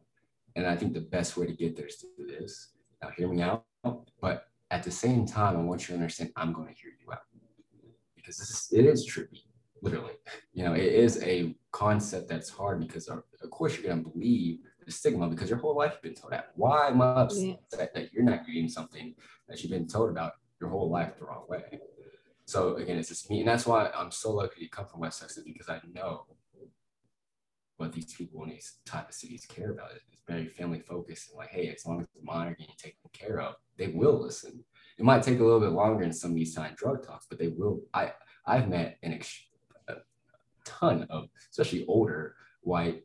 and 0.55 0.65
I 0.65 0.75
think 0.75 0.93
the 0.93 1.01
best 1.01 1.37
way 1.37 1.45
to 1.45 1.53
get 1.53 1.75
there 1.75 1.87
is 1.87 1.97
to 1.97 2.07
do 2.17 2.27
this. 2.27 2.69
Now, 3.01 3.09
hear 3.09 3.27
me 3.27 3.41
out. 3.41 3.65
But 4.21 4.47
at 4.71 4.83
the 4.83 4.91
same 4.91 5.25
time, 5.25 5.57
I 5.57 5.61
want 5.61 5.81
you 5.81 5.87
to 5.87 5.93
understand 5.93 6.31
I'm 6.35 6.53
going 6.53 6.67
to 6.67 6.73
hear 6.73 6.91
you 6.99 7.11
out 7.11 7.19
because 8.15 8.37
this 8.37 8.49
is, 8.49 8.69
it 8.71 8.85
is 8.85 9.05
tricky, 9.05 9.43
literally. 9.81 10.13
You 10.53 10.63
know, 10.63 10.73
it 10.73 10.91
is 10.93 11.21
a 11.21 11.55
concept 11.71 12.29
that's 12.29 12.49
hard 12.49 12.79
because, 12.79 13.07
of, 13.07 13.23
of 13.43 13.49
course, 13.51 13.75
you're 13.75 13.85
going 13.85 14.03
to 14.03 14.09
believe 14.09 14.59
the 14.85 14.91
stigma 14.91 15.27
because 15.27 15.49
your 15.49 15.59
whole 15.59 15.75
life 15.75 15.93
you've 15.93 16.13
been 16.13 16.19
told 16.19 16.33
that. 16.33 16.51
Why 16.55 16.87
am 16.87 17.01
I 17.01 17.21
upset 17.21 17.59
yeah. 17.73 17.85
that 17.93 18.13
you're 18.13 18.23
not 18.23 18.45
getting 18.45 18.69
something 18.69 19.15
that 19.47 19.61
you've 19.61 19.71
been 19.71 19.87
told 19.87 20.09
about 20.09 20.33
your 20.61 20.69
whole 20.69 20.89
life 20.89 21.17
the 21.19 21.25
wrong 21.25 21.45
way? 21.49 21.79
So 22.45 22.75
again, 22.75 22.97
it's 22.97 23.09
just 23.09 23.29
me, 23.29 23.39
and 23.39 23.47
that's 23.47 23.65
why 23.65 23.89
I'm 23.95 24.11
so 24.11 24.31
lucky 24.31 24.61
to 24.61 24.69
come 24.69 24.85
from 24.85 25.01
West 25.01 25.19
Texas 25.19 25.43
because 25.43 25.67
I 25.67 25.81
know 25.93 26.25
what 27.77 27.91
these 27.91 28.13
people 28.13 28.43
in 28.43 28.49
these 28.49 28.77
type 28.85 29.09
of 29.09 29.15
cities 29.15 29.45
care 29.47 29.71
about. 29.71 29.89
Very 30.27 30.47
family 30.47 30.79
focused 30.79 31.29
and 31.29 31.37
like, 31.37 31.49
hey, 31.49 31.67
as 31.69 31.85
long 31.85 32.01
as 32.01 32.07
the 32.15 32.31
are 32.31 32.55
getting 32.55 32.75
taken 32.77 32.97
care 33.13 33.39
of, 33.39 33.55
they 33.77 33.87
will 33.87 34.21
listen. 34.21 34.63
It 34.97 35.05
might 35.05 35.23
take 35.23 35.39
a 35.39 35.43
little 35.43 35.59
bit 35.59 35.71
longer 35.71 36.03
in 36.03 36.13
some 36.13 36.31
of 36.31 36.35
these 36.35 36.55
time 36.55 36.73
drug 36.77 37.05
talks, 37.05 37.27
but 37.29 37.37
they 37.37 37.49
will. 37.49 37.81
I 37.93 38.13
I've 38.45 38.69
met 38.69 38.97
an 39.03 39.13
ex- 39.13 39.47
a 39.87 39.95
ton 40.63 41.05
of, 41.09 41.27
especially 41.51 41.85
older 41.87 42.35
white 42.61 43.03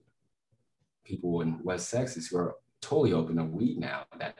people 1.04 1.40
in 1.40 1.62
West 1.62 1.90
Texas 1.90 2.28
who 2.28 2.38
are 2.38 2.56
totally 2.80 3.12
open 3.12 3.36
to 3.36 3.44
weed 3.44 3.78
now 3.78 4.04
that 4.18 4.38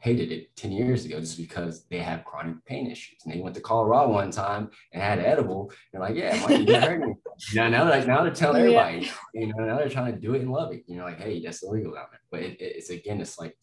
hated 0.00 0.32
it 0.32 0.56
10 0.56 0.72
years 0.72 1.04
ago 1.04 1.20
just 1.20 1.36
because 1.36 1.84
they 1.90 1.98
have 1.98 2.24
chronic 2.24 2.64
pain 2.64 2.90
issues. 2.90 3.18
And 3.24 3.32
they 3.32 3.40
went 3.40 3.54
to 3.54 3.60
Colorado 3.60 4.10
one 4.12 4.30
time 4.30 4.70
and 4.92 5.02
had 5.02 5.18
edible. 5.18 5.72
And 5.92 6.02
like, 6.02 6.16
yeah, 6.16 6.40
my 6.46 6.56
knee 6.56 6.72
hurt 6.72 7.00
me. 7.00 7.14
You 7.54 7.70
now 7.70 7.84
they're, 7.84 8.06
now 8.06 8.22
they're 8.22 8.34
telling 8.34 8.60
everybody, 8.60 8.98
yeah. 8.98 9.12
you 9.32 9.46
know, 9.46 9.64
now 9.64 9.78
they're 9.78 9.88
trying 9.88 10.12
to 10.12 10.20
do 10.20 10.34
it 10.34 10.42
and 10.42 10.52
love 10.52 10.74
it. 10.74 10.82
You 10.86 10.98
know, 10.98 11.04
like, 11.04 11.18
hey, 11.18 11.42
that's 11.42 11.62
illegal 11.62 11.94
down 11.94 12.04
there. 12.10 12.20
But 12.30 12.40
it, 12.40 12.60
it's 12.60 12.90
again, 12.90 13.18
it's 13.18 13.38
like, 13.38 13.56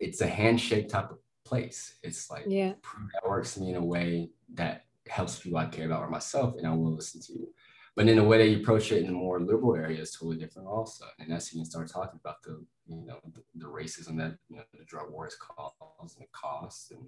it's 0.00 0.20
a 0.20 0.26
handshake 0.26 0.88
type 0.88 1.12
of 1.12 1.18
place. 1.44 1.94
It's 2.02 2.28
like, 2.30 2.44
yeah, 2.48 2.72
that 3.14 3.28
works 3.28 3.54
to 3.54 3.60
me 3.60 3.70
in 3.70 3.76
a 3.76 3.84
way 3.84 4.30
that 4.54 4.86
helps 5.06 5.38
people 5.38 5.58
I 5.58 5.66
care 5.66 5.86
about 5.86 6.02
or 6.02 6.10
myself, 6.10 6.54
and 6.58 6.66
I 6.66 6.74
will 6.74 6.96
listen 6.96 7.20
to 7.22 7.32
you. 7.32 7.48
But 7.94 8.08
in 8.08 8.16
the 8.16 8.24
way 8.24 8.38
that 8.38 8.48
you 8.48 8.60
approach 8.60 8.90
it 8.90 9.00
in 9.00 9.06
the 9.06 9.12
more 9.12 9.38
liberal 9.38 9.76
area 9.76 10.00
is 10.00 10.12
totally 10.12 10.38
different 10.38 10.66
also. 10.66 11.04
And 11.18 11.30
that's 11.30 11.52
when 11.52 11.60
you 11.60 11.66
start 11.66 11.90
talking 11.90 12.18
about 12.22 12.42
the, 12.42 12.64
you 12.86 13.04
know, 13.04 13.18
the, 13.34 13.42
the 13.54 13.66
racism 13.66 14.16
that 14.16 14.38
you 14.48 14.56
know, 14.56 14.62
the 14.72 14.84
drug 14.84 15.10
war 15.10 15.24
has 15.24 15.36
caused 15.36 16.16
and 16.16 16.26
the 16.26 16.30
costs 16.32 16.90
and 16.90 17.06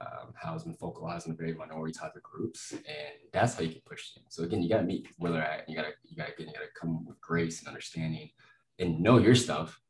um, 0.00 0.32
how 0.34 0.54
it's 0.54 0.64
been 0.64 0.74
focalized 0.74 1.28
a 1.28 1.32
very 1.32 1.54
minority 1.54 1.92
type 1.92 2.16
of 2.16 2.22
groups, 2.22 2.72
and 2.72 3.14
that's 3.32 3.54
how 3.54 3.62
you 3.62 3.70
can 3.70 3.80
push 3.86 4.12
them. 4.12 4.24
So 4.28 4.42
again, 4.42 4.62
you 4.62 4.68
got 4.68 4.78
to 4.78 4.84
meet 4.84 5.08
where 5.16 5.32
they're 5.32 5.42
at. 5.42 5.68
You 5.68 5.74
got 5.74 5.82
to 5.84 5.92
you 6.04 6.16
got 6.16 6.36
to 6.36 6.42
you 6.42 6.52
got 6.52 6.60
to 6.60 6.78
come 6.78 7.06
with 7.06 7.20
grace 7.20 7.60
and 7.60 7.68
understanding, 7.68 8.30
and 8.78 9.00
know 9.00 9.18
your 9.18 9.34
stuff. 9.34 9.80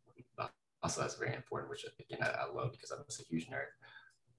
Also, 0.83 1.01
that's 1.01 1.17
very 1.17 1.35
important, 1.35 1.71
which 1.71 1.85
again 1.99 2.21
I, 2.23 2.43
I 2.43 2.53
love 2.53 2.71
because 2.71 2.93
I'm 2.93 3.01
a 3.01 3.23
huge 3.29 3.49
nerd. 3.49 3.65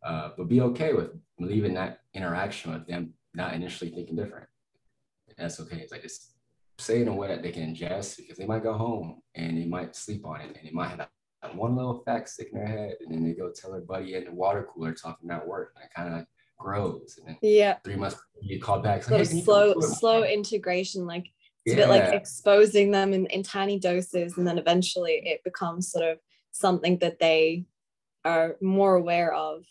Uh, 0.05 0.29
but 0.37 0.47
be 0.47 0.61
okay 0.61 0.93
with 0.93 1.09
leaving 1.39 1.73
that 1.73 2.01
interaction 2.13 2.71
with 2.71 2.87
them 2.87 3.13
not 3.33 3.53
initially 3.53 3.91
thinking 3.91 4.15
different. 4.15 4.47
That's 5.37 5.59
okay. 5.61 5.77
It's 5.77 5.91
like 5.91 6.01
just 6.01 6.33
say 6.79 6.99
it 6.99 7.03
in 7.03 7.07
a 7.07 7.13
way 7.13 7.27
that 7.27 7.41
they 7.41 7.51
can 7.51 7.73
ingest 7.73 8.17
because 8.17 8.37
they 8.37 8.45
might 8.45 8.63
go 8.63 8.73
home 8.73 9.21
and 9.35 9.57
they 9.57 9.65
might 9.65 9.95
sleep 9.95 10.25
on 10.25 10.41
it 10.41 10.55
and 10.55 10.67
they 10.67 10.71
might 10.71 10.89
have 10.89 11.09
one 11.53 11.75
little 11.75 12.03
fact 12.03 12.29
stick 12.29 12.49
in 12.51 12.59
their 12.59 12.67
head, 12.67 12.95
and 12.99 13.13
then 13.13 13.23
they 13.23 13.33
go 13.33 13.51
tell 13.51 13.71
their 13.71 13.81
buddy 13.81 14.15
in 14.15 14.25
the 14.25 14.31
water 14.31 14.67
cooler 14.73 14.93
talking 14.93 15.29
about 15.29 15.47
work, 15.47 15.73
and 15.75 15.85
it 15.85 15.93
kind 15.95 16.13
of 16.19 16.25
grows. 16.57 17.17
And 17.17 17.27
then 17.27 17.37
yeah, 17.41 17.77
three 17.83 17.95
months 17.95 18.17
you 18.41 18.59
call 18.59 18.79
back. 18.79 19.03
Sort 19.03 19.21
of 19.21 19.27
slow, 19.27 19.79
slow 19.79 20.23
integration, 20.23 21.05
like 21.05 21.27
it's 21.65 21.75
yeah. 21.75 21.83
a 21.83 21.87
bit 21.87 21.89
like 21.89 22.13
exposing 22.13 22.91
them 22.91 23.13
in, 23.13 23.27
in 23.27 23.43
tiny 23.43 23.79
doses, 23.79 24.37
and 24.37 24.47
then 24.47 24.57
eventually 24.57 25.21
it 25.25 25.43
becomes 25.43 25.91
sort 25.91 26.05
of 26.05 26.17
something 26.51 26.97
that 26.99 27.19
they 27.19 27.65
are 28.25 28.57
more 28.61 28.95
aware 28.95 29.33
of 29.33 29.63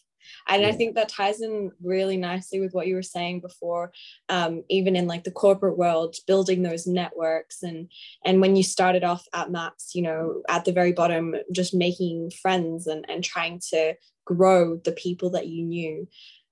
and 0.49 0.63
yeah. 0.63 0.69
i 0.69 0.73
think 0.73 0.95
that 0.95 1.09
ties 1.09 1.41
in 1.41 1.71
really 1.83 2.17
nicely 2.17 2.61
with 2.61 2.73
what 2.73 2.87
you 2.87 2.95
were 2.95 3.03
saying 3.03 3.41
before 3.41 3.93
um, 4.29 4.63
even 4.69 4.97
in 4.97 5.07
like 5.07 5.25
the 5.25 5.31
corporate 5.31 5.79
world 5.79 6.15
building 6.27 6.63
those 6.63 6.87
networks 6.87 7.63
and 7.63 7.91
and 8.25 8.41
when 8.41 8.57
you 8.57 8.63
started 8.63 9.05
off 9.05 9.27
at 9.33 9.51
maps 9.51 9.95
you 9.95 10.03
know 10.03 10.43
at 10.49 10.65
the 10.65 10.73
very 10.73 10.93
bottom 10.93 11.35
just 11.53 11.75
making 11.75 12.31
friends 12.31 12.87
and 12.87 13.05
and 13.09 13.25
trying 13.25 13.61
to 13.71 13.95
grow 14.25 14.77
the 14.85 14.93
people 14.93 15.31
that 15.31 15.47
you 15.47 15.63
knew 15.65 16.07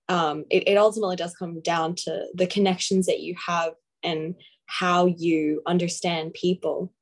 um, 0.08 0.44
it, 0.50 0.68
it 0.68 0.76
ultimately 0.76 1.16
does 1.16 1.34
come 1.34 1.60
down 1.60 1.94
to 1.96 2.26
the 2.34 2.46
connections 2.46 3.06
that 3.06 3.20
you 3.20 3.34
have 3.46 3.72
and 4.02 4.34
how 4.66 5.06
you 5.06 5.62
understand 5.66 6.34
people. 6.34 6.92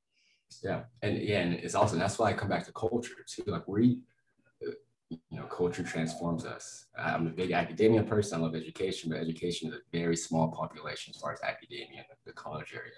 Yeah. 0.62 0.82
And 1.00 1.18
yeah 1.18 1.40
and 1.40 1.54
it's 1.54 1.74
also 1.74 1.96
that's 1.96 2.18
why 2.18 2.30
i 2.30 2.32
come 2.34 2.48
back 2.48 2.64
to 2.66 2.72
culture 2.72 3.14
too. 3.26 3.44
Like 3.46 3.66
we 3.66 3.86
you 3.86 4.02
know, 5.30 5.44
culture 5.44 5.82
transforms 5.82 6.44
us. 6.44 6.86
I'm 6.98 7.26
a 7.26 7.30
big 7.30 7.52
academia 7.52 8.02
person. 8.02 8.38
I 8.38 8.42
love 8.42 8.54
education, 8.54 9.10
but 9.10 9.18
education 9.18 9.68
is 9.68 9.74
a 9.74 9.80
very 9.92 10.16
small 10.16 10.48
population 10.48 11.12
as 11.14 11.20
far 11.20 11.32
as 11.32 11.40
academia 11.42 12.00
in 12.00 12.16
the 12.24 12.32
college 12.32 12.72
area. 12.74 12.92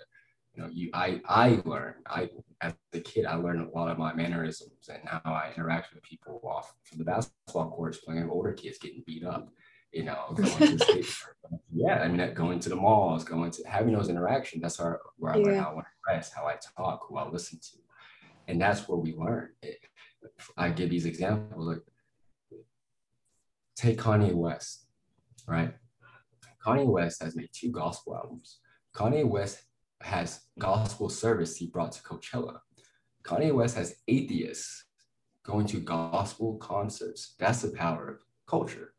You 0.54 0.62
know, 0.62 0.68
you 0.72 0.90
I 0.94 1.20
I 1.26 1.62
learned 1.64 1.96
I 2.06 2.28
as 2.60 2.74
a 2.92 3.00
kid 3.00 3.26
I 3.26 3.34
learned 3.34 3.68
a 3.68 3.76
lot 3.76 3.90
of 3.90 3.98
my 3.98 4.14
mannerisms 4.14 4.88
and 4.88 5.00
how 5.04 5.20
I 5.24 5.52
interact 5.56 5.92
with 5.92 6.02
people 6.04 6.40
off 6.44 6.74
from 6.84 6.98
the 6.98 7.04
basketball 7.04 7.70
courts 7.70 7.98
playing 7.98 8.22
with 8.22 8.30
older 8.30 8.52
kids 8.52 8.78
getting 8.78 9.02
beat 9.06 9.24
up. 9.24 9.48
You 9.92 10.04
know, 10.04 10.36
yeah, 11.72 12.00
I 12.02 12.08
mean, 12.08 12.34
going 12.34 12.58
to 12.58 12.68
the 12.68 12.74
malls, 12.76 13.22
going 13.22 13.52
to 13.52 13.62
having 13.64 13.94
those 13.94 14.08
interactions. 14.08 14.60
That's 14.60 14.80
where, 14.80 14.98
where 15.18 15.34
I 15.34 15.36
yeah. 15.36 15.44
learn 15.44 15.58
how 15.58 15.70
I 15.70 15.74
want 15.74 15.86
to 15.86 16.12
dress, 16.12 16.32
how 16.32 16.46
I 16.46 16.56
talk, 16.76 17.06
who 17.08 17.16
I 17.16 17.28
listen 17.28 17.60
to, 17.60 17.78
and 18.48 18.60
that's 18.60 18.88
where 18.88 18.98
we 18.98 19.14
learn. 19.14 19.50
It, 19.62 19.78
I 20.56 20.70
give 20.70 20.90
these 20.90 21.06
examples. 21.06 21.66
Like 21.66 21.82
take 23.76 23.98
Kanye 23.98 24.34
West, 24.34 24.86
right? 25.46 25.74
Kanye 26.64 26.86
West 26.86 27.22
has 27.22 27.36
made 27.36 27.50
two 27.52 27.70
gospel 27.70 28.16
albums. 28.16 28.60
Kanye 28.94 29.26
West 29.26 29.62
has 30.00 30.40
gospel 30.58 31.08
service 31.08 31.56
he 31.56 31.66
brought 31.66 31.92
to 31.92 32.02
Coachella. 32.02 32.58
Kanye 33.24 33.54
West 33.54 33.76
has 33.76 33.96
atheists 34.08 34.84
going 35.44 35.66
to 35.66 35.78
gospel 35.80 36.56
concerts. 36.56 37.34
That's 37.38 37.62
the 37.62 37.70
power 37.70 38.08
of 38.08 38.20
culture. 38.46 38.94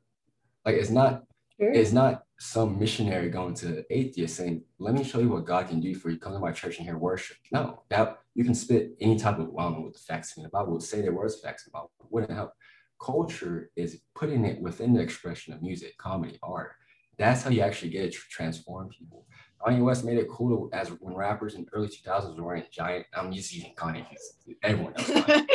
Like 0.65 0.75
it's 0.75 0.89
not, 0.89 1.23
sure. 1.59 1.71
it's 1.71 1.91
not 1.91 2.23
some 2.39 2.79
missionary 2.79 3.29
going 3.29 3.53
to 3.55 3.83
atheists 3.91 4.37
saying, 4.37 4.63
"Let 4.79 4.95
me 4.95 5.03
show 5.03 5.19
you 5.19 5.29
what 5.29 5.45
God 5.45 5.67
can 5.67 5.79
do 5.79 5.95
for 5.95 6.09
you. 6.09 6.17
Come 6.17 6.33
to 6.33 6.39
my 6.39 6.51
church 6.51 6.77
and 6.77 6.85
hear 6.85 6.97
worship." 6.97 7.37
No, 7.51 7.83
that 7.89 8.19
you 8.33 8.43
can 8.43 8.55
spit 8.55 8.95
any 8.99 9.17
type 9.17 9.39
of 9.39 9.49
I 9.57 9.63
don't 9.63 9.73
know 9.73 9.81
what 9.81 9.93
the 9.93 9.99
facts 9.99 10.37
in 10.37 10.43
the 10.43 10.49
Bible 10.49 10.79
say 10.79 11.01
there 11.01 11.13
was 11.13 11.39
facts 11.39 11.65
in 11.65 11.71
the 11.71 11.77
about 11.77 11.91
wouldn't 12.09 12.31
help 12.31 12.51
culture 12.99 13.71
is 13.75 14.01
putting 14.15 14.45
it 14.45 14.61
within 14.61 14.93
the 14.93 15.01
expression 15.01 15.53
of 15.53 15.61
music, 15.61 15.97
comedy, 15.97 16.37
art. 16.43 16.73
That's 17.17 17.43
how 17.43 17.49
you 17.49 17.61
actually 17.61 17.91
get 17.91 18.05
it 18.05 18.13
to 18.13 18.19
transform 18.29 18.89
people. 18.89 19.25
Kanye 19.61 19.83
West 19.83 20.03
made 20.03 20.17
it 20.17 20.29
cool 20.29 20.69
to, 20.69 20.77
as 20.77 20.89
when 20.89 21.15
rappers 21.15 21.55
in 21.55 21.63
the 21.63 21.71
early 21.73 21.87
2000s 21.87 22.37
were 22.37 22.43
wearing 22.43 22.63
giant. 22.71 23.05
I'm 23.13 23.31
just 23.31 23.53
using 23.53 23.73
Kanye 23.75 24.05
because 24.09 24.37
everyone 24.63 24.93
knows 24.97 25.07
Kanye. 25.07 25.45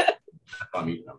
I'm 0.74 0.88
using 0.88 1.07
them. 1.07 1.18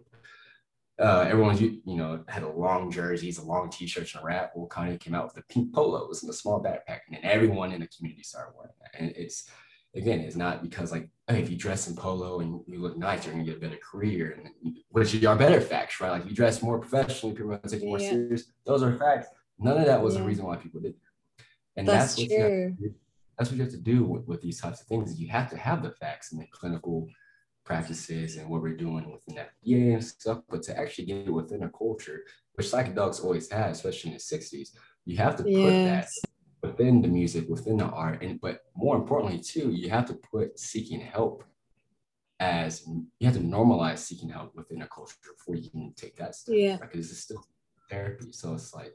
Uh, 1.00 1.26
everyone's 1.28 1.62
you 1.62 1.82
know 1.86 2.24
had 2.28 2.44
a 2.44 2.50
long 2.50 2.92
jerseys, 2.92 3.40
a 3.40 3.44
long 3.44 3.70
t-shirts, 3.70 4.14
and 4.14 4.24
a 4.24 4.26
rap. 4.26 4.52
Well, 4.56 4.68
Kanye 4.68 5.00
came 5.00 5.16
out 5.16 5.26
with 5.26 5.34
the 5.34 5.42
pink 5.54 5.74
polos 5.74 6.22
and 6.22 6.30
the 6.30 6.34
small 6.34 6.62
backpack, 6.62 7.00
and 7.08 7.16
then 7.16 7.24
everyone 7.24 7.72
in 7.72 7.82
the 7.82 7.88
community 7.88 8.24
started 8.24 8.54
wearing 8.56 8.74
that. 8.82 9.00
And 9.00 9.12
it's 9.16 9.50
again, 9.96 10.20
it's 10.20 10.36
not 10.36 10.62
because 10.62 10.92
like 10.92 11.10
hey, 11.28 11.42
if 11.42 11.50
you 11.50 11.58
dress 11.58 11.88
in 11.88 11.96
polo 11.96 12.40
and 12.40 12.62
you 12.68 12.80
look 12.80 12.98
nice, 12.98 13.26
you're 13.26 13.34
gonna 13.34 13.46
get 13.46 13.58
a 13.58 13.60
better 13.60 13.78
career, 13.78 14.38
and 14.38 14.76
which 14.90 15.24
are 15.24 15.36
better 15.36 15.62
facts, 15.62 16.00
right? 16.00 16.12
Like 16.12 16.26
you 16.26 16.36
dress 16.36 16.62
more 16.62 16.80
professionally, 16.80 17.36
people 17.36 17.54
are 17.54 17.58
gonna 17.58 17.70
take 17.70 17.82
you 17.82 17.88
more 17.88 18.00
yeah. 18.00 18.10
serious. 18.10 18.52
Those 18.66 18.84
are 18.84 18.98
facts. 18.98 19.28
None 19.60 19.78
of 19.78 19.86
that 19.86 20.02
was 20.02 20.16
yeah. 20.16 20.22
the 20.22 20.28
reason 20.28 20.46
why 20.46 20.58
people 20.58 20.82
did. 20.82 20.94
That. 20.94 21.46
And 21.78 21.88
that's, 21.88 22.16
that's 22.16 22.30
what 22.30 22.38
true. 22.38 22.76
You 22.80 22.94
that's 23.38 23.50
what 23.50 23.58
you 23.58 23.64
have 23.64 23.72
to 23.72 23.80
do 23.80 24.04
with, 24.04 24.28
with 24.28 24.42
these 24.42 24.60
types 24.62 24.82
of 24.82 24.88
things. 24.88 25.20
You 25.20 25.28
have 25.30 25.50
to 25.50 25.58
have 25.58 25.82
the 25.82 25.92
facts 25.92 26.32
and 26.32 26.42
the 26.42 26.48
clinical 26.52 27.08
practices 27.66 28.38
and 28.38 28.50
what 28.50 28.62
we're 28.62 28.76
doing 28.76 29.10
within 29.10 29.36
that 29.36 29.52
yeah 29.62 29.94
and 29.94 30.04
stuff, 30.04 30.42
but 30.50 30.64
to 30.64 30.78
actually 30.78 31.06
get 31.06 31.28
it 31.28 31.32
within 31.32 31.64
a 31.64 31.70
culture, 31.70 32.24
which 32.54 32.68
psychedelics 32.68 33.24
always 33.24 33.50
had, 33.50 33.72
especially 33.72 34.12
in 34.12 34.18
the 34.18 34.22
60s, 34.22 34.70
you 35.06 35.18
have 35.18 35.36
to 35.38 35.44
put 35.44 35.52
yes. 35.52 36.20
Within 36.62 37.02
the 37.02 37.08
music, 37.08 37.50
within 37.50 37.78
the 37.78 37.86
art, 37.86 38.22
and 38.24 38.40
but 38.40 38.62
more 38.76 38.96
importantly 38.96 39.40
too, 39.40 39.72
you 39.72 39.90
have 39.90 40.06
to 40.06 40.14
put 40.14 40.60
seeking 40.60 41.00
help 41.00 41.44
as 42.40 42.86
you 42.88 43.28
have 43.28 43.36
to 43.36 43.42
normalize 43.42 44.00
seeking 44.00 44.30
help 44.30 44.56
within 44.56 44.82
a 44.82 44.88
culture 44.88 45.16
before 45.38 45.56
you 45.56 45.70
can 45.70 45.94
take 45.96 46.16
that 46.18 46.36
step. 46.36 46.56
Yeah, 46.58 46.78
because 46.78 47.12
it's 47.12 47.20
still 47.22 47.46
therapy. 47.90 48.32
So 48.32 48.54
it's 48.54 48.74
like 48.74 48.94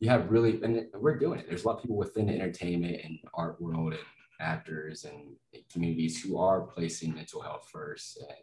you 0.00 0.08
have 0.08 0.30
really, 0.30 0.62
and 0.62 0.86
we're 0.94 1.18
doing 1.18 1.40
it. 1.40 1.46
There's 1.48 1.64
a 1.64 1.68
lot 1.68 1.76
of 1.76 1.82
people 1.82 1.96
within 1.96 2.26
the 2.26 2.34
entertainment 2.34 3.00
and 3.04 3.18
art 3.34 3.60
world 3.60 3.92
and 3.92 4.02
actors 4.40 5.04
and 5.04 5.36
communities 5.72 6.22
who 6.22 6.38
are 6.38 6.60
placing 6.60 7.14
mental 7.14 7.40
health 7.40 7.68
first. 7.72 8.18
And 8.18 8.36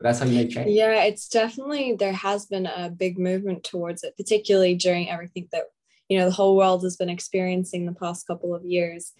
that's 0.00 0.20
how 0.20 0.26
you 0.26 0.36
make 0.36 0.50
change. 0.50 0.70
Yeah, 0.70 1.02
it's 1.04 1.28
definitely 1.28 1.94
there 1.94 2.12
has 2.12 2.46
been 2.46 2.66
a 2.66 2.88
big 2.90 3.18
movement 3.18 3.64
towards 3.64 4.04
it, 4.04 4.16
particularly 4.16 4.76
during 4.76 5.10
everything 5.10 5.48
that 5.52 5.64
you 6.10 6.18
know 6.18 6.26
the 6.26 6.34
whole 6.34 6.56
world 6.56 6.82
has 6.82 6.96
been 6.96 7.08
experiencing 7.08 7.86
the 7.86 7.94
past 7.94 8.26
couple 8.26 8.54
of 8.54 8.64
years 8.64 9.12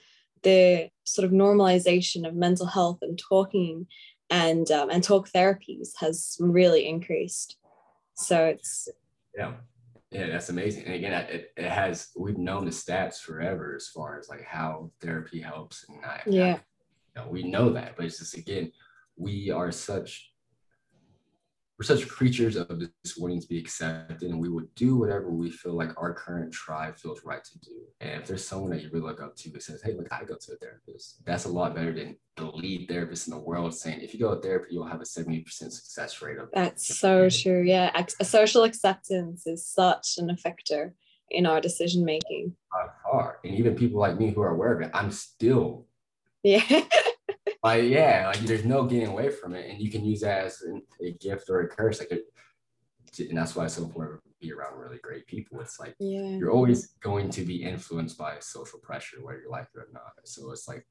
the 0.43 0.91
sort 1.05 1.25
of 1.25 1.33
normalization 1.33 2.27
of 2.27 2.35
mental 2.35 2.67
health 2.67 2.99
and 3.03 3.19
talking 3.19 3.87
and 4.31 4.71
um, 4.71 4.91
and 4.91 5.03
talk 5.03 5.29
therapies 5.31 5.91
has 5.99 6.37
really 6.41 6.87
increased. 6.87 7.57
So 8.15 8.47
it's 8.47 8.89
yeah. 9.37 9.55
Yeah 10.11 10.29
that's 10.29 10.49
amazing. 10.49 10.85
And 10.87 10.95
again 10.95 11.13
it, 11.13 11.53
it 11.57 11.71
has 11.71 12.09
we've 12.17 12.39
known 12.39 12.65
the 12.65 12.71
stats 12.71 13.21
forever 13.21 13.75
as 13.77 13.89
far 13.89 14.19
as 14.19 14.29
like 14.29 14.45
how 14.45 14.91
therapy 15.01 15.41
helps 15.41 15.85
and 15.89 16.05
I, 16.05 16.21
yeah. 16.27 16.45
I, 16.45 16.49
you 16.49 16.57
know, 17.17 17.29
we 17.29 17.43
know 17.43 17.71
that 17.71 17.97
but 17.97 18.07
it's 18.07 18.19
just 18.19 18.37
again 18.37 18.73
we 19.17 19.51
are 19.51 19.71
such 19.71 20.30
we're 21.81 21.85
such 21.85 22.07
creatures 22.09 22.57
of 22.57 22.79
this 22.79 23.17
wanting 23.17 23.41
to 23.41 23.49
be 23.49 23.59
accepted 23.59 24.29
and 24.29 24.39
we 24.39 24.51
would 24.51 24.69
do 24.75 24.97
whatever 24.97 25.31
we 25.31 25.51
feel 25.51 25.73
like 25.73 25.89
our 25.97 26.13
current 26.13 26.53
tribe 26.53 26.99
feels 26.99 27.25
right 27.25 27.43
to 27.43 27.59
do. 27.61 27.71
And 28.03 28.21
if 28.21 28.27
there's 28.27 28.47
someone 28.47 28.71
that 28.73 28.83
you 28.83 28.91
really 28.93 29.07
look 29.07 29.23
up 29.23 29.35
to 29.37 29.51
that 29.53 29.63
says 29.63 29.81
hey 29.83 29.95
look 29.95 30.07
i 30.11 30.23
go 30.25 30.37
to 30.39 30.53
a 30.53 30.57
therapist 30.57 31.25
that's 31.25 31.47
a 31.47 31.49
lot 31.49 31.75
better 31.75 31.95
than 31.95 32.19
the 32.37 32.45
lead 32.45 32.87
therapist 32.87 33.29
in 33.29 33.35
the 33.35 33.41
world 33.41 33.75
saying 33.75 34.03
if 34.03 34.13
you 34.13 34.21
go 34.21 34.35
to 34.35 34.43
therapy 34.43 34.75
you'll 34.75 34.85
have 34.85 35.01
a 35.01 35.05
70% 35.05 35.47
success 35.49 36.21
rate 36.21 36.37
of 36.37 36.51
that's 36.53 36.99
so 36.99 37.31
true 37.31 37.63
yeah. 37.63 37.91
A 38.21 38.25
social 38.27 38.65
acceptance 38.65 39.47
is 39.47 39.67
such 39.67 40.19
an 40.19 40.29
effector 40.29 40.93
in 41.31 41.47
our 41.47 41.63
decision 41.63 42.05
making 42.05 42.55
by 42.71 42.89
far. 43.11 43.39
And 43.43 43.55
even 43.55 43.75
people 43.75 44.01
like 44.01 44.19
me 44.19 44.33
who 44.33 44.43
are 44.43 44.51
aware 44.51 44.75
of 44.75 44.83
it 44.83 44.91
i'm 44.93 45.11
still 45.11 45.87
yeah 46.43 46.63
like 47.63 47.85
yeah, 47.85 48.29
like 48.29 48.41
there's 48.41 48.65
no 48.65 48.85
getting 48.85 49.09
away 49.09 49.31
from 49.31 49.55
it, 49.55 49.71
and 49.71 49.81
you 49.81 49.91
can 49.91 50.05
use 50.05 50.21
that 50.21 50.47
as 50.47 50.63
a 51.03 51.13
gift 51.13 51.51
or 51.51 51.61
a 51.61 51.69
curse. 51.69 51.99
Like, 51.99 52.13
it, 52.13 52.25
and 53.29 53.37
that's 53.37 53.55
why 53.55 53.65
it's 53.65 53.75
so 53.75 53.83
important 53.83 54.23
to 54.23 54.31
be 54.41 54.53
around 54.53 54.79
really 54.79 54.99
great 55.03 55.27
people. 55.27 55.61
It's 55.61 55.79
like 55.79 55.95
yeah. 55.99 56.37
you're 56.39 56.53
always 56.53 56.95
going 57.03 57.29
to 57.31 57.43
be 57.43 57.63
influenced 57.63 58.17
by 58.17 58.37
social 58.41 58.79
pressure, 58.79 59.19
whether 59.23 59.41
you 59.41 59.51
like 59.51 59.69
it 59.75 59.79
or 59.79 59.89
not. 59.93 60.13
So 60.25 60.51
it's 60.53 60.69
like 60.69 60.87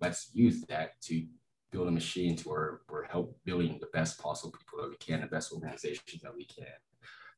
let's 0.00 0.30
use 0.32 0.62
that 0.68 1.00
to 1.02 1.26
build 1.70 1.88
a 1.88 1.90
machine 1.90 2.36
to 2.36 2.48
where 2.48 2.80
we're 2.88 3.04
help 3.04 3.36
building 3.44 3.78
the 3.80 3.88
best 3.92 4.20
possible 4.20 4.52
people 4.52 4.82
that 4.82 4.90
we 4.90 4.96
can, 4.96 5.20
the 5.20 5.26
best 5.26 5.52
organizations 5.52 6.22
that 6.22 6.34
we 6.34 6.44
can, 6.44 6.66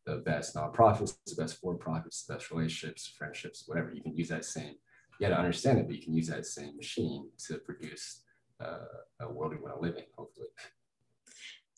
the 0.07 0.16
best 0.18 0.55
nonprofits, 0.55 1.16
the 1.27 1.35
best 1.35 1.61
for 1.61 1.75
profits, 1.75 2.25
the 2.25 2.35
best 2.35 2.51
relationships, 2.51 3.12
friendships, 3.16 3.64
whatever. 3.66 3.92
You 3.92 4.03
can 4.03 4.16
use 4.16 4.29
that 4.29 4.44
same. 4.44 4.75
You 5.18 5.29
got 5.29 5.35
to 5.35 5.38
understand 5.38 5.79
it, 5.79 5.87
but 5.87 5.96
you 5.96 6.03
can 6.03 6.14
use 6.14 6.29
that 6.29 6.46
same 6.46 6.77
machine 6.77 7.29
to 7.46 7.59
produce 7.59 8.23
uh, 8.61 8.79
a 9.20 9.33
world 9.33 9.53
we 9.53 9.59
want 9.59 9.75
to 9.77 9.81
live 9.81 9.96
in, 9.96 10.05
hopefully. 10.16 10.49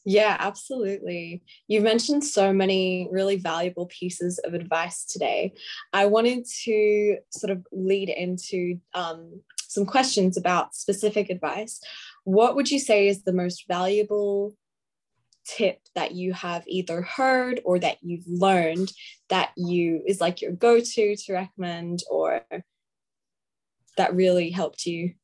Yeah, 0.05 0.37
absolutely. 0.41 1.43
You've 1.69 1.85
mentioned 1.85 2.25
so 2.25 2.53
many 2.53 3.09
really 3.13 3.37
valuable 3.37 3.87
pieces 3.87 4.41
of 4.41 4.53
advice 4.53 5.05
today. 5.05 5.55
I 5.93 6.07
wanted 6.07 6.45
to 6.65 7.19
sort 7.31 7.53
of 7.53 7.65
lead 7.71 8.09
into 8.09 8.81
um, 8.95 9.43
some 9.69 9.87
questions 9.87 10.37
about 10.37 10.75
specific 10.75 11.31
advice. 11.31 11.81
What 12.25 12.57
would 12.57 12.71
you 12.71 12.81
say 12.81 13.07
is 13.07 13.23
the 13.23 13.33
most 13.33 13.67
valuable 13.69 14.57
tip 15.45 15.79
that 15.95 16.13
you 16.13 16.33
have 16.33 16.65
either 16.67 17.03
heard 17.03 17.61
or 17.65 17.79
that 17.79 17.99
you've 18.01 18.27
learned 18.27 18.93
that 19.29 19.51
you 19.57 20.03
is 20.07 20.21
like 20.21 20.41
your 20.41 20.53
go-to 20.53 21.17
to 21.17 21.33
recommend 21.33 22.03
or 22.11 22.43
that 23.97 24.15
really 24.15 24.51
helped 24.51 24.87
you 24.87 25.15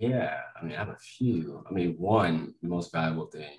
yeah, 0.00 0.38
I 0.58 0.64
mean, 0.64 0.74
I 0.74 0.78
have 0.78 0.88
a 0.88 0.96
few. 0.96 1.62
I 1.68 1.74
mean, 1.74 1.94
one, 1.98 2.54
the 2.62 2.68
most 2.68 2.90
valuable 2.90 3.26
thing 3.26 3.58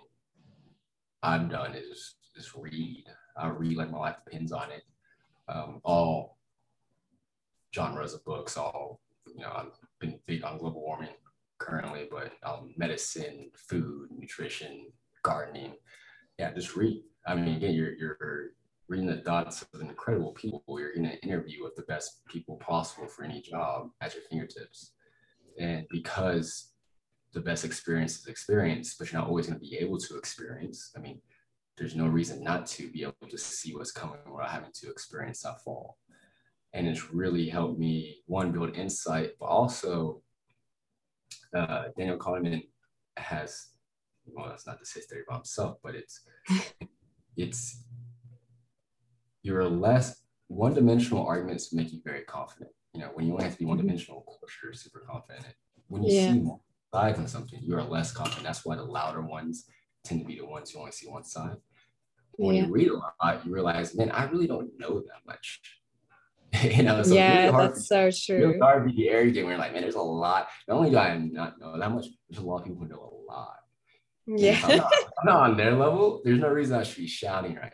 I've 1.22 1.52
done 1.52 1.76
is 1.76 2.16
just 2.36 2.56
read. 2.56 3.06
I 3.38 3.50
read 3.50 3.78
like 3.78 3.92
my 3.92 4.00
life 4.00 4.16
depends 4.26 4.52
on 4.52 4.72
it. 4.72 4.82
Um, 5.48 5.82
all 5.84 6.40
genres 7.76 8.16
of 8.16 8.26
books. 8.26 8.58
All 8.58 9.02
you 9.28 9.42
know, 9.42 9.52
I've 9.56 9.80
been 10.00 10.20
big 10.26 10.44
on 10.44 10.58
global 10.58 10.82
warming 10.82 11.10
currently, 11.60 12.08
but 12.10 12.32
um, 12.42 12.74
medicine, 12.76 13.52
food, 13.56 14.10
nutrition, 14.18 14.88
gardening. 15.22 15.74
Yeah, 16.40 16.52
just 16.54 16.76
read. 16.76 17.04
I 17.28 17.36
mean, 17.36 17.56
again, 17.56 17.76
you're 17.76 17.94
you're 17.94 18.54
reading 18.88 19.06
the 19.06 19.18
thoughts 19.18 19.64
of 19.76 19.82
incredible 19.82 20.32
people. 20.32 20.64
You're 20.80 20.96
in 20.96 21.06
an 21.06 21.20
interview 21.22 21.64
with 21.64 21.76
the 21.76 21.84
best 21.84 22.26
people 22.26 22.56
possible 22.56 23.08
for 23.08 23.26
any 23.26 23.42
job 23.42 23.92
at 24.02 24.16
your 24.16 24.24
fingertips. 24.24 24.94
And 25.60 25.86
because 25.90 26.72
the 27.34 27.42
best 27.42 27.66
experience 27.66 28.20
is 28.20 28.28
experience, 28.28 28.96
but 28.98 29.12
you're 29.12 29.22
not 29.22 29.30
always 29.30 29.48
going 29.48 29.60
to 29.60 29.66
be 29.66 29.78
able 29.78 29.98
to 29.98 30.18
experience. 30.18 30.92
I 30.96 31.00
mean, 31.00 31.22
there's 31.78 31.96
no 31.96 32.08
reason 32.08 32.44
not 32.44 32.66
to 32.68 32.90
be 32.92 33.04
able 33.04 33.16
to 33.30 33.38
see 33.38 33.74
what's 33.74 33.92
coming 33.92 34.20
without 34.30 34.50
having 34.52 34.72
to 34.74 34.90
experience 34.90 35.42
that 35.42 35.62
fall. 35.64 35.98
And 36.74 36.88
it's 36.88 37.12
really 37.14 37.50
helped 37.50 37.80
me, 37.80 38.22
one, 38.28 38.52
build 38.52 38.76
insight, 38.76 39.32
but 39.40 39.48
also 39.48 40.22
uh, 41.56 41.86
Daniel 41.98 42.18
Kahneman 42.18 42.64
has, 43.18 43.70
well, 44.26 44.48
that's 44.50 44.68
not 44.68 44.80
to 44.80 44.86
say 44.86 45.02
theory 45.02 45.24
by 45.28 45.36
himself, 45.36 45.78
but 45.84 45.96
it's, 45.96 46.22
it's, 47.38 47.84
you're 49.44 49.68
less 49.68 50.22
one-dimensional 50.48 51.26
arguments 51.26 51.74
make 51.74 51.92
you 51.92 52.02
very 52.04 52.24
confident. 52.24 52.72
You 52.94 53.02
know, 53.02 53.12
when 53.14 53.26
you 53.26 53.34
only 53.34 53.46
have 53.46 53.54
to 53.54 53.60
be 53.60 53.64
mm-hmm. 53.64 53.70
one-dimensional, 53.70 54.20
of 54.20 54.26
course, 54.26 54.52
you're 54.62 54.74
super 54.74 55.04
confident. 55.10 55.46
When 55.88 56.04
you 56.04 56.14
yeah. 56.14 56.34
see 56.34 56.40
more 56.40 56.60
sides 56.94 57.20
on 57.20 57.28
something, 57.28 57.60
you 57.62 57.76
are 57.76 57.84
less 57.84 58.12
confident. 58.12 58.44
That's 58.44 58.66
why 58.66 58.76
the 58.76 58.84
louder 58.84 59.22
ones 59.22 59.66
tend 60.04 60.22
to 60.22 60.28
be 60.28 60.38
the 60.38 60.46
ones 60.46 60.72
who 60.72 60.80
only 60.80 60.92
see 60.92 61.08
one 61.08 61.24
side. 61.24 61.58
When 62.34 62.56
yeah. 62.56 62.66
you 62.66 62.72
read 62.72 62.90
a 62.90 62.96
lot, 62.96 63.46
you 63.46 63.54
realize, 63.54 63.96
man, 63.96 64.12
I 64.12 64.26
really 64.26 64.48
don't 64.48 64.72
know 64.80 65.00
that 65.00 65.26
much. 65.26 65.62
you 66.64 66.84
know, 66.84 67.02
so 67.02 67.14
yeah, 67.14 67.46
really 67.46 67.68
that's 67.68 67.88
so 67.88 68.10
true. 68.12 68.50
It's 68.52 68.62
hard 68.62 68.88
to 68.88 68.94
be 68.94 69.10
arrogant 69.10 69.48
you're 69.48 69.58
like, 69.58 69.74
man, 69.74 69.84
there's 69.84 69.96
a 69.96 70.02
lot. 70.02 70.48
Not 70.68 70.78
only 70.78 70.90
do 70.90 70.98
I 70.98 71.18
not 71.18 71.60
know 71.60 71.78
that 71.78 71.92
much, 71.92 72.08
there's 72.30 72.44
a 72.44 72.46
lot 72.46 72.60
of 72.60 72.66
people 72.66 72.82
who 72.82 72.90
know 72.90 73.24
a 73.28 73.32
lot. 73.32 73.56
Yeah. 74.28 74.60
I'm 74.64 74.78
not, 74.78 74.94
I'm 74.94 75.26
not, 75.26 75.50
on 75.50 75.58
their 75.58 75.76
level. 75.76 76.22
There's 76.24 76.40
no 76.40 76.50
reason 76.50 76.78
I 76.78 76.84
should 76.84 76.98
be 76.98 77.08
shouting 77.08 77.56
right 77.56 77.72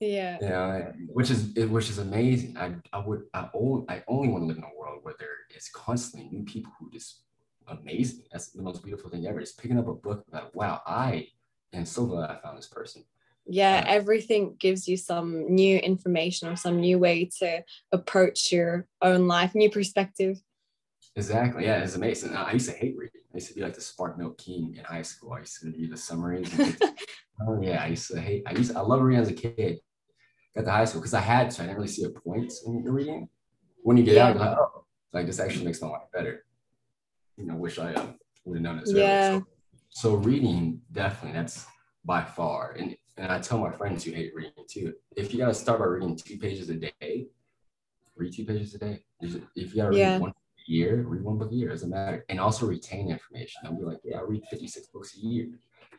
yeah. 0.00 0.38
Yeah 0.40 0.92
which 1.12 1.30
is 1.30 1.56
it 1.56 1.68
which 1.70 1.90
is 1.90 1.98
amazing. 1.98 2.56
I 2.56 2.74
i 2.92 2.98
would 2.98 3.24
i 3.34 3.48
only 3.54 3.84
i 3.88 4.02
only 4.08 4.28
want 4.28 4.42
to 4.42 4.46
live 4.46 4.58
in 4.58 4.64
a 4.64 4.78
world 4.78 5.00
where 5.02 5.14
there 5.18 5.36
is 5.56 5.68
constantly 5.68 6.28
new 6.30 6.44
people 6.44 6.72
who 6.78 6.90
just 6.90 7.22
amazing. 7.66 8.24
That's 8.30 8.50
the 8.50 8.62
most 8.62 8.82
beautiful 8.84 9.10
thing 9.10 9.26
ever 9.26 9.40
just 9.40 9.58
picking 9.58 9.78
up 9.78 9.88
a 9.88 9.94
book 9.94 10.24
about 10.28 10.54
wow 10.54 10.80
i 10.86 11.28
am 11.72 11.84
so 11.84 12.06
glad 12.06 12.30
i 12.30 12.40
found 12.40 12.58
this 12.58 12.68
person. 12.68 13.04
Yeah 13.46 13.82
uh, 13.84 13.90
everything 13.90 14.56
gives 14.58 14.86
you 14.86 14.96
some 14.96 15.52
new 15.52 15.78
information 15.78 16.48
or 16.48 16.56
some 16.56 16.80
new 16.80 16.98
way 16.98 17.30
to 17.38 17.62
approach 17.92 18.52
your 18.52 18.86
own 19.02 19.26
life 19.26 19.54
new 19.54 19.70
perspective. 19.70 20.40
Exactly 21.16 21.64
yeah 21.64 21.82
it's 21.82 21.96
amazing. 21.96 22.34
I 22.34 22.52
used 22.52 22.70
to 22.70 22.76
hate 22.76 22.96
reading. 22.96 23.22
I 23.32 23.36
used 23.38 23.48
to 23.48 23.54
be 23.54 23.60
like 23.60 23.74
the 23.74 23.80
spark 23.80 24.18
note 24.18 24.38
king 24.38 24.76
in 24.78 24.84
high 24.84 25.02
school. 25.02 25.32
I 25.32 25.40
used 25.40 25.60
to 25.60 25.70
read 25.70 25.90
the 25.90 25.96
summaries 25.96 26.50
oh 27.46 27.60
yeah 27.62 27.82
i 27.82 27.86
used 27.86 28.10
to 28.10 28.20
hate 28.20 28.42
i 28.46 28.52
used 28.52 28.72
to, 28.72 28.78
i 28.78 28.80
love 28.80 29.00
reading 29.00 29.20
as 29.20 29.28
a 29.28 29.32
kid 29.32 29.78
at 30.58 30.64
the 30.64 30.70
high 30.70 30.84
school 30.84 31.00
because 31.00 31.14
i 31.14 31.20
had 31.20 31.50
to 31.50 31.62
i 31.62 31.64
didn't 31.64 31.76
really 31.76 31.88
see 31.88 32.04
a 32.04 32.10
point 32.10 32.52
in 32.66 32.84
reading 32.84 33.28
when 33.82 33.96
you 33.96 34.02
get 34.02 34.16
yeah. 34.16 34.26
out 34.26 34.34
you're 34.34 34.44
like 34.44 34.58
oh 34.58 34.84
like 35.12 35.26
this 35.26 35.40
actually 35.40 35.64
makes 35.64 35.80
my 35.80 35.88
life 35.88 36.02
better 36.12 36.44
you 37.36 37.46
know 37.46 37.54
wish 37.54 37.78
i 37.78 37.94
um, 37.94 38.14
would 38.44 38.56
have 38.56 38.62
known 38.62 38.78
this 38.78 38.92
yeah 38.92 39.38
so, 39.38 39.46
so 39.88 40.14
reading 40.16 40.80
definitely 40.92 41.32
that's 41.32 41.66
by 42.04 42.22
far 42.22 42.76
and 42.78 42.94
and 43.18 43.32
I 43.32 43.40
tell 43.40 43.58
my 43.58 43.70
friends 43.70 44.04
who 44.04 44.12
hate 44.12 44.32
reading 44.34 44.52
too, 44.68 44.94
if 45.16 45.32
you 45.32 45.40
gotta 45.40 45.54
start 45.54 45.80
by 45.80 45.86
reading 45.86 46.16
two 46.16 46.38
pages 46.38 46.70
a 46.70 46.74
day, 46.74 47.26
read 48.16 48.32
two 48.32 48.44
pages 48.44 48.74
a 48.74 48.78
day. 48.78 49.04
If 49.20 49.34
you 49.56 49.76
gotta 49.76 49.90
read 49.90 49.98
yeah. 49.98 50.18
one 50.18 50.30
a 50.30 50.70
year, 50.70 51.02
read 51.02 51.24
one 51.24 51.36
book 51.36 51.50
a 51.50 51.54
year, 51.54 51.68
doesn't 51.68 51.90
matter. 51.90 52.24
And 52.28 52.38
also 52.38 52.66
retain 52.66 53.10
information. 53.10 53.62
I'll 53.64 53.76
be 53.76 53.84
like, 53.84 53.98
yeah, 54.04 54.18
I 54.18 54.22
read 54.22 54.44
56 54.48 54.86
books 54.88 55.16
a 55.16 55.20
year. 55.20 55.48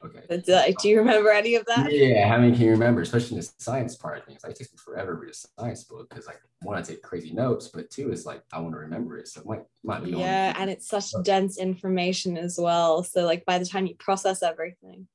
Okay. 0.04 0.22
But 0.30 0.48
like, 0.48 0.78
do 0.78 0.88
you 0.88 0.98
remember 1.00 1.30
any 1.30 1.56
of 1.56 1.66
that? 1.66 1.92
Yeah, 1.92 2.28
how 2.28 2.38
many 2.38 2.54
can 2.54 2.62
you 2.62 2.72
remember? 2.72 3.02
Especially 3.02 3.36
in 3.36 3.42
the 3.42 3.50
science 3.58 3.96
part 3.96 4.18
of 4.18 4.26
things. 4.26 4.42
Like, 4.44 4.54
it 4.54 4.60
takes 4.60 4.72
me 4.72 4.78
forever 4.78 5.14
to 5.14 5.20
read 5.20 5.32
a 5.32 5.34
science 5.34 5.84
book 5.84 6.10
because, 6.10 6.26
like, 6.26 6.40
one, 6.62 6.78
I 6.78 6.82
take 6.82 7.02
crazy 7.02 7.34
notes, 7.34 7.68
but 7.68 7.90
two 7.90 8.12
is 8.12 8.26
like 8.26 8.42
I 8.54 8.60
want 8.60 8.74
to 8.76 8.80
remember 8.80 9.18
it. 9.18 9.28
So 9.28 9.42
it 9.42 9.48
might, 9.48 9.64
might 9.84 10.04
be 10.04 10.12
yeah, 10.12 10.54
and 10.58 10.70
it's 10.70 10.88
such 10.88 11.12
dense 11.24 11.58
information 11.58 12.38
as 12.38 12.58
well. 12.58 13.04
So 13.04 13.26
like 13.26 13.46
by 13.46 13.60
the 13.60 13.66
time 13.66 13.86
you 13.86 13.96
process 13.96 14.42
everything 14.42 15.08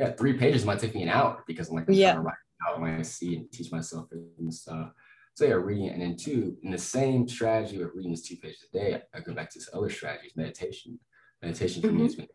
yeah, 0.00 0.12
three 0.12 0.32
pages 0.32 0.64
might 0.64 0.78
take 0.78 0.94
me 0.94 1.02
an 1.02 1.10
hour 1.10 1.44
because 1.46 1.68
I'm 1.68 1.76
like, 1.76 1.86
I'm 1.86 1.94
yeah. 1.94 2.12
trying 2.12 2.24
to 2.24 2.28
write 2.28 2.34
out 2.68 2.80
my 2.80 3.02
see 3.02 3.36
and 3.36 3.52
teach 3.52 3.70
myself 3.70 4.08
and 4.12 4.52
stuff. 4.52 4.92
So 5.34 5.44
yeah, 5.44 5.52
reading 5.52 5.90
and 5.90 6.00
then 6.00 6.16
two, 6.16 6.56
in 6.62 6.70
the 6.70 6.78
same 6.78 7.28
strategy 7.28 7.82
of 7.82 7.90
reading 7.94 8.10
this 8.10 8.22
two 8.22 8.36
pages 8.36 8.64
a 8.72 8.78
day, 8.78 9.02
I 9.14 9.20
go 9.20 9.34
back 9.34 9.50
to 9.50 9.58
this 9.58 9.68
other 9.74 9.90
strategy, 9.90 10.30
meditation. 10.36 10.98
Meditation 11.42 11.82
for 11.82 11.88
mm-hmm. 11.88 11.96
me 11.98 12.02
has 12.04 12.14
been 12.14 12.28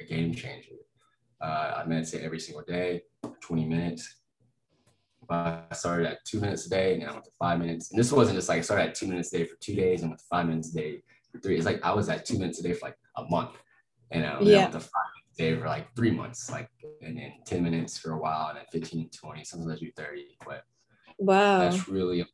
a 0.00 0.04
game 0.04 0.34
changer. 0.34 0.76
Uh, 1.40 1.82
I 1.82 1.84
meditate 1.86 2.22
every 2.22 2.40
single 2.40 2.62
day, 2.62 3.02
20 3.40 3.64
minutes. 3.64 4.16
I 5.28 5.62
started 5.72 6.06
at 6.08 6.24
two 6.24 6.40
minutes 6.40 6.66
a 6.66 6.70
day 6.70 6.92
and 6.92 7.02
then 7.02 7.08
I 7.08 7.12
went 7.12 7.24
to 7.24 7.30
five 7.38 7.58
minutes. 7.58 7.90
And 7.90 8.00
this 8.00 8.10
wasn't 8.10 8.36
just 8.36 8.48
like 8.48 8.58
I 8.58 8.62
started 8.62 8.88
at 8.88 8.94
two 8.94 9.06
minutes 9.06 9.32
a 9.32 9.38
day 9.38 9.44
for 9.44 9.56
two 9.60 9.76
days 9.76 10.02
and 10.02 10.10
went 10.10 10.20
to 10.20 10.26
five 10.28 10.46
minutes 10.46 10.74
a 10.74 10.78
day 10.78 11.02
for 11.30 11.38
three. 11.38 11.56
It's 11.56 11.66
like 11.66 11.80
I 11.84 11.92
was 11.92 12.08
at 12.08 12.26
two 12.26 12.38
minutes 12.38 12.58
a 12.58 12.62
day 12.64 12.72
for 12.72 12.86
like 12.86 12.98
a 13.16 13.24
month. 13.24 13.56
And 14.10 14.22
yeah. 14.22 14.30
I 14.30 14.60
went 14.62 14.72
to 14.72 14.80
five 14.80 15.08
minutes 15.14 15.38
a 15.38 15.42
day 15.42 15.56
for 15.56 15.66
like 15.66 15.94
three 15.94 16.10
months, 16.10 16.50
like 16.50 16.68
and 17.02 17.16
then 17.16 17.32
10 17.46 17.62
minutes 17.62 17.96
for 17.96 18.12
a 18.12 18.18
while, 18.18 18.48
and 18.48 18.58
then 18.58 18.64
15, 18.72 19.10
20, 19.10 19.44
Sometimes 19.44 19.72
I 19.72 19.76
do 19.76 19.92
30. 19.96 20.36
But 20.44 20.64
wow, 21.18 21.60
that's 21.60 21.88
really 21.88 22.26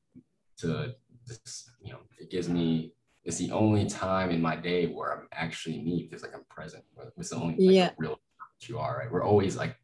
to 0.59 0.95
this, 1.27 1.71
you 1.83 1.93
know, 1.93 1.99
it 2.19 2.31
gives 2.31 2.49
me 2.49 2.95
it's 3.25 3.39
the 3.39 3.51
only 3.51 3.87
time 3.87 4.31
in 4.31 4.41
my 4.41 4.55
day 4.55 4.87
where 4.87 5.13
I'm 5.13 5.29
actually 5.33 5.83
me 5.83 6.09
because 6.09 6.23
like 6.23 6.35
I'm 6.35 6.45
present. 6.49 6.85
It's 7.19 7.31
the 7.31 7.37
only 7.37 7.57
like, 7.59 7.75
yeah. 7.75 7.91
real 7.99 8.21
you 8.63 8.79
are, 8.79 8.99
right? 8.99 9.11
We're 9.11 9.25
always 9.25 9.57
like 9.57 9.77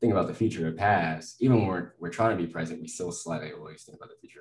thinking 0.00 0.16
about 0.16 0.28
the 0.28 0.34
future 0.34 0.68
or 0.68 0.72
past. 0.72 1.36
Even 1.40 1.58
when 1.58 1.66
we're, 1.66 1.92
we're 1.98 2.10
trying 2.10 2.36
to 2.36 2.42
be 2.42 2.50
present, 2.50 2.80
we 2.80 2.88
still 2.88 3.12
slightly 3.12 3.52
always 3.52 3.82
think 3.82 3.98
about 3.98 4.10
the 4.10 4.16
future 4.20 4.40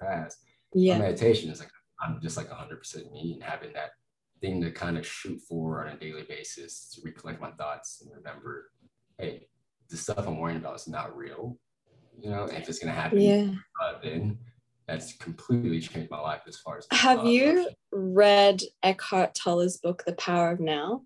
or 0.00 0.08
past. 0.08 0.38
Yeah. 0.74 0.94
My 0.94 1.04
meditation 1.04 1.50
is 1.50 1.60
like 1.60 1.70
I'm 2.00 2.20
just 2.20 2.36
like 2.36 2.50
100% 2.50 3.12
me 3.12 3.34
and 3.34 3.42
having 3.42 3.72
that 3.72 3.90
thing 4.40 4.60
to 4.62 4.70
kind 4.70 4.98
of 4.98 5.06
shoot 5.06 5.40
for 5.48 5.86
on 5.86 5.94
a 5.94 5.96
daily 5.96 6.24
basis 6.28 6.90
to 6.94 7.00
recollect 7.04 7.40
my 7.40 7.50
thoughts 7.52 8.02
and 8.02 8.10
remember, 8.14 8.70
hey, 9.18 9.48
the 9.88 9.96
stuff 9.96 10.26
I'm 10.26 10.38
worrying 10.38 10.58
about 10.58 10.76
is 10.76 10.88
not 10.88 11.16
real. 11.16 11.58
You 12.18 12.30
know, 12.30 12.44
if 12.44 12.68
it's 12.68 12.78
gonna 12.78 12.92
happen, 12.92 13.20
yeah. 13.20 13.48
Uh, 13.82 13.94
then 14.02 14.38
that's 14.86 15.14
completely 15.14 15.80
changed 15.80 16.10
my 16.10 16.20
life 16.20 16.42
as 16.46 16.56
far 16.56 16.78
as. 16.78 16.86
Have 16.92 17.26
you 17.26 17.68
read 17.92 18.62
Eckhart 18.82 19.34
Tolle's 19.34 19.78
book, 19.78 20.02
The 20.06 20.14
Power 20.14 20.52
of 20.52 20.60
Now? 20.60 21.02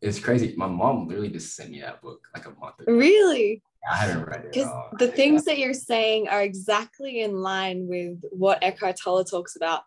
It's 0.00 0.20
crazy. 0.20 0.54
My 0.56 0.68
mom 0.68 1.08
literally 1.08 1.30
just 1.30 1.56
sent 1.56 1.70
me 1.70 1.80
that 1.80 2.00
book 2.00 2.26
like 2.34 2.46
a 2.46 2.50
month 2.50 2.80
ago. 2.80 2.92
Really? 2.92 3.62
I 3.90 3.96
haven't 3.96 4.24
read 4.24 4.44
it. 4.44 4.52
Because 4.52 4.70
the 4.98 5.08
things 5.08 5.44
that 5.44 5.58
you're 5.58 5.72
saying 5.72 6.28
are 6.28 6.42
exactly 6.42 7.20
in 7.20 7.40
line 7.40 7.86
with 7.88 8.22
what 8.30 8.62
Eckhart 8.62 8.96
Tolle 8.96 9.24
talks 9.24 9.56
about. 9.56 9.82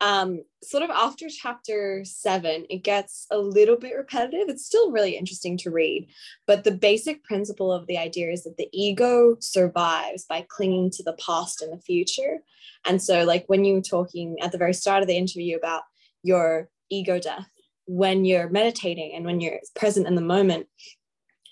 Um, 0.00 0.42
sort 0.62 0.82
of 0.82 0.90
after 0.90 1.28
chapter 1.28 2.04
seven, 2.04 2.66
it 2.68 2.82
gets 2.82 3.26
a 3.30 3.38
little 3.38 3.76
bit 3.76 3.94
repetitive. 3.96 4.48
It's 4.48 4.66
still 4.66 4.90
really 4.90 5.16
interesting 5.16 5.56
to 5.58 5.70
read, 5.70 6.08
but 6.46 6.64
the 6.64 6.72
basic 6.72 7.22
principle 7.24 7.72
of 7.72 7.86
the 7.86 7.98
idea 7.98 8.30
is 8.30 8.44
that 8.44 8.56
the 8.56 8.68
ego 8.72 9.36
survives 9.40 10.24
by 10.24 10.46
clinging 10.48 10.90
to 10.92 11.02
the 11.02 11.16
past 11.24 11.62
and 11.62 11.72
the 11.72 11.82
future. 11.82 12.42
And 12.84 13.00
so, 13.00 13.24
like 13.24 13.44
when 13.46 13.64
you 13.64 13.74
were 13.74 13.82
talking 13.82 14.36
at 14.42 14.52
the 14.52 14.58
very 14.58 14.74
start 14.74 15.02
of 15.02 15.08
the 15.08 15.16
interview 15.16 15.56
about 15.56 15.82
your 16.22 16.70
ego 16.90 17.18
death, 17.18 17.48
when 17.86 18.24
you're 18.24 18.48
meditating 18.48 19.12
and 19.14 19.24
when 19.24 19.40
you're 19.40 19.60
present 19.74 20.06
in 20.06 20.14
the 20.14 20.22
moment, 20.22 20.66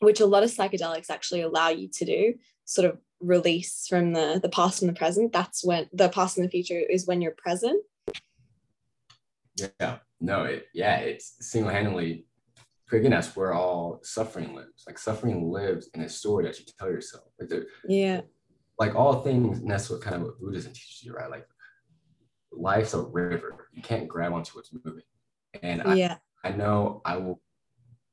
which 0.01 0.20
a 0.20 0.26
lot 0.26 0.43
of 0.43 0.51
psychedelics 0.51 1.11
actually 1.11 1.43
allow 1.43 1.68
you 1.68 1.89
to 1.89 2.05
do, 2.05 2.35
sort 2.64 2.91
of 2.91 2.99
release 3.20 3.87
from 3.89 4.12
the 4.12 4.41
the 4.43 4.49
past 4.49 4.83
and 4.83 4.89
the 4.89 4.99
present. 4.99 5.33
That's 5.33 5.64
when 5.64 5.89
the 5.93 6.09
past 6.09 6.37
and 6.37 6.47
the 6.47 6.51
future 6.51 6.78
is 6.78 7.07
when 7.07 7.20
you're 7.20 7.33
present. 7.33 7.83
Yeah, 9.57 9.99
no, 10.20 10.45
it 10.45 10.66
yeah, 10.74 10.97
it's 10.99 11.37
single-handedly 11.41 12.26
again, 12.99 13.11
that's 13.11 13.35
where 13.37 13.55
all 13.55 14.01
suffering 14.03 14.55
lives. 14.55 14.85
Like 14.87 14.99
suffering 14.99 15.51
lives 15.51 15.89
in 15.95 16.03
a 16.03 16.09
story 16.09 16.45
that 16.45 16.59
you 16.59 16.66
tell 16.78 16.89
yourself. 16.89 17.24
Like 17.41 17.51
yeah. 17.89 18.22
Like 18.78 18.95
all 18.95 19.22
things, 19.22 19.59
and 19.59 19.70
that's 19.70 19.91
what 19.91 20.01
kind 20.01 20.16
of 20.16 20.22
what 20.22 20.41
Buddhism 20.41 20.72
teaches 20.72 21.03
you, 21.03 21.12
right? 21.12 21.30
Like 21.30 21.47
life's 22.51 22.95
a 22.95 23.01
river. 23.01 23.68
You 23.72 23.83
can't 23.83 24.09
grab 24.09 24.33
onto 24.33 24.57
what's 24.57 24.72
moving. 24.72 25.03
And 25.62 25.82
I, 25.82 25.94
yeah. 25.94 26.16
I 26.44 26.50
know 26.50 27.03
I 27.05 27.16
will 27.16 27.40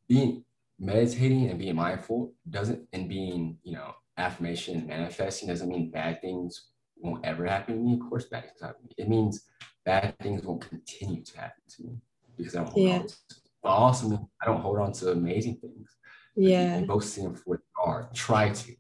be 0.08 0.44
meditating 0.80 1.50
and 1.50 1.60
being 1.60 1.76
mindful 1.76 2.34
doesn't 2.50 2.88
and 2.94 3.10
being 3.10 3.58
you 3.64 3.74
know 3.74 3.94
affirmation 4.18 4.78
and 4.78 4.88
manifesting 4.88 5.48
doesn't 5.48 5.70
mean 5.70 5.92
bad 5.92 6.22
things 6.22 6.70
won't 6.98 7.26
ever 7.26 7.46
happen 7.46 7.76
to 7.76 7.82
me 7.82 7.94
of 7.94 8.10
course 8.10 8.26
bad 8.26 8.44
things 8.44 8.62
happen 8.62 8.88
it 8.98 9.10
means 9.10 9.46
bad 9.86 10.18
things 10.20 10.44
won't 10.44 10.68
continue 10.68 11.22
to 11.24 11.38
happen 11.38 11.62
to 11.68 11.84
me 11.84 11.98
because 12.38 12.56
i 12.56 12.60
don't 12.60 12.72
hold 12.72 12.88
yeah. 12.88 12.96
on 13.00 13.08
to 13.08 13.16
but 13.62 13.70
also 13.70 14.30
i 14.42 14.46
don't 14.46 14.62
hold 14.62 14.80
on 14.80 14.92
to 14.94 15.12
amazing 15.12 15.58
things 15.58 15.98
yeah 16.36 16.80
both 16.82 17.04
see 17.04 17.22
them 17.22 17.36
for 17.36 17.44
what 17.46 17.60
they 17.60 17.92
are 17.92 18.10
try 18.14 18.50
to 18.50 18.74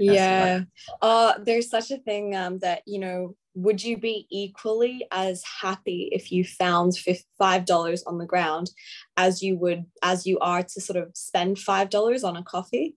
yeah, 0.00 0.12
yeah. 0.14 0.60
uh 1.02 1.34
there's 1.44 1.68
such 1.68 1.90
a 1.90 1.98
thing 1.98 2.36
um 2.36 2.58
that 2.58 2.82
you 2.86 2.98
know 2.98 3.34
would 3.54 3.82
you 3.84 3.98
be 3.98 4.26
equally 4.30 5.06
as 5.10 5.42
happy 5.60 6.08
if 6.12 6.32
you 6.32 6.44
found 6.44 6.94
five 7.38 7.64
dollars 7.64 8.02
on 8.04 8.18
the 8.18 8.26
ground 8.26 8.70
as 9.16 9.42
you 9.42 9.56
would 9.58 9.84
as 10.02 10.26
you 10.26 10.38
are 10.38 10.62
to 10.62 10.80
sort 10.80 10.96
of 10.96 11.10
spend 11.14 11.58
five 11.58 11.90
dollars 11.90 12.24
on 12.24 12.36
a 12.36 12.42
coffee? 12.42 12.96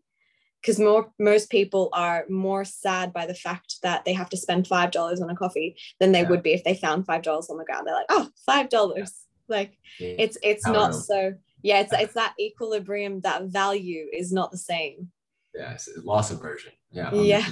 Because 0.62 0.80
more 0.80 1.12
most 1.20 1.50
people 1.50 1.90
are 1.94 2.26
more 2.30 2.66
sad 2.66 3.14
by 3.14 3.26
the 3.26 3.36
fact 3.36 3.76
that 3.84 4.06
they 4.06 4.14
have 4.14 4.30
to 4.30 4.38
spend 4.38 4.68
five 4.68 4.92
dollars 4.92 5.22
on 5.22 5.30
a 5.30 5.36
coffee 5.36 5.76
than 6.00 6.12
they 6.12 6.22
yeah. 6.22 6.30
would 6.30 6.44
be 6.44 6.54
if 6.54 6.64
they 6.64 6.76
found 6.76 7.06
five 7.06 7.22
dollars 7.22 7.50
on 7.50 7.58
the 7.58 7.66
ground. 7.66 7.86
They're 7.86 7.96
like 7.96 8.06
oh 8.10 8.30
five 8.46 8.70
dollars. 8.70 9.14
Yeah. 9.50 9.56
like 9.58 9.78
yeah. 10.00 10.16
it's 10.20 10.38
it's 10.42 10.66
not 10.66 10.96
so 10.96 11.34
yeah 11.64 11.82
it's 11.82 11.94
it's 12.00 12.14
that 12.14 12.34
equilibrium 12.40 13.22
that 13.22 13.44
value 13.44 14.08
is 14.14 14.32
not 14.32 14.52
the 14.52 14.58
same. 14.58 15.12
Yeah 15.54 15.74
it's 15.74 15.90
loss 16.04 16.32
aversion. 16.32 16.72
Yeah 16.92 17.10
um, 17.10 17.26
yeah 17.26 17.46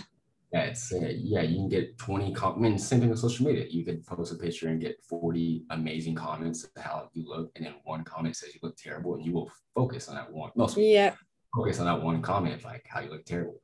yeah, 0.54 0.62
it's 0.66 0.94
uh, 0.94 1.12
yeah, 1.18 1.42
you 1.42 1.56
can 1.56 1.68
get 1.68 1.98
20 1.98 2.32
comments. 2.32 2.60
I 2.60 2.62
mean, 2.62 2.78
same 2.78 3.00
thing 3.00 3.10
on 3.10 3.18
social 3.18 3.48
media. 3.48 3.66
You 3.68 3.84
can 3.84 4.04
post 4.04 4.32
a 4.32 4.36
picture 4.36 4.68
and 4.68 4.80
get 4.80 5.04
40 5.10 5.66
amazing 5.72 6.14
comments 6.14 6.64
of 6.64 6.70
how 6.82 7.10
you 7.14 7.28
look, 7.28 7.52
and 7.56 7.66
then 7.66 7.74
one 7.86 8.04
comment 8.04 8.36
says 8.36 8.54
you 8.54 8.60
look 8.62 8.78
terrible, 8.78 9.16
and 9.16 9.26
you 9.26 9.34
will 9.34 9.52
focus 9.74 10.10
on 10.10 10.16
that 10.16 10.32
one. 10.32 10.52
Most 10.56 10.78
yeah. 10.78 11.16
focus 11.56 11.80
on 11.80 11.88
that 11.88 12.00
one 12.00 12.22
comment, 12.22 12.64
like 12.64 12.86
how 12.88 13.00
you 13.00 13.10
look 13.10 13.26
terrible. 13.26 13.60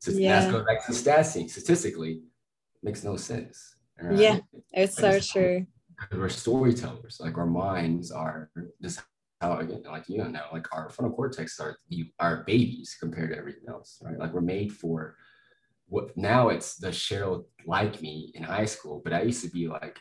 So 0.00 0.10
yeah. 0.10 0.40
that's 0.40 0.50
going 0.50 0.64
back 0.64 0.84
to 0.86 0.92
stats. 0.92 1.48
Statistically, 1.48 2.22
makes 2.82 3.04
no 3.04 3.16
sense. 3.16 3.76
Right? 4.00 4.18
Yeah, 4.18 4.38
it's 4.72 4.96
so 4.96 5.20
true. 5.20 5.64
We're 6.10 6.28
storytellers. 6.28 7.20
Like 7.20 7.38
our 7.38 7.46
minds 7.46 8.10
are 8.10 8.50
just 8.82 9.00
how 9.40 9.58
again, 9.58 9.84
like 9.86 10.08
you 10.08 10.18
know, 10.18 10.42
like 10.52 10.66
our 10.74 10.90
frontal 10.90 11.14
cortex 11.14 11.60
are 11.60 11.78
our 12.18 12.42
babies 12.48 12.96
compared 12.98 13.30
to 13.30 13.38
everything 13.38 13.68
else, 13.68 14.02
right? 14.02 14.18
Like 14.18 14.32
we're 14.32 14.40
made 14.40 14.72
for 14.72 15.14
what 15.92 16.16
now 16.16 16.48
it's 16.48 16.76
the 16.76 16.88
Cheryl 16.88 17.44
like 17.66 18.00
me 18.00 18.32
in 18.34 18.42
high 18.42 18.64
school, 18.64 19.02
but 19.04 19.12
I 19.12 19.20
used 19.20 19.44
to 19.44 19.50
be 19.50 19.68
like, 19.68 19.98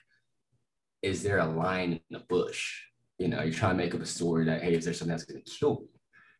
is 1.02 1.22
there 1.22 1.40
a 1.40 1.46
line 1.46 1.92
in 1.92 2.02
the 2.10 2.24
bush? 2.30 2.80
You 3.18 3.28
know, 3.28 3.42
you're 3.42 3.54
trying 3.54 3.78
to 3.78 3.84
make 3.84 3.94
up 3.94 4.02
a 4.02 4.06
story 4.06 4.46
that 4.46 4.64
hey, 4.64 4.74
is 4.74 4.86
there 4.86 4.94
something 4.94 5.12
that's 5.12 5.26
gonna 5.26 5.42
kill 5.42 5.82
me? 5.82 5.88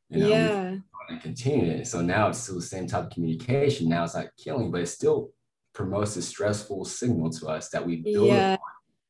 You 0.10 0.24
know, 0.24 0.30
yeah. 0.30 0.76
And 1.10 1.22
continue 1.22 1.70
it. 1.70 1.88
So 1.88 2.02
now 2.02 2.30
it's 2.30 2.40
still 2.40 2.56
the 2.56 2.62
same 2.62 2.88
type 2.88 3.08
of 3.08 3.10
communication. 3.10 3.90
Now 3.90 4.06
it's 4.06 4.16
not 4.16 4.28
killing, 4.42 4.72
but 4.72 4.82
it 4.82 4.88
still 4.88 5.32
promotes 5.74 6.16
a 6.16 6.22
stressful 6.22 6.86
signal 6.86 7.30
to 7.32 7.48
us 7.48 7.70
that 7.70 7.86
we 7.86 7.98
build 7.98 8.28
yeah 8.28 8.58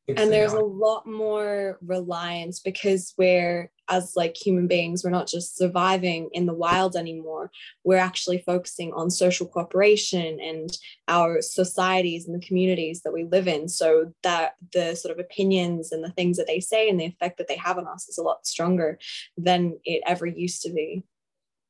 and 0.08 0.32
there's 0.32 0.52
a 0.52 0.60
lot 0.60 1.06
more 1.06 1.78
reliance 1.84 2.60
because 2.60 3.14
we're 3.16 3.70
as 3.88 4.14
like 4.16 4.36
human 4.36 4.66
beings 4.66 5.02
we're 5.02 5.10
not 5.10 5.26
just 5.26 5.56
surviving 5.56 6.28
in 6.32 6.46
the 6.46 6.54
wild 6.54 6.96
anymore. 6.96 7.50
We're 7.84 7.96
actually 7.96 8.38
focusing 8.38 8.92
on 8.92 9.10
social 9.10 9.46
cooperation 9.46 10.40
and 10.40 10.76
our 11.08 11.40
societies 11.40 12.26
and 12.26 12.40
the 12.40 12.46
communities 12.46 13.02
that 13.02 13.12
we 13.12 13.24
live 13.24 13.48
in. 13.48 13.68
So 13.68 14.12
that 14.22 14.54
the 14.72 14.94
sort 14.94 15.12
of 15.12 15.18
opinions 15.18 15.92
and 15.92 16.02
the 16.02 16.12
things 16.12 16.36
that 16.36 16.46
they 16.46 16.60
say 16.60 16.88
and 16.88 16.98
the 16.98 17.06
effect 17.06 17.38
that 17.38 17.48
they 17.48 17.56
have 17.56 17.78
on 17.78 17.86
us 17.86 18.08
is 18.08 18.18
a 18.18 18.22
lot 18.22 18.46
stronger 18.46 18.98
than 19.36 19.78
it 19.84 20.02
ever 20.06 20.26
used 20.26 20.62
to 20.62 20.72
be. 20.72 21.04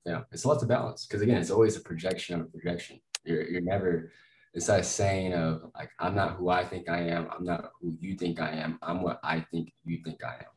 Yeah 0.05 0.23
it's 0.33 0.45
a 0.45 0.49
lot 0.49 0.61
to 0.61 0.67
balance 0.67 1.07
because 1.07 1.23
again 1.23 1.39
it's 1.39 1.51
always 1.51 1.77
a 1.77 1.81
projection 1.81 2.41
of 2.41 2.47
a 2.47 2.51
projection. 2.51 3.01
You're, 3.25 3.49
you're 3.49 3.61
never 3.61 4.13
it's 4.55 4.67
that 4.67 4.85
saying 4.85 5.33
of 5.33 5.71
like 5.75 5.91
i'm 5.99 6.15
not 6.15 6.37
who 6.37 6.51
i 6.51 6.65
think 6.65 6.89
i 6.89 7.01
am. 7.01 7.29
I'm 7.31 7.45
not 7.45 7.71
who 7.81 7.97
you 8.01 8.17
think 8.17 8.41
i 8.41 8.51
am. 8.51 8.79
I'm 8.83 9.03
what 9.03 9.21
i 9.23 9.41
think 9.41 9.73
you 9.85 10.03
think 10.05 10.25
i 10.25 10.35
am. 10.35 10.53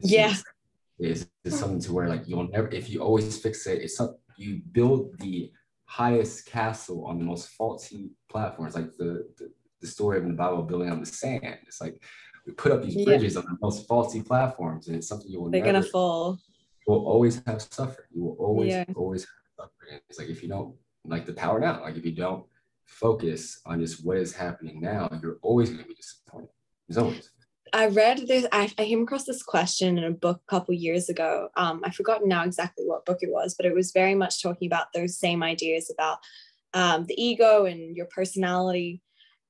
Yeah 0.00 0.34
is 0.98 1.28
is 1.44 1.58
something 1.58 1.80
to 1.80 1.92
where 1.92 2.08
like 2.08 2.26
you'll 2.26 2.48
never 2.48 2.68
if 2.68 2.88
you 2.88 3.00
always 3.02 3.38
fix 3.38 3.66
it 3.66 3.82
it's 3.82 3.96
something 3.96 4.16
you 4.36 4.60
build 4.72 5.16
the 5.18 5.50
highest 5.84 6.46
castle 6.46 7.04
on 7.06 7.18
the 7.18 7.24
most 7.24 7.48
faulty 7.50 8.10
platforms 8.28 8.74
like 8.74 8.90
the, 8.96 9.26
the, 9.38 9.50
the 9.80 9.86
story 9.86 10.18
of 10.18 10.26
the 10.26 10.32
bible 10.32 10.62
building 10.62 10.90
on 10.90 11.00
the 11.00 11.06
sand 11.06 11.58
it's 11.66 11.80
like 11.80 12.02
we 12.46 12.52
put 12.52 12.72
up 12.72 12.82
these 12.82 13.04
bridges 13.04 13.34
yeah. 13.34 13.40
on 13.40 13.46
the 13.46 13.58
most 13.60 13.86
faulty 13.86 14.22
platforms 14.22 14.88
and 14.88 14.96
it's 14.96 15.08
something 15.08 15.30
you 15.30 15.40
will 15.40 15.50
they're 15.50 15.62
never, 15.62 15.80
gonna 15.80 15.84
fall 15.84 16.38
you 16.86 16.92
will 16.92 17.06
always 17.06 17.42
have 17.46 17.60
suffering 17.60 18.08
you 18.12 18.22
will 18.22 18.36
always 18.38 18.70
yeah. 18.70 18.84
always 18.94 19.22
have 19.22 19.68
suffering 19.68 20.00
it's 20.08 20.18
like 20.18 20.28
if 20.28 20.42
you 20.42 20.48
don't 20.48 20.74
like 21.04 21.26
the 21.26 21.32
power 21.32 21.60
now 21.60 21.82
like 21.82 21.96
if 21.96 22.04
you 22.04 22.12
don't 22.12 22.44
focus 22.86 23.60
on 23.66 23.80
just 23.80 24.04
what 24.04 24.16
is 24.16 24.34
happening 24.34 24.80
now, 24.80 25.10
you're 25.22 25.38
always 25.42 25.70
going 25.70 25.82
to 25.82 25.88
be 25.88 25.94
disappointed. 25.94 26.48
There's 26.88 26.98
always. 26.98 27.30
I 27.72 27.86
read 27.86 28.26
this, 28.26 28.46
I, 28.52 28.70
I 28.78 28.84
came 28.84 29.02
across 29.02 29.24
this 29.24 29.42
question 29.42 29.98
in 29.98 30.04
a 30.04 30.10
book 30.10 30.40
a 30.46 30.50
couple 30.50 30.74
years 30.74 31.08
ago. 31.08 31.48
Um, 31.56 31.80
I 31.84 31.90
forgot 31.90 32.24
now 32.24 32.44
exactly 32.44 32.84
what 32.86 33.04
book 33.04 33.18
it 33.20 33.30
was, 33.32 33.54
but 33.54 33.66
it 33.66 33.74
was 33.74 33.92
very 33.92 34.14
much 34.14 34.42
talking 34.42 34.66
about 34.66 34.92
those 34.94 35.18
same 35.18 35.42
ideas 35.42 35.90
about 35.90 36.18
um, 36.74 37.06
the 37.06 37.20
ego 37.20 37.64
and 37.64 37.96
your 37.96 38.06
personality. 38.06 39.02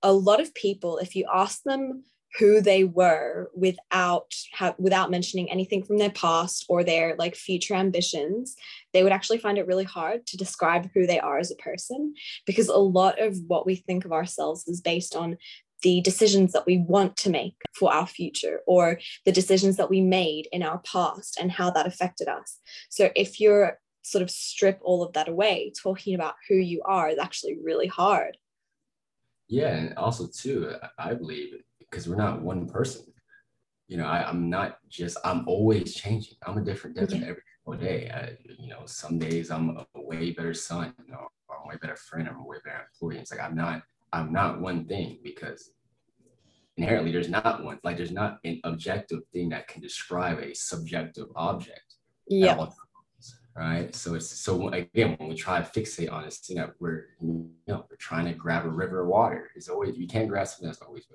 A 0.02 0.12
lot 0.12 0.40
of 0.40 0.54
people, 0.54 0.98
if 0.98 1.14
you 1.14 1.26
ask 1.32 1.62
them 1.64 2.04
who 2.38 2.60
they 2.60 2.84
were 2.84 3.50
without 3.54 4.32
ha- 4.54 4.74
without 4.78 5.10
mentioning 5.10 5.50
anything 5.50 5.82
from 5.82 5.98
their 5.98 6.10
past 6.10 6.66
or 6.68 6.84
their 6.84 7.14
like 7.18 7.34
future 7.34 7.74
ambitions 7.74 8.56
they 8.92 9.02
would 9.02 9.12
actually 9.12 9.38
find 9.38 9.58
it 9.58 9.66
really 9.66 9.84
hard 9.84 10.26
to 10.26 10.36
describe 10.36 10.90
who 10.92 11.06
they 11.06 11.18
are 11.18 11.38
as 11.38 11.50
a 11.50 11.56
person 11.56 12.14
because 12.46 12.68
a 12.68 12.76
lot 12.76 13.20
of 13.20 13.36
what 13.46 13.66
we 13.66 13.76
think 13.76 14.04
of 14.04 14.12
ourselves 14.12 14.66
is 14.66 14.80
based 14.80 15.14
on 15.14 15.36
the 15.86 16.00
decisions 16.00 16.52
that 16.52 16.66
we 16.66 16.78
want 16.78 17.16
to 17.16 17.30
make 17.30 17.54
for 17.72 17.92
our 17.92 18.06
future 18.06 18.60
or 18.66 18.98
the 19.24 19.32
decisions 19.40 19.76
that 19.76 19.90
we 19.90 20.00
made 20.00 20.48
in 20.52 20.62
our 20.62 20.78
past 20.78 21.38
and 21.40 21.52
how 21.52 21.70
that 21.70 21.86
affected 21.86 22.28
us 22.28 22.60
so 22.90 23.10
if 23.14 23.40
you're 23.40 23.78
sort 24.02 24.22
of 24.22 24.30
strip 24.30 24.78
all 24.82 25.02
of 25.02 25.12
that 25.12 25.28
away 25.28 25.72
talking 25.80 26.14
about 26.14 26.34
who 26.48 26.56
you 26.56 26.80
are 26.84 27.08
is 27.08 27.18
actually 27.18 27.56
really 27.62 27.86
hard 27.86 28.36
yeah 29.48 29.74
and 29.76 29.94
also 29.96 30.26
too 30.26 30.72
i 30.98 31.14
believe 31.14 31.54
because 31.90 32.08
we're 32.08 32.16
not 32.16 32.42
one 32.42 32.66
person. 32.66 33.04
You 33.88 33.98
know, 33.98 34.06
I, 34.06 34.28
am 34.28 34.50
not 34.50 34.78
just, 34.88 35.16
I'm 35.24 35.46
always 35.46 35.94
changing. 35.94 36.34
I'm 36.46 36.58
a 36.58 36.64
different 36.64 36.96
Devon 36.96 37.22
every 37.22 37.42
single 37.64 37.80
day. 37.80 38.10
I, 38.10 38.36
you 38.58 38.68
know, 38.68 38.82
some 38.86 39.18
days 39.18 39.50
I'm 39.50 39.78
a 39.78 39.86
way 39.94 40.32
better 40.32 40.54
son, 40.54 40.92
you 41.04 41.12
know, 41.12 41.28
or 41.48 41.56
a 41.64 41.68
way 41.68 41.76
better 41.80 41.96
friend, 41.96 42.28
I'm 42.28 42.40
a 42.40 42.44
way 42.44 42.56
better 42.64 42.88
employee. 42.92 43.18
It's 43.18 43.30
like 43.30 43.40
I'm 43.40 43.54
not, 43.54 43.82
I'm 44.12 44.32
not 44.32 44.60
one 44.60 44.86
thing 44.86 45.18
because 45.22 45.70
inherently 46.76 47.12
there's 47.12 47.28
not 47.28 47.64
one, 47.64 47.78
like 47.84 47.96
there's 47.96 48.12
not 48.12 48.38
an 48.44 48.60
objective 48.64 49.20
thing 49.32 49.48
that 49.50 49.68
can 49.68 49.80
describe 49.80 50.38
a 50.38 50.54
subjective 50.54 51.28
object. 51.36 51.94
Yeah 52.28 52.66
right? 53.56 53.94
So 53.94 54.14
it's 54.14 54.28
so 54.28 54.68
again 54.68 55.16
when 55.18 55.30
we 55.30 55.34
try 55.34 55.60
to 55.60 55.80
fixate 55.80 56.12
on 56.12 56.24
this 56.24 56.38
thing 56.38 56.58
that 56.58 56.74
we're 56.78 57.06
you 57.20 57.50
know 57.66 57.86
we're 57.90 57.96
trying 57.96 58.26
to 58.26 58.34
grab 58.34 58.66
a 58.66 58.68
river 58.68 59.02
of 59.02 59.08
water. 59.08 59.50
It's 59.56 59.68
always 59.68 59.96
you 59.96 60.06
can't 60.06 60.28
grasp 60.28 60.56
something 60.56 60.68
that's 60.68 60.82
always 60.82 61.06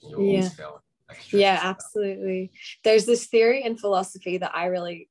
you. 0.00 0.10
you 0.10 0.38
yeah. 0.38 0.48
Fail. 0.48 0.82
Yeah, 1.30 1.58
absolutely. 1.62 2.52
There's 2.84 3.06
this 3.06 3.26
theory 3.28 3.64
in 3.64 3.78
philosophy 3.78 4.36
that 4.36 4.54
I 4.54 4.66
really 4.66 5.08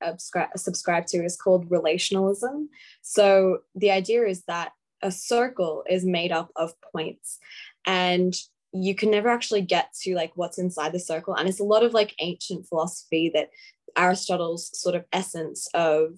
subscribe 0.55 1.07
to 1.07 1.25
is 1.25 1.35
called 1.35 1.71
relationalism. 1.71 2.67
So 3.01 3.59
the 3.73 3.89
idea 3.89 4.27
is 4.27 4.43
that 4.43 4.73
a 5.01 5.11
circle 5.11 5.83
is 5.89 6.05
made 6.05 6.31
up 6.31 6.51
of 6.55 6.73
points 6.93 7.39
and 7.87 8.35
you 8.73 8.93
can 8.93 9.09
never 9.09 9.29
actually 9.29 9.61
get 9.61 9.93
to 9.93 10.13
like 10.15 10.31
what's 10.35 10.57
inside 10.57 10.91
the 10.91 10.99
circle 10.99 11.35
and 11.35 11.47
it's 11.47 11.59
a 11.59 11.63
lot 11.63 11.83
of 11.83 11.93
like 11.93 12.13
ancient 12.19 12.67
philosophy 12.67 13.31
that 13.33 13.49
aristotle's 13.97 14.69
sort 14.79 14.95
of 14.95 15.05
essence 15.11 15.67
of 15.73 16.17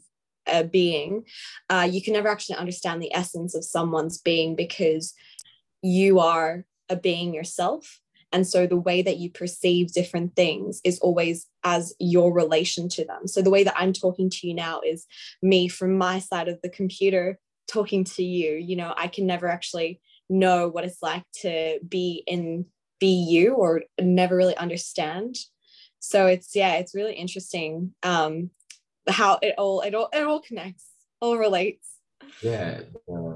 a 0.52 0.64
being, 0.64 1.24
uh, 1.70 1.88
you 1.90 2.02
can 2.02 2.14
never 2.14 2.28
actually 2.28 2.56
understand 2.56 3.02
the 3.02 3.14
essence 3.14 3.56
of 3.56 3.64
someone's 3.64 4.20
being 4.20 4.56
because 4.56 5.14
you 5.82 6.20
are 6.20 6.66
a 6.90 6.96
being 6.96 7.34
yourself. 7.34 8.00
And 8.32 8.46
so 8.46 8.68
the 8.68 8.78
way 8.78 9.02
that 9.02 9.18
you 9.18 9.32
perceive 9.32 9.92
different 9.92 10.36
things 10.36 10.82
is 10.84 11.00
always 11.00 11.48
as 11.64 11.96
your 12.00 12.32
relation 12.32 12.88
to 12.90 13.06
them. 13.06 13.28
So 13.28 13.42
the 13.42 13.50
way 13.50 13.64
that 13.64 13.78
I'm 13.78 13.94
talking 13.94 14.30
to 14.30 14.48
you 14.48 14.54
now 14.54 14.82
is 14.86 15.08
me 15.42 15.68
from 15.68 15.98
my 15.98 16.20
side 16.20 16.48
of 16.48 16.60
the 16.62 16.70
computer 16.70 17.40
talking 17.68 18.04
to 18.04 18.24
you. 18.24 18.56
You 18.56 18.76
know, 18.76 18.94
I 18.96 19.08
can 19.08 19.26
never 19.26 19.48
actually 19.48 20.00
know 20.30 20.68
what 20.68 20.84
it's 20.84 21.02
like 21.02 21.24
to 21.42 21.80
be 21.88 22.24
in 22.28 22.66
be 23.00 23.08
you 23.08 23.54
or 23.54 23.84
never 24.00 24.36
really 24.36 24.58
understand. 24.58 25.36
So 26.00 26.28
it's 26.28 26.56
yeah, 26.56 26.76
it's 26.76 26.96
really 26.96 27.16
interesting. 27.16 27.94
Um, 28.04 28.52
how 29.08 29.40
it 29.42 29.56
all 29.58 29.82
it 29.82 29.96
all 29.96 30.10
it 30.14 30.24
all 30.24 30.42
connects, 30.42 30.86
all 31.20 31.38
relates. 31.38 31.88
Yeah. 32.42 32.82
Uh, 33.12 33.36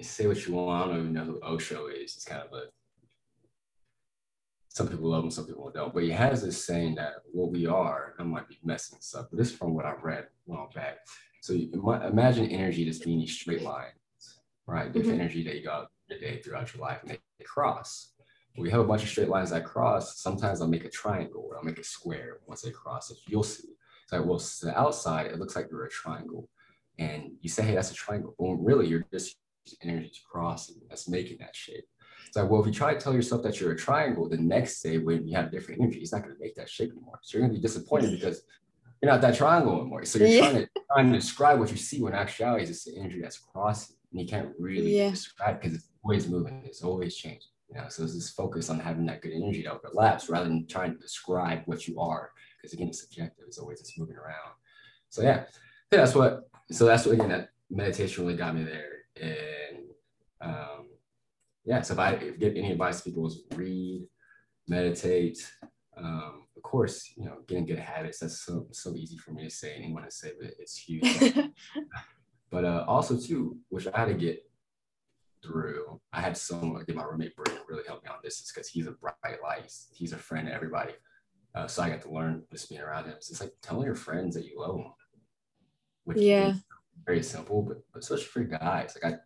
say 0.00 0.26
what 0.26 0.46
you 0.46 0.54
want. 0.54 0.82
I 0.82 0.88
don't 0.88 1.00
even 1.00 1.12
know 1.14 1.24
who 1.24 1.40
Osho 1.42 1.86
is. 1.86 2.14
It's 2.16 2.24
kind 2.24 2.42
of 2.42 2.52
a 2.52 2.64
some 4.74 4.88
people 4.88 5.08
love 5.08 5.22
him, 5.22 5.30
some 5.30 5.46
people 5.46 5.70
don't. 5.72 5.94
But 5.94 6.02
he 6.02 6.10
has 6.10 6.42
this 6.42 6.64
saying 6.64 6.96
that 6.96 7.14
what 7.32 7.52
we 7.52 7.66
are, 7.66 8.14
I 8.18 8.24
might 8.24 8.48
be 8.48 8.58
messing 8.64 8.98
this 8.98 9.14
up, 9.14 9.30
but 9.30 9.38
this 9.38 9.50
is 9.50 9.56
from 9.56 9.72
what 9.72 9.86
I 9.86 9.94
read 10.02 10.24
a 10.24 10.26
while 10.44 10.68
back. 10.74 10.98
So 11.42 11.52
you 11.52 11.70
imagine 11.72 12.50
energy 12.50 12.84
just 12.84 13.04
being 13.04 13.20
these 13.20 13.34
straight 13.34 13.62
lines, 13.62 13.94
right? 14.66 14.92
Different 14.92 15.14
mm-hmm. 15.14 15.20
energy 15.20 15.44
that 15.44 15.54
you 15.54 15.62
got 15.62 15.88
your 16.08 16.18
day 16.18 16.40
throughout 16.40 16.72
your 16.74 16.82
life 16.82 17.00
and 17.02 17.10
they 17.10 17.18
cross. 17.44 18.12
We 18.56 18.70
have 18.70 18.80
a 18.80 18.84
bunch 18.84 19.02
of 19.02 19.08
straight 19.08 19.28
lines 19.28 19.50
that 19.50 19.64
cross. 19.64 20.20
Sometimes 20.20 20.60
I'll 20.60 20.68
make 20.68 20.84
a 20.84 20.90
triangle 20.90 21.44
or 21.48 21.56
I'll 21.56 21.64
make 21.64 21.78
a 21.78 21.84
square 21.84 22.38
once 22.46 22.62
they 22.62 22.70
cross. 22.70 23.10
If 23.10 23.18
you'll 23.26 23.42
see, 23.42 23.68
it's 24.04 24.12
like, 24.12 24.24
well, 24.24 24.38
to 24.38 24.66
the 24.66 24.78
outside, 24.78 25.26
it 25.26 25.38
looks 25.38 25.56
like 25.56 25.68
you're 25.70 25.86
a 25.86 25.90
triangle. 25.90 26.48
And 26.98 27.32
you 27.40 27.48
say, 27.48 27.64
hey, 27.64 27.74
that's 27.74 27.90
a 27.90 27.94
triangle. 27.94 28.34
Well, 28.38 28.54
really, 28.54 28.86
you're 28.86 29.04
just 29.12 29.36
energy 29.82 30.08
to 30.08 30.20
crossing 30.30 30.76
that's 30.88 31.08
making 31.08 31.38
that 31.40 31.56
shape. 31.56 31.84
It's 32.26 32.36
like, 32.36 32.50
well, 32.50 32.60
if 32.60 32.66
you 32.66 32.72
try 32.72 32.94
to 32.94 33.00
tell 33.00 33.14
yourself 33.14 33.42
that 33.42 33.60
you're 33.60 33.72
a 33.72 33.76
triangle, 33.76 34.28
the 34.28 34.36
next 34.36 34.82
day 34.82 34.98
when 34.98 35.26
you 35.26 35.36
have 35.36 35.50
different 35.50 35.80
energy, 35.80 36.00
it's 36.00 36.12
not 36.12 36.22
going 36.22 36.34
to 36.34 36.40
make 36.40 36.54
that 36.56 36.68
shape 36.68 36.90
anymore. 36.90 37.18
So 37.22 37.38
you're 37.38 37.46
going 37.46 37.54
to 37.54 37.60
be 37.60 37.66
disappointed 37.66 38.12
because 38.12 38.42
you're 39.02 39.10
not 39.10 39.20
that 39.20 39.36
triangle 39.36 39.80
anymore. 39.80 40.04
So 40.04 40.18
you're 40.18 40.28
yeah. 40.28 40.40
trying 40.40 40.54
to 40.54 40.68
trying 40.92 41.12
to 41.12 41.18
describe 41.18 41.58
what 41.58 41.70
you 41.70 41.76
see 41.76 42.00
when 42.02 42.14
actuality 42.14 42.64
is 42.64 42.68
just 42.70 42.86
the 42.86 42.98
energy 42.98 43.20
that's 43.20 43.38
crossing, 43.38 43.96
and 44.12 44.20
you 44.20 44.26
can't 44.26 44.50
really 44.58 44.96
yeah. 44.96 45.10
describe 45.10 45.60
because 45.60 45.76
it's 45.76 45.88
always 46.04 46.28
moving, 46.28 46.62
it's 46.64 46.82
always 46.82 47.16
changing. 47.16 47.50
You 47.70 47.80
know, 47.80 47.88
so 47.88 48.04
it's 48.04 48.14
just 48.14 48.36
focus 48.36 48.68
on 48.68 48.78
having 48.78 49.06
that 49.06 49.22
good 49.22 49.32
energy 49.32 49.62
that 49.62 49.72
overlaps 49.72 50.28
rather 50.28 50.44
than 50.44 50.66
trying 50.66 50.92
to 50.92 50.98
describe 50.98 51.62
what 51.64 51.88
you 51.88 51.98
are, 51.98 52.30
because 52.60 52.74
again, 52.74 52.88
it's 52.88 53.00
subjective. 53.00 53.44
It's 53.46 53.58
always 53.58 53.80
just 53.80 53.98
moving 53.98 54.16
around. 54.16 54.52
So 55.08 55.22
yeah, 55.22 55.44
that's 55.90 56.14
what. 56.14 56.42
So 56.70 56.86
that's 56.86 57.06
what 57.06 57.14
again 57.14 57.30
that 57.30 57.50
meditation 57.70 58.24
really 58.24 58.36
got 58.36 58.54
me 58.54 58.64
there, 58.64 58.92
and 59.20 59.78
um, 60.40 60.88
yeah. 61.64 61.80
So 61.80 61.94
if 61.94 61.98
I 61.98 62.12
if 62.12 62.38
get 62.38 62.56
any 62.56 62.72
advice, 62.72 62.98
to 62.98 63.04
people 63.04 63.26
is 63.26 63.40
read, 63.54 64.06
meditate. 64.68 65.38
Um, 65.96 66.46
of 66.56 66.62
course, 66.62 67.12
you 67.16 67.24
know, 67.24 67.38
getting 67.48 67.66
good 67.66 67.78
habits. 67.78 68.18
That's 68.18 68.40
so 68.40 68.66
so 68.72 68.94
easy 68.94 69.16
for 69.16 69.32
me 69.32 69.44
to 69.44 69.50
say. 69.50 69.74
Anyone 69.74 70.04
to 70.04 70.10
say, 70.10 70.32
but 70.38 70.50
it's 70.58 70.76
huge. 70.76 71.34
but 72.50 72.64
uh, 72.64 72.84
also 72.86 73.18
too, 73.18 73.56
which 73.70 73.86
I 73.86 73.98
had 73.98 74.08
to 74.08 74.14
get 74.14 74.44
through. 75.44 76.00
I 76.12 76.20
had 76.20 76.36
someone, 76.36 76.74
like 76.74 76.94
my 76.94 77.04
roommate 77.04 77.36
Brian, 77.36 77.60
really 77.68 77.84
help 77.86 78.02
me 78.02 78.10
on 78.10 78.16
this, 78.22 78.40
is 78.40 78.50
because 78.52 78.68
he's 78.68 78.86
a 78.86 78.92
bright 78.92 79.42
light. 79.42 79.70
He's 79.92 80.12
a 80.12 80.18
friend 80.18 80.48
to 80.48 80.54
everybody. 80.54 80.92
Uh, 81.54 81.66
so 81.66 81.82
I 81.82 81.90
got 81.90 82.02
to 82.02 82.10
learn 82.10 82.42
just 82.50 82.68
being 82.68 82.80
around 82.80 83.04
him. 83.04 83.16
So 83.20 83.32
it's 83.32 83.40
like 83.40 83.52
telling 83.62 83.86
your 83.86 83.94
friends 83.94 84.34
that 84.34 84.44
you 84.44 84.58
love 84.58 84.76
them, 84.76 84.92
which 86.04 86.18
yeah, 86.18 86.54
very 87.06 87.22
simple, 87.22 87.62
but, 87.62 87.78
but 87.92 88.02
especially 88.02 88.24
for 88.24 88.44
guys, 88.44 88.96
like 89.00 89.12
I. 89.12 89.18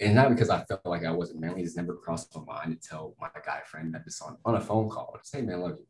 And 0.00 0.14
not 0.14 0.30
because 0.30 0.48
I 0.48 0.64
felt 0.64 0.86
like 0.86 1.04
I 1.04 1.10
wasn't 1.10 1.40
manly, 1.40 1.62
it's 1.62 1.76
never 1.76 1.94
crossed 1.94 2.34
my 2.34 2.42
mind 2.44 2.80
to 2.80 2.88
tell 2.88 3.14
my 3.20 3.28
guy 3.44 3.60
friend 3.66 3.94
that 3.94 4.04
this 4.04 4.22
on, 4.22 4.38
on 4.44 4.54
a 4.54 4.60
phone 4.60 4.88
call, 4.88 5.18
say, 5.22 5.42
man, 5.42 5.56
I 5.56 5.58
love 5.58 5.76
you. 5.78 5.86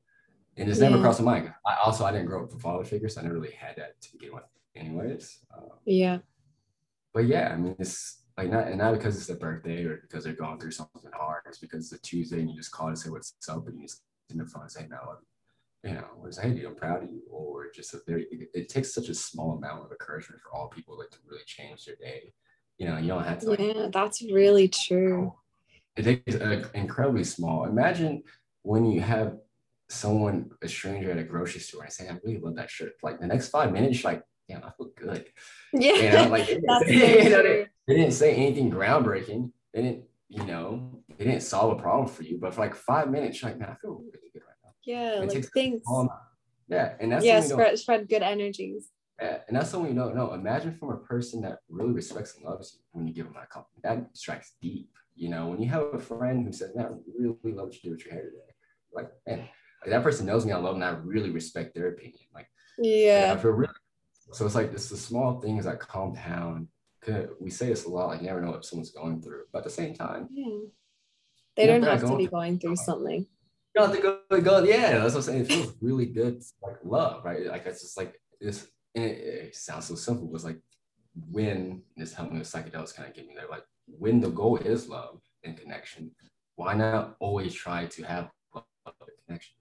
And 0.57 0.69
it's 0.69 0.81
yeah. 0.81 0.89
never 0.89 1.03
crossed 1.03 1.21
my 1.21 1.41
mind. 1.41 1.55
I 1.65 1.77
also 1.85 2.05
I 2.05 2.13
didn't 2.13 2.27
grow 2.27 2.43
up 2.43 2.53
with 2.53 2.63
father 2.63 2.85
figures, 2.85 3.15
so 3.15 3.21
I 3.21 3.25
never 3.25 3.37
really 3.37 3.53
had 3.53 3.77
that 3.77 4.01
to 4.01 4.13
begin 4.13 4.35
with, 4.35 4.45
anyways. 4.75 5.39
Um, 5.57 5.69
yeah. 5.85 6.19
But 7.15 7.27
yeah, 7.27 7.53
I 7.53 7.57
mean, 7.57 7.77
it's 7.79 8.23
like 8.37 8.51
not 8.51 8.69
and 8.69 8.79
not 8.79 8.93
because 8.93 9.17
it's 9.17 9.27
their 9.27 9.37
birthday 9.37 9.85
or 9.85 9.97
because 9.97 10.25
they're 10.25 10.35
going 10.35 10.59
through 10.59 10.73
something 10.73 11.11
hard. 11.13 11.43
It's 11.47 11.59
because 11.59 11.91
it's 11.91 12.01
a 12.01 12.03
Tuesday 12.03 12.41
and 12.41 12.51
you 12.51 12.57
just 12.57 12.73
call 12.73 12.91
to 12.91 12.97
say 12.97 13.11
what's 13.11 13.35
up 13.49 13.67
and 13.67 13.77
you 13.77 13.87
just 13.87 14.03
in 14.31 14.39
the 14.39 14.47
phone 14.47 14.63
and 14.63 14.71
say 14.71 14.87
no, 14.91 15.17
you 15.85 15.95
know, 15.95 16.05
or 16.21 16.31
say 16.33 16.43
hey, 16.43 16.55
dude, 16.55 16.67
I'm 16.67 16.75
proud 16.75 17.05
of 17.05 17.11
you, 17.11 17.23
or 17.31 17.71
just 17.75 17.95
a 17.95 18.01
very. 18.07 18.27
It, 18.31 18.49
it, 18.55 18.69
takes 18.69 18.95
such 18.95 19.09
a 19.09 19.15
small 19.15 19.57
amount 19.57 19.85
of 19.85 19.91
encouragement 19.91 20.43
for 20.43 20.55
all 20.55 20.69
people 20.69 20.99
like 20.99 21.11
to 21.11 21.19
really 21.29 21.43
change 21.47 21.85
their 21.85 21.97
day. 21.97 22.33
You 22.79 22.89
know, 22.89 22.99
you 22.99 23.09
don't 23.09 23.25
have 23.25 23.39
to. 23.41 23.51
Like, 23.51 23.61
yeah, 23.61 23.89
that's 23.93 24.23
really 24.23 24.69
true. 24.69 25.33
It 25.97 26.03
takes 26.03 26.35
uh, 26.35 26.69
incredibly 26.75 27.25
small. 27.25 27.65
Imagine 27.65 28.23
when 28.63 28.85
you 28.85 29.01
have 29.01 29.37
someone, 29.89 30.51
a 30.63 30.69
stranger 30.69 31.11
at 31.11 31.19
a 31.19 31.25
grocery 31.25 31.61
store, 31.61 31.85
and 31.85 31.93
say, 31.93 32.09
I 32.09 32.19
really 32.25 32.39
love 32.39 32.57
that 32.57 32.69
shirt. 32.69 32.93
Like 33.03 33.21
the 33.21 33.27
next 33.27 33.49
five 33.49 33.73
minutes, 33.73 34.05
like, 34.05 34.23
damn, 34.49 34.65
I 34.65 34.71
feel 34.77 34.91
good. 34.97 35.27
Yeah. 35.73 35.95
You 35.95 36.11
know, 36.11 36.29
like 36.29 36.49
you 36.51 36.61
know, 36.61 37.43
they, 37.43 37.67
they 37.87 37.97
didn't 37.97 38.13
say 38.13 38.35
anything 38.35 38.71
groundbreaking. 38.71 39.51
They 39.75 39.83
didn't, 39.83 40.05
you 40.29 40.45
know, 40.45 41.03
they 41.19 41.25
didn't 41.25 41.43
solve 41.43 41.79
a 41.79 41.83
problem 41.83 42.09
for 42.09 42.23
you. 42.23 42.39
But 42.41 42.55
for 42.55 42.63
like 42.63 42.75
five 42.75 43.11
minutes, 43.11 43.41
you're 43.41 43.51
like, 43.51 43.61
man, 43.61 43.71
I 43.71 43.75
feel 43.75 43.95
really 43.95 44.31
good 44.33 44.43
right 44.47 44.57
now. 44.65 44.71
Yeah, 44.85 45.23
it 45.23 45.29
like 45.29 45.45
things. 45.53 45.83
Yeah, 46.69 46.95
and 46.99 47.13
that's 47.13 47.25
yeah, 47.25 47.41
spread 47.41 47.79
spread 47.79 48.09
good 48.09 48.23
energies. 48.23 48.91
Yeah, 49.21 49.39
and 49.49 49.57
that's 49.57 49.71
something 49.71 49.95
you 49.95 49.99
don't 49.99 50.15
know. 50.15 50.35
Imagine 50.35 50.77
from 50.77 50.91
a 50.91 50.97
person 50.97 51.41
that 51.43 51.59
really 51.69 51.93
respects 51.93 52.37
and 52.37 52.45
loves 52.45 52.75
you 52.75 52.81
when 52.93 53.07
you 53.07 53.15
give 53.15 53.27
them 53.27 53.35
that 53.35 53.49
compliment. 53.51 53.83
That 53.83 54.17
strikes 54.17 54.55
deep. 54.61 54.91
You 55.15 55.31
know, 55.31 55.49
when 55.49 55.63
you 55.63 55.69
have 55.71 55.83
a 55.95 55.99
friend 55.99 56.45
who 56.45 56.53
says, 56.53 56.75
"Man, 56.75 56.87
I 56.87 56.91
really 57.19 57.57
love 57.57 57.69
what 57.69 57.75
you 57.75 57.81
do 57.83 57.91
with 57.93 58.05
your 58.05 58.15
hair 58.15 58.25
today," 58.25 58.53
like, 58.93 59.11
man, 59.27 59.39
like 59.39 59.91
that 59.91 60.03
person 60.03 60.27
knows 60.27 60.45
me, 60.45 60.53
I 60.53 60.57
love 60.57 60.75
them, 60.75 60.83
and 60.83 60.97
I 60.97 60.99
really 61.01 61.31
respect 61.31 61.75
their 61.75 61.89
opinion. 61.89 62.25
Like, 62.35 62.49
yeah, 62.79 63.35
I 63.35 63.41
feel 63.41 63.53
really. 63.53 63.73
So 64.33 64.45
it's 64.45 64.55
like 64.55 64.73
it's 64.73 64.89
the 64.89 64.97
small 64.97 65.41
things 65.41 65.65
that 65.65 65.79
compound 65.79 66.69
we 67.41 67.51
say 67.51 67.69
this 67.69 67.85
a 67.85 67.89
lot, 67.89 68.09
like 68.09 68.21
you 68.21 68.27
never 68.27 68.41
know 68.41 68.51
what 68.51 68.65
someone's 68.65 68.91
going 68.91 69.23
through. 69.23 69.45
But 69.53 69.59
at 69.59 69.65
the 69.65 69.71
same 69.71 69.95
time, 69.95 70.29
yeah. 70.31 70.59
they 71.57 71.67
don't 71.67 71.83
have 71.83 72.05
to 72.05 72.17
be 72.17 72.27
going 72.27 72.59
through 72.59 72.77
something. 72.77 73.21
You 73.21 73.83
don't 73.83 73.89
have 73.89 73.97
to 73.97 74.21
go, 74.31 74.41
go, 74.41 74.65
yeah, 74.65 74.99
that's 74.99 75.15
what 75.15 75.21
I'm 75.21 75.23
saying. 75.23 75.41
It 75.43 75.49
feels 75.49 75.75
really 75.81 76.07
good, 76.07 76.43
like 76.63 76.79
love, 76.85 77.25
right? 77.25 77.47
Like 77.47 77.67
it's 77.67 77.83
just 77.83 77.97
like 77.97 78.21
this, 78.41 78.67
and 78.95 79.05
it, 79.05 79.19
it 79.19 79.57
sounds 79.57 79.87
so 79.87 79.95
simple, 79.95 80.27
but 80.27 80.37
it's 80.37 80.45
like 80.45 80.61
when 81.31 81.83
this 81.97 82.15
helped 82.15 82.33
me 82.33 82.39
with 82.39 82.51
psychedelics 82.51 82.95
kind 82.95 83.09
of 83.09 83.15
get 83.15 83.27
me 83.27 83.35
there. 83.35 83.49
Like 83.51 83.65
when 83.87 84.21
the 84.21 84.31
goal 84.31 84.57
is 84.57 84.89
love 84.89 85.21
and 85.45 85.57
connection, 85.57 86.11
why 86.57 86.75
not 86.75 87.17
always 87.21 87.55
try 87.55 87.87
to 87.87 88.03
have 88.05 88.31
love 88.55 88.65
and 88.87 89.11
connection? 89.27 89.55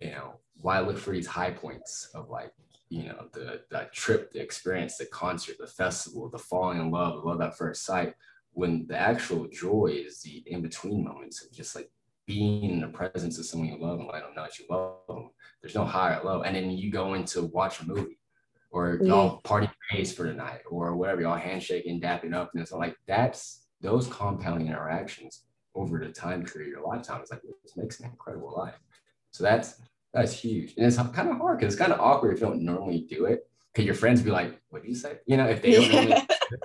You 0.00 0.10
know, 0.10 0.34
why 0.56 0.80
look 0.80 0.98
for 0.98 1.12
these 1.12 1.26
high 1.26 1.50
points 1.50 2.10
of 2.14 2.30
like 2.30 2.52
you 2.94 3.08
know, 3.08 3.26
the 3.32 3.62
that 3.70 3.92
trip, 3.92 4.30
the 4.32 4.40
experience, 4.40 4.96
the 4.96 5.06
concert, 5.06 5.56
the 5.58 5.66
festival, 5.66 6.28
the 6.28 6.38
falling 6.38 6.78
in 6.80 6.92
love, 6.92 7.14
the 7.14 7.28
love 7.28 7.40
at 7.40 7.58
first 7.58 7.84
sight, 7.84 8.14
when 8.52 8.86
the 8.86 8.96
actual 8.96 9.48
joy 9.48 9.86
is 9.86 10.22
the 10.22 10.44
in-between 10.46 11.02
moments 11.02 11.44
of 11.44 11.52
just 11.52 11.74
like 11.74 11.90
being 12.24 12.70
in 12.70 12.80
the 12.80 12.86
presence 12.86 13.36
of 13.38 13.46
someone 13.46 13.68
you 13.68 13.78
love 13.78 13.98
and 13.98 14.08
let 14.12 14.22
them 14.22 14.32
know 14.36 14.44
that 14.44 14.58
you 14.58 14.64
love 14.70 14.98
them. 15.08 15.30
There's 15.60 15.74
no 15.74 15.84
higher 15.84 16.20
low. 16.24 16.42
And 16.42 16.54
then 16.54 16.70
you 16.70 16.90
go 16.90 17.14
into 17.14 17.42
watch 17.46 17.80
a 17.80 17.86
movie 17.86 18.18
or 18.70 19.00
y'all 19.02 19.38
party 19.38 19.68
pace 19.90 20.14
for 20.14 20.22
the 20.28 20.32
night 20.32 20.60
or 20.70 20.94
whatever, 20.94 21.20
y'all 21.22 21.36
handshaking, 21.36 22.00
dapping 22.00 22.32
up. 22.32 22.52
And 22.54 22.62
it's 22.62 22.72
like 22.72 22.96
that's 23.08 23.66
those 23.80 24.06
compounding 24.06 24.68
interactions 24.68 25.42
over 25.74 25.98
the 25.98 26.12
time 26.12 26.44
period, 26.44 26.68
of 26.68 26.78
your 26.78 26.86
lifetime 26.86 27.22
is 27.22 27.30
like 27.32 27.42
this 27.42 27.76
makes 27.76 27.98
an 27.98 28.06
incredible 28.06 28.54
life. 28.56 28.78
So 29.32 29.42
that's 29.42 29.80
that's 30.14 30.32
huge. 30.32 30.74
And 30.76 30.86
it's 30.86 30.96
kind 30.96 31.28
of 31.28 31.36
hard 31.36 31.58
because 31.58 31.74
it's 31.74 31.80
kind 31.80 31.92
of 31.92 32.00
awkward 32.00 32.34
if 32.34 32.40
you 32.40 32.46
don't 32.46 32.62
normally 32.62 33.06
do 33.10 33.26
it. 33.26 33.48
Because 33.72 33.84
your 33.84 33.96
friends 33.96 34.22
be 34.22 34.30
like, 34.30 34.60
what 34.70 34.82
do 34.82 34.88
you 34.88 34.94
say? 34.94 35.18
You 35.26 35.36
know, 35.36 35.46
if 35.48 35.60
they 35.60 35.72
don't 35.72 35.92
normally 35.92 36.22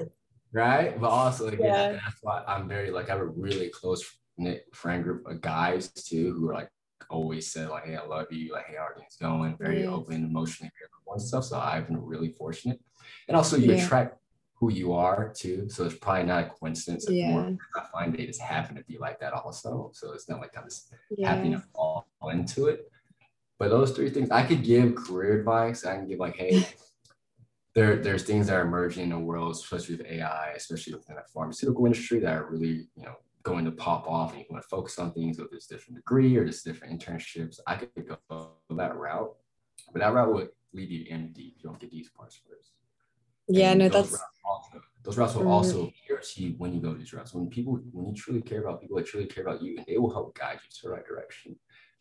right? 0.53 0.99
But 0.99 1.09
also, 1.09 1.47
again, 1.47 1.59
yeah. 1.61 1.91
that's 1.93 2.19
why 2.21 2.43
I'm 2.47 2.67
very 2.67 2.91
like 2.91 3.09
I 3.09 3.13
have 3.13 3.21
a 3.21 3.25
really 3.25 3.69
close 3.69 4.03
knit 4.37 4.65
friend 4.73 5.03
group 5.03 5.27
of 5.27 5.41
guys 5.41 5.91
too 5.91 6.33
who 6.33 6.49
are 6.49 6.53
like 6.53 6.69
always 7.09 7.51
said 7.51 7.69
like, 7.69 7.85
hey, 7.85 7.95
I 7.95 8.05
love 8.05 8.27
you, 8.31 8.53
like, 8.53 8.67
hey, 8.67 8.75
how 8.77 8.83
are 8.83 8.95
things 8.95 9.17
going? 9.19 9.57
Very 9.57 9.83
yeah. 9.83 9.89
open, 9.89 10.23
emotionally 10.23 10.71
and 11.11 11.21
stuff. 11.21 11.45
So 11.45 11.57
I've 11.59 11.87
been 11.87 11.99
really 12.03 12.29
fortunate. 12.29 12.79
And 13.27 13.35
also 13.35 13.57
you 13.57 13.73
yeah. 13.73 13.83
attract 13.83 14.17
who 14.53 14.71
you 14.71 14.93
are 14.93 15.33
too. 15.35 15.69
So 15.69 15.85
it's 15.85 15.95
probably 15.95 16.25
not 16.25 16.43
a 16.43 16.49
coincidence. 16.49 17.05
It's 17.05 17.13
yeah. 17.13 17.31
more 17.31 17.57
I 17.75 17.85
find 17.91 18.13
they 18.13 18.25
just 18.25 18.41
happen 18.41 18.75
to 18.75 18.83
be 18.83 18.97
like 18.97 19.19
that 19.21 19.33
also. 19.33 19.91
So 19.93 20.11
it's 20.11 20.29
not 20.29 20.39
like 20.39 20.55
I'm 20.57 20.65
just 20.65 20.93
yeah. 21.09 21.33
happy 21.33 21.51
to 21.51 21.63
fall 21.73 22.05
into 22.31 22.67
it. 22.67 22.91
But 23.59 23.69
those 23.69 23.91
three 23.91 24.09
things, 24.09 24.31
I 24.31 24.43
could 24.43 24.63
give 24.63 24.95
career 24.95 25.37
advice. 25.37 25.85
I 25.85 25.97
can 25.97 26.07
give 26.07 26.19
like, 26.19 26.37
hey, 26.37 26.65
there, 27.75 27.97
there's 27.97 28.23
things 28.23 28.47
that 28.47 28.55
are 28.55 28.61
emerging 28.61 29.03
in 29.03 29.09
the 29.09 29.19
world, 29.19 29.51
especially 29.51 29.97
with 29.97 30.07
AI, 30.07 30.53
especially 30.55 30.93
within 30.93 31.17
the 31.17 31.23
pharmaceutical 31.33 31.85
industry 31.85 32.19
that 32.19 32.33
are 32.33 32.49
really, 32.49 32.87
you 32.95 33.03
know, 33.03 33.15
going 33.43 33.65
to 33.65 33.71
pop 33.71 34.07
off 34.07 34.31
and 34.31 34.39
you 34.39 34.45
want 34.49 34.63
to 34.63 34.69
focus 34.69 34.97
on 34.97 35.11
things 35.11 35.37
with 35.37 35.51
this 35.51 35.67
different 35.67 35.97
degree 35.97 36.35
or 36.37 36.45
just 36.45 36.65
different 36.65 36.99
internships. 36.99 37.59
I 37.67 37.75
could 37.75 38.07
go 38.29 38.51
that 38.69 38.95
route, 38.95 39.35
but 39.91 39.99
that 39.99 40.13
route 40.13 40.33
would 40.33 40.49
lead 40.73 40.89
you 40.89 41.05
MD 41.13 41.31
if 41.31 41.37
you 41.37 41.63
don't 41.63 41.79
get 41.79 41.91
these 41.91 42.09
parts 42.09 42.39
first. 42.47 42.71
Yeah, 43.49 43.71
and 43.71 43.79
no, 43.79 43.89
that's 43.89 44.11
routes 44.11 44.23
also, 44.45 44.81
those 45.03 45.17
routes 45.17 45.35
will 45.35 45.43
mm. 45.43 45.49
also 45.49 45.91
to 46.21 46.43
you 46.43 46.53
when 46.57 46.73
you 46.73 46.79
go 46.79 46.93
to 46.93 46.99
these 46.99 47.13
routes. 47.13 47.33
When 47.33 47.49
people, 47.49 47.79
when 47.91 48.07
you 48.07 48.13
truly 48.13 48.41
care 48.41 48.61
about 48.61 48.81
people 48.81 48.97
that 48.97 49.07
truly 49.07 49.25
care 49.25 49.43
about 49.43 49.61
you, 49.61 49.77
and 49.77 49.85
they 49.87 49.97
will 49.97 50.11
help 50.11 50.37
guide 50.37 50.59
you 50.63 50.69
to 50.69 50.79
the 50.83 50.89
right 50.91 51.05
direction, 51.05 51.55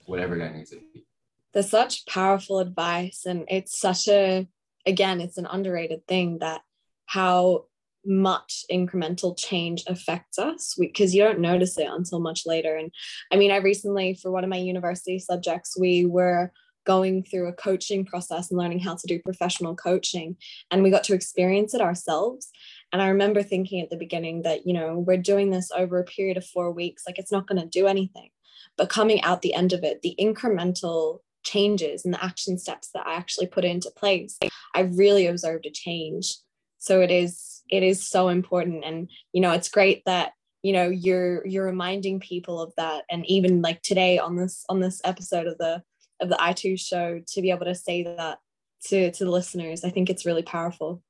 whatever 0.07 0.37
that 0.39 0.55
needs 0.55 0.71
to 0.71 0.81
be 0.93 1.07
there's 1.53 1.71
such 1.71 2.07
powerful 2.07 2.59
advice 2.59 3.23
and 3.27 3.45
it's 3.49 3.79
such 3.79 4.09
a 4.09 4.47
again 4.87 5.21
it's 5.21 5.39
an 5.39 5.47
underrated 5.47 6.07
thing 6.07 6.39
that 6.39 6.61
how 7.07 7.65
much 8.05 8.65
incremental 8.71 9.39
change 9.39 9.85
affects 9.87 10.39
us. 10.39 10.75
Because 10.79 11.15
you 11.15 11.23
don't 11.23 11.41
notice 11.41 11.77
it 11.79 11.89
until 11.91 12.21
much 12.21 12.43
later. 12.47 12.75
And 12.75 12.91
i 13.33 13.37
mean 13.37 13.51
i 13.51 13.57
recently 13.57 14.15
for 14.15 14.31
one 14.31 14.45
of 14.45 14.51
my 14.51 14.57
university 14.57 15.19
subjects 15.19 15.79
we 15.79 16.07
were 16.07 16.53
going 16.87 17.23
through 17.23 17.49
a 17.49 17.53
coaching 17.53 18.07
process 18.07 18.51
and 18.51 18.59
learning 18.59 18.79
how 18.79 18.95
to 18.95 19.07
do 19.07 19.21
professional 19.23 19.77
coaching 19.77 20.37
and 20.71 20.83
we 20.83 20.91
got 20.91 21.05
to 21.05 21.15
experience 21.15 21.75
it 21.75 21.81
ourselves. 21.81 22.51
And 22.93 23.03
i 23.03 23.09
remember 23.09 23.43
thinking 23.43 23.83
at 23.83 23.91
the 23.91 23.97
beginning 23.97 24.43
that 24.43 24.67
you 24.67 24.73
know 24.73 24.99
we're 24.99 25.19
doing 25.19 25.51
this 25.51 25.71
over 25.77 25.99
a 25.99 26.05
period 26.05 26.37
of 26.37 26.47
4 26.47 26.73
weeks 26.73 27.03
like 27.07 27.19
it's 27.19 27.33
not 27.33 27.47
going 27.47 27.61
to 27.61 27.69
do 27.69 27.87
anything. 27.87 28.31
But 28.77 28.91
coming 28.91 29.21
out 29.23 29.43
the 29.43 29.55
end 29.55 29.73
of 29.73 29.85
it 29.85 30.03
the 30.03 30.15
incremental 30.19 31.21
changes 31.49 32.05
and 32.05 32.15
the 32.15 32.25
action 32.25 32.59
steps 32.59 32.91
that 32.95 33.07
I 33.07 33.15
actually 33.15 33.47
put 33.47 33.65
into 33.65 33.91
place, 33.91 34.39
I 34.75 34.81
really 34.81 35.27
observed 35.27 35.67
a 35.67 35.71
change. 35.71 36.37
So 36.79 37.01
it 37.01 37.11
is 37.11 37.63
it 37.71 37.83
is 37.83 38.09
so 38.09 38.29
important 38.29 38.83
and 38.85 39.11
you 39.33 39.43
know 39.43 39.53
it's 39.53 39.69
great 39.69 40.03
that 40.07 40.33
you 40.63 40.73
know 40.73 40.89
you're 40.89 41.47
you're 41.47 41.67
reminding 41.67 42.19
people 42.19 42.61
of 42.63 42.73
that 42.77 43.05
and 43.11 43.27
even 43.27 43.61
like 43.61 43.83
today 43.83 44.19
on 44.19 44.37
this 44.37 44.65
on 44.71 44.81
this 44.81 45.01
episode 45.05 45.47
of 45.47 45.59
the 45.59 45.83
of 46.21 46.31
the 46.31 46.37
i2 46.37 46.81
show 46.81 47.21
to 47.27 47.43
be 47.43 47.51
able 47.51 47.67
to 47.67 47.75
say 47.75 48.03
that 48.05 48.39
to 48.87 49.11
to 49.11 49.25
the 49.25 49.31
listeners 49.31 49.85
I 49.85 49.91
think 49.91 50.09
it's 50.09 50.25
really 50.25 50.43
powerful. 50.43 51.03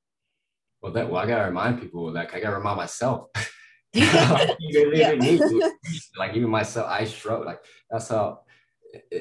Well 0.82 0.92
that 0.92 1.10
well 1.10 1.22
I 1.22 1.26
gotta 1.26 1.44
remind 1.44 1.80
people 1.80 2.12
like 2.12 2.34
I 2.34 2.40
gotta 2.40 2.56
remind 2.56 2.78
myself 2.78 3.28
yeah. 3.94 5.14
like 6.18 6.34
even 6.34 6.50
myself, 6.50 6.86
I 6.88 7.04
struggle. 7.04 7.46
Like 7.46 7.60
that's 7.90 8.08
how, 8.08 8.40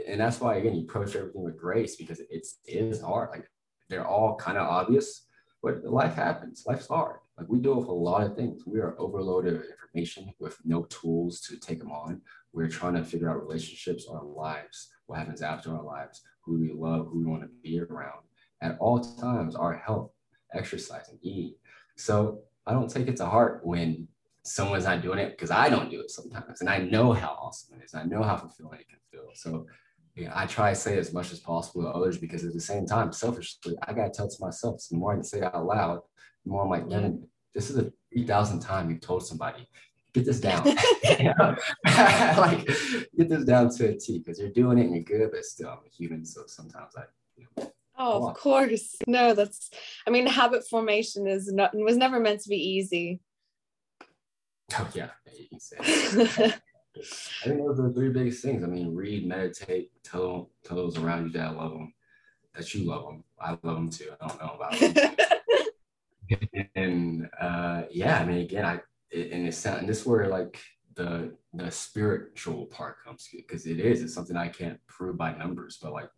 and 0.09 0.19
that's 0.19 0.39
why 0.39 0.55
again 0.55 0.75
you 0.75 0.83
approach 0.83 1.15
everything 1.15 1.43
with 1.43 1.57
grace 1.57 1.95
because 1.95 2.21
it's 2.29 2.59
it 2.65 2.77
is 2.77 3.01
hard. 3.01 3.29
Like 3.31 3.49
they're 3.89 4.07
all 4.07 4.35
kind 4.35 4.57
of 4.57 4.67
obvious, 4.67 5.25
but 5.61 5.83
life 5.83 6.13
happens. 6.13 6.63
Life's 6.65 6.87
hard. 6.87 7.19
Like 7.37 7.47
we 7.49 7.59
deal 7.59 7.75
with 7.75 7.87
a 7.87 7.93
lot 7.93 8.23
of 8.23 8.35
things. 8.35 8.63
We 8.65 8.79
are 8.79 8.99
overloaded 8.99 9.53
with 9.53 9.69
information 9.69 10.33
with 10.39 10.57
no 10.65 10.83
tools 10.83 11.41
to 11.41 11.57
take 11.59 11.79
them 11.79 11.91
on. 11.91 12.21
We're 12.53 12.69
trying 12.69 12.95
to 12.95 13.03
figure 13.03 13.29
out 13.29 13.41
relationships, 13.41 14.07
our 14.09 14.23
lives, 14.23 14.89
what 15.05 15.19
happens 15.19 15.41
after 15.41 15.75
our 15.75 15.83
lives, 15.83 16.21
who 16.43 16.59
we 16.59 16.71
love, 16.71 17.07
who 17.07 17.19
we 17.19 17.25
want 17.25 17.43
to 17.43 17.49
be 17.61 17.79
around. 17.79 18.23
At 18.61 18.77
all 18.79 18.99
times, 18.99 19.55
our 19.55 19.75
health, 19.77 20.11
exercise, 20.53 21.09
and 21.09 21.19
eating. 21.21 21.53
So 21.95 22.39
I 22.65 22.73
don't 22.73 22.89
take 22.89 23.07
it 23.07 23.17
to 23.17 23.25
heart 23.25 23.61
when 23.63 24.07
someone's 24.47 24.85
not 24.85 25.01
doing 25.01 25.19
it 25.19 25.31
because 25.31 25.51
I 25.51 25.69
don't 25.69 25.91
do 25.91 26.01
it 26.01 26.09
sometimes. 26.09 26.61
And 26.61 26.69
I 26.69 26.79
know 26.79 27.11
how 27.11 27.37
awesome 27.39 27.77
it 27.77 27.83
is. 27.83 27.93
I 27.93 28.03
know 28.03 28.23
how 28.23 28.37
fulfilling 28.37 28.79
it 28.79 28.87
can 28.87 28.99
feel. 29.11 29.29
So 29.33 29.67
yeah, 30.15 30.31
I 30.33 30.45
try 30.45 30.71
to 30.71 30.75
say 30.75 30.97
as 30.97 31.13
much 31.13 31.31
as 31.31 31.39
possible 31.39 31.83
to 31.83 31.89
others 31.89 32.17
because 32.17 32.43
at 32.43 32.53
the 32.53 32.61
same 32.61 32.85
time, 32.85 33.11
selfishly, 33.11 33.75
I 33.83 33.93
got 33.93 34.13
to 34.13 34.17
tell 34.17 34.29
to 34.29 34.37
myself. 34.39 34.81
So 34.81 34.95
the 34.95 34.99
more 34.99 35.11
I 35.11 35.15
can 35.15 35.23
say 35.23 35.39
it 35.39 35.43
out 35.43 35.65
loud, 35.65 35.99
the 36.43 36.51
more 36.51 36.63
I'm 36.63 36.69
like, 36.69 36.87
man, 36.87 37.27
this 37.53 37.69
is 37.69 37.77
a 37.77 37.91
3,000th 38.15 38.65
time 38.65 38.89
you've 38.89 39.01
told 39.01 39.25
somebody, 39.25 39.67
get 40.13 40.25
this 40.25 40.39
down. 40.39 40.63
like, 41.85 42.65
get 42.65 43.29
this 43.29 43.45
down 43.45 43.69
to 43.69 43.89
a 43.89 43.97
T 43.97 44.19
because 44.19 44.39
you're 44.39 44.49
doing 44.49 44.79
it 44.79 44.85
and 44.85 44.95
you're 44.95 45.03
good, 45.03 45.31
but 45.31 45.45
still, 45.45 45.69
I'm 45.69 45.79
a 45.85 45.89
human. 45.89 46.25
So 46.25 46.43
sometimes 46.47 46.93
I, 46.97 47.03
you 47.35 47.45
know, 47.57 47.71
Oh, 47.99 48.27
of 48.27 48.35
course. 48.35 48.95
No, 49.07 49.33
that's, 49.33 49.71
I 50.05 50.11
mean, 50.11 50.27
habit 50.27 50.67
formation 50.69 51.27
is 51.27 51.51
not, 51.51 51.75
was 51.75 51.97
never 51.97 52.19
meant 52.19 52.41
to 52.41 52.49
be 52.49 52.57
easy. 52.57 53.19
Oh, 54.73 54.89
yeah. 54.93 55.09
exactly. 55.51 56.53
I 56.97 57.49
think 57.49 57.59
those 57.59 57.79
are 57.79 57.87
the 57.87 57.93
three 57.93 58.09
biggest 58.09 58.41
things. 58.41 58.63
I 58.63 58.67
mean, 58.67 58.93
read, 58.93 59.27
meditate, 59.27 59.91
tell, 60.03 60.49
tell 60.63 60.77
those 60.77 60.97
around 60.97 61.25
you 61.27 61.31
that 61.33 61.49
I 61.49 61.51
love 61.51 61.71
them, 61.71 61.93
that 62.55 62.73
you 62.73 62.85
love 62.85 63.05
them. 63.05 63.23
I 63.39 63.51
love 63.51 63.75
them 63.75 63.89
too. 63.89 64.09
I 64.19 64.27
don't 64.27 64.41
know 64.41 64.55
about 64.55 64.79
them. 64.79 66.65
and 66.75 67.29
uh, 67.39 67.83
yeah, 67.91 68.19
I 68.19 68.25
mean, 68.25 68.39
again, 68.39 68.65
I, 68.65 68.79
and 69.13 69.47
it's, 69.47 69.65
and 69.65 69.87
this 69.87 70.05
where 70.05 70.27
like 70.27 70.59
the, 70.95 71.31
the 71.53 71.69
spiritual 71.69 72.65
part 72.65 73.03
comes 73.03 73.29
because 73.31 73.67
it 73.67 73.79
is, 73.79 74.01
it's 74.01 74.13
something 74.13 74.35
I 74.35 74.47
can't 74.47 74.79
prove 74.87 75.17
by 75.17 75.33
numbers, 75.37 75.77
but 75.81 75.93
like 75.93 76.09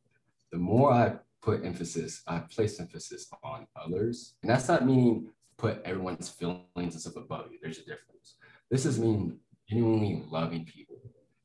the 0.52 0.58
more 0.58 0.92
I 0.92 1.16
put 1.42 1.66
emphasis, 1.66 2.22
I 2.28 2.40
place 2.40 2.80
emphasis 2.80 3.30
on 3.44 3.68
others. 3.76 4.36
And 4.42 4.50
that's 4.50 4.68
not 4.68 4.86
meaning 4.86 5.30
put 5.58 5.82
everyone's 5.84 6.30
feelings 6.30 6.66
and 6.76 6.94
stuff 6.94 7.18
above 7.18 7.52
you. 7.52 7.60
There's 7.62 7.80
a 7.80 7.82
difference. 7.82 8.36
This 8.70 8.86
is 8.86 9.00
mean 9.00 9.40
genuinely 9.68 10.24
loving 10.30 10.66
people 10.66 10.98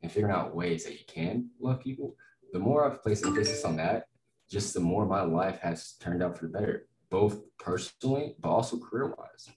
and 0.02 0.12
figuring 0.12 0.34
out 0.34 0.54
ways 0.54 0.84
that 0.84 0.92
you 0.92 1.04
can 1.06 1.50
love 1.58 1.80
people. 1.80 2.14
The 2.52 2.58
more 2.58 2.84
I've 2.84 3.02
placed 3.02 3.24
emphasis 3.24 3.64
on 3.64 3.76
that, 3.76 4.06
just 4.50 4.74
the 4.74 4.80
more 4.80 5.06
my 5.06 5.22
life 5.22 5.58
has 5.60 5.94
turned 6.00 6.22
out 6.22 6.36
for 6.38 6.46
the 6.46 6.52
better, 6.52 6.86
both 7.10 7.40
personally, 7.58 8.36
but 8.40 8.50
also 8.50 8.78
career 8.78 9.14
wise. 9.16 9.48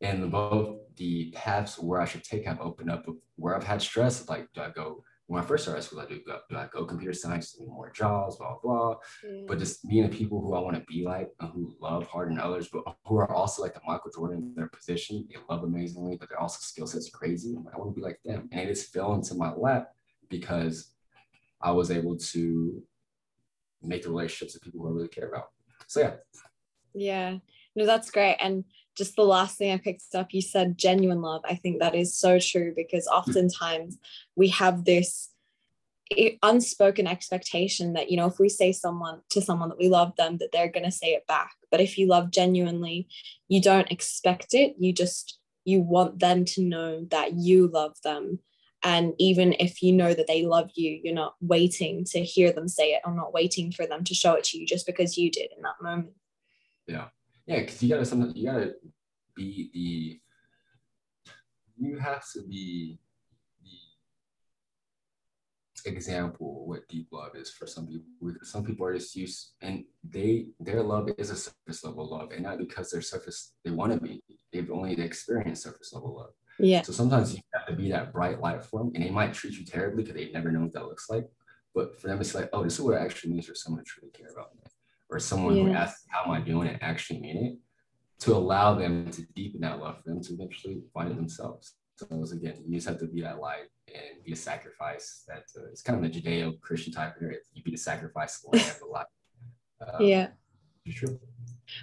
And 0.00 0.30
both 0.30 0.76
the 0.96 1.32
paths 1.32 1.78
where 1.78 2.00
I 2.00 2.04
should 2.04 2.22
take 2.22 2.46
have 2.46 2.60
opened 2.60 2.90
up 2.90 3.06
where 3.34 3.56
I've 3.56 3.64
had 3.64 3.82
stress, 3.82 4.28
like, 4.28 4.48
do 4.54 4.60
I 4.60 4.70
go 4.70 5.02
when 5.26 5.42
I 5.42 5.46
first 5.46 5.64
started 5.64 5.82
school, 5.82 6.00
I 6.00 6.06
do 6.06 6.20
go, 6.24 6.38
do 6.48 6.56
I 6.56 6.68
go 6.72 6.84
computer 6.84 7.12
science, 7.12 7.56
need 7.58 7.68
more 7.68 7.90
jobs, 7.90 8.36
blah, 8.36 8.56
blah, 8.62 8.96
mm. 9.24 9.46
But 9.46 9.58
just 9.58 9.86
being 9.88 10.08
the 10.08 10.16
people 10.16 10.40
who 10.40 10.54
I 10.54 10.60
want 10.60 10.76
to 10.76 10.84
be 10.86 11.04
like, 11.04 11.30
and 11.40 11.50
who 11.50 11.74
love 11.80 12.06
harder 12.06 12.40
others, 12.40 12.68
but 12.68 12.84
who 13.04 13.16
are 13.16 13.32
also 13.32 13.62
like 13.62 13.74
the 13.74 13.80
Michael 13.86 14.12
Jordan 14.14 14.38
in 14.38 14.54
their 14.54 14.68
position. 14.68 15.26
They 15.28 15.36
love 15.50 15.64
amazingly, 15.64 16.16
but 16.16 16.28
their 16.28 16.40
also 16.40 16.58
skill 16.60 16.86
sets 16.86 17.08
are 17.08 17.18
crazy. 17.18 17.56
I 17.72 17.76
want 17.76 17.94
to 17.94 18.00
be 18.00 18.06
like 18.06 18.20
them. 18.24 18.48
And 18.52 18.60
it 18.60 18.74
just 18.74 18.92
fell 18.92 19.14
into 19.14 19.34
my 19.34 19.52
lap 19.52 19.88
because 20.28 20.92
I 21.60 21.72
was 21.72 21.90
able 21.90 22.16
to 22.16 22.82
make 23.82 24.02
the 24.02 24.10
relationships 24.10 24.54
with 24.54 24.62
people 24.62 24.80
who 24.80 24.88
I 24.88 24.92
really 24.92 25.08
care 25.08 25.28
about. 25.28 25.50
So 25.88 26.00
yeah. 26.00 26.14
Yeah. 26.94 27.38
No, 27.74 27.84
that's 27.84 28.10
great. 28.10 28.36
And 28.40 28.64
just 28.96 29.14
the 29.14 29.22
last 29.22 29.58
thing 29.58 29.72
I 29.72 29.78
picked 29.78 30.14
up, 30.14 30.32
you 30.32 30.40
said 30.40 30.78
genuine 30.78 31.20
love. 31.20 31.42
I 31.44 31.54
think 31.54 31.80
that 31.80 31.94
is 31.94 32.18
so 32.18 32.38
true 32.38 32.72
because 32.74 33.06
hmm. 33.06 33.14
oftentimes 33.14 33.98
we 34.34 34.48
have 34.48 34.84
this 34.84 35.30
unspoken 36.40 37.08
expectation 37.08 37.94
that 37.94 38.12
you 38.12 38.16
know 38.16 38.26
if 38.26 38.38
we 38.38 38.48
say 38.48 38.70
someone 38.70 39.20
to 39.28 39.40
someone 39.40 39.68
that 39.68 39.78
we 39.78 39.88
love 39.88 40.14
them 40.16 40.38
that 40.38 40.50
they're 40.52 40.70
going 40.70 40.84
to 40.84 40.92
say 40.92 41.08
it 41.08 41.26
back. 41.26 41.50
But 41.70 41.80
if 41.80 41.98
you 41.98 42.06
love 42.06 42.30
genuinely 42.30 43.08
you 43.48 43.60
don't 43.60 43.90
expect 43.90 44.54
it. 44.54 44.76
You 44.78 44.92
just 44.92 45.40
you 45.64 45.80
want 45.80 46.20
them 46.20 46.44
to 46.44 46.62
know 46.62 47.04
that 47.10 47.32
you 47.32 47.66
love 47.66 47.96
them. 48.04 48.38
And 48.84 49.14
even 49.18 49.56
if 49.58 49.82
you 49.82 49.92
know 49.92 50.14
that 50.14 50.28
they 50.28 50.44
love 50.46 50.70
you 50.76 51.00
you're 51.02 51.12
not 51.12 51.34
waiting 51.40 52.04
to 52.12 52.20
hear 52.22 52.52
them 52.52 52.68
say 52.68 52.90
it 52.90 53.02
or 53.04 53.12
not 53.12 53.34
waiting 53.34 53.72
for 53.72 53.84
them 53.84 54.04
to 54.04 54.14
show 54.14 54.34
it 54.34 54.44
to 54.44 54.58
you 54.58 54.64
just 54.66 54.86
because 54.86 55.18
you 55.18 55.28
did 55.28 55.50
in 55.56 55.62
that 55.62 55.82
moment. 55.82 56.12
Yeah 56.86 57.06
yeah, 57.46 57.60
because 57.60 57.82
you 57.82 57.88
gotta 57.88 58.04
sometimes 58.04 58.34
you 58.36 58.50
gotta 58.50 58.74
be 59.34 59.70
the 59.72 60.20
you 61.78 61.98
have 61.98 62.24
to 62.32 62.42
be 62.46 62.98
the 65.84 65.90
example 65.90 66.62
of 66.62 66.68
what 66.68 66.88
deep 66.88 67.08
love 67.12 67.36
is 67.36 67.50
for 67.50 67.66
some 67.66 67.86
people. 67.86 68.34
Some 68.42 68.64
people 68.64 68.86
are 68.86 68.94
just 68.94 69.14
used 69.14 69.52
and 69.60 69.84
they 70.02 70.48
their 70.58 70.82
love 70.82 71.08
is 71.18 71.30
a 71.30 71.36
surface 71.36 71.84
level 71.84 72.10
love, 72.10 72.32
and 72.32 72.42
not 72.42 72.58
because 72.58 72.90
they're 72.90 73.02
surface 73.02 73.52
they 73.64 73.70
want 73.70 73.92
to 73.92 74.00
be. 74.00 74.22
They've 74.52 74.70
only 74.70 74.94
experienced 74.94 75.62
surface 75.62 75.92
level 75.92 76.16
love. 76.16 76.30
Yeah. 76.58 76.82
So 76.82 76.92
sometimes 76.92 77.34
you 77.34 77.40
have 77.54 77.66
to 77.66 77.74
be 77.74 77.90
that 77.90 78.12
bright 78.12 78.40
light 78.40 78.64
for 78.64 78.80
them, 78.80 78.92
and 78.94 79.04
they 79.04 79.10
might 79.10 79.34
treat 79.34 79.58
you 79.58 79.64
terribly 79.64 80.02
because 80.02 80.18
they 80.18 80.32
never 80.32 80.50
know 80.50 80.60
what 80.60 80.72
that 80.72 80.86
looks 80.86 81.08
like. 81.08 81.28
But 81.74 82.00
for 82.00 82.08
them, 82.08 82.20
it's 82.20 82.34
like, 82.34 82.48
oh, 82.54 82.64
this 82.64 82.74
is 82.74 82.80
what 82.80 82.94
it 82.94 83.02
actually 83.02 83.34
means 83.34 83.46
for 83.46 83.54
someone 83.54 83.84
to 83.84 83.88
truly 83.88 84.10
care 84.10 84.32
about 84.32 84.54
me 84.54 84.62
or 85.10 85.18
someone 85.18 85.56
yeah. 85.56 85.64
who 85.64 85.72
asks 85.72 86.04
how 86.08 86.24
am 86.24 86.30
I 86.30 86.40
doing 86.40 86.68
and 86.68 86.82
actually 86.82 87.20
mean 87.20 87.36
it, 87.36 87.58
to 88.24 88.34
allow 88.34 88.74
them 88.74 89.10
to 89.10 89.22
deepen 89.34 89.60
that 89.60 89.78
love 89.78 89.98
for 89.98 90.08
them 90.08 90.22
to 90.22 90.34
eventually 90.34 90.82
find 90.94 91.10
it 91.10 91.16
themselves. 91.16 91.74
So 91.96 92.06
again, 92.10 92.62
you 92.66 92.74
just 92.74 92.88
have 92.88 92.98
to 92.98 93.06
be 93.06 93.22
that 93.22 93.40
light 93.40 93.68
and 93.88 94.22
be 94.24 94.32
a 94.32 94.36
sacrifice. 94.36 95.24
That 95.28 95.44
uh, 95.56 95.66
it's 95.70 95.80
kind 95.80 95.98
of 95.98 96.04
a 96.04 96.12
Judeo-Christian 96.12 96.92
type 96.92 97.16
of 97.16 97.22
area. 97.22 97.38
You 97.54 97.62
be 97.62 97.70
the 97.70 97.78
sacrifice 97.78 98.40
the 98.40 98.50
land 98.56 98.70
of 98.70 98.78
the 98.80 98.86
light. 98.86 99.06
Um, 99.80 100.02
yeah. 100.02 100.28
True. 100.90 101.18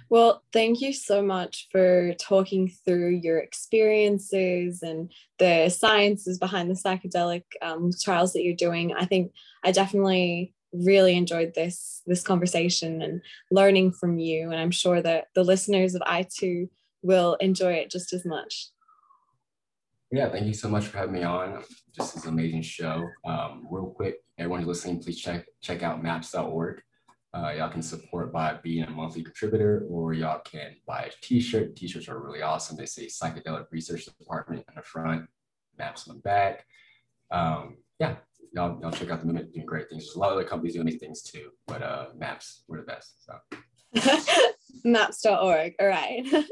Well, 0.08 0.42
thank 0.52 0.80
you 0.80 0.92
so 0.92 1.20
much 1.20 1.68
for 1.70 2.14
talking 2.14 2.72
through 2.86 3.20
your 3.22 3.38
experiences 3.38 4.82
and 4.82 5.12
the 5.38 5.68
sciences 5.68 6.38
behind 6.38 6.70
the 6.70 6.74
psychedelic 6.74 7.42
um, 7.60 7.90
trials 8.02 8.32
that 8.32 8.42
you're 8.42 8.56
doing. 8.56 8.94
I 8.94 9.04
think 9.04 9.32
I 9.62 9.72
definitely 9.72 10.54
really 10.74 11.16
enjoyed 11.16 11.54
this 11.54 12.02
this 12.06 12.22
conversation 12.22 13.02
and 13.02 13.22
learning 13.50 13.92
from 13.92 14.18
you. 14.18 14.50
And 14.50 14.60
i'm 14.60 14.70
sure 14.70 15.00
that 15.02 15.26
the 15.34 15.44
listeners 15.44 15.94
of 15.94 16.02
i2 16.02 16.68
will 17.02 17.34
enjoy 17.34 17.74
it 17.74 17.90
just 17.90 18.12
as 18.12 18.24
much. 18.24 18.68
Yeah 20.10 20.30
thank 20.30 20.46
you 20.46 20.54
so 20.54 20.68
much 20.68 20.86
for 20.86 20.98
having 20.98 21.14
me 21.14 21.22
on. 21.22 21.62
Just 21.92 22.14
this 22.14 22.26
amazing 22.26 22.62
show. 22.62 23.08
Um, 23.24 23.66
real 23.70 23.86
quick 23.86 24.16
everyone 24.38 24.60
who's 24.60 24.68
listening 24.68 25.02
please 25.02 25.20
check 25.20 25.46
check 25.60 25.82
out 25.82 26.02
maps.org 26.02 26.82
uh, 27.34 27.52
y'all 27.56 27.68
can 27.68 27.82
support 27.82 28.32
by 28.32 28.54
being 28.62 28.84
a 28.84 28.90
monthly 28.90 29.22
contributor 29.22 29.86
or 29.90 30.12
y'all 30.12 30.40
can 30.44 30.76
buy 30.86 31.02
a 31.02 31.10
t-shirt. 31.20 31.74
T-shirts 31.74 32.08
are 32.08 32.20
really 32.20 32.42
awesome. 32.42 32.76
They 32.76 32.86
say 32.86 33.06
psychedelic 33.06 33.66
research 33.72 34.04
department 34.04 34.64
on 34.68 34.76
the 34.76 34.82
front 34.82 35.28
maps 35.76 36.06
on 36.06 36.14
the 36.14 36.22
back. 36.22 36.64
Um, 37.32 37.78
yeah 37.98 38.16
y'all, 38.54 38.80
y'all 38.80 38.92
check 38.92 39.10
out 39.10 39.20
the 39.20 39.26
Mimic 39.26 39.52
doing 39.52 39.66
great 39.66 39.88
things. 39.90 40.04
There's 40.04 40.16
a 40.16 40.18
lot 40.18 40.30
of 40.30 40.38
other 40.38 40.46
companies 40.46 40.74
doing 40.74 40.86
these 40.86 41.00
things 41.00 41.22
too, 41.22 41.50
but 41.66 41.82
uh, 41.82 42.06
Maps, 42.16 42.62
we're 42.68 42.78
the 42.78 42.84
best. 42.84 43.16
So. 43.24 43.34
Maps.org. 44.84 45.74
All 45.80 45.86
right. 45.86 46.24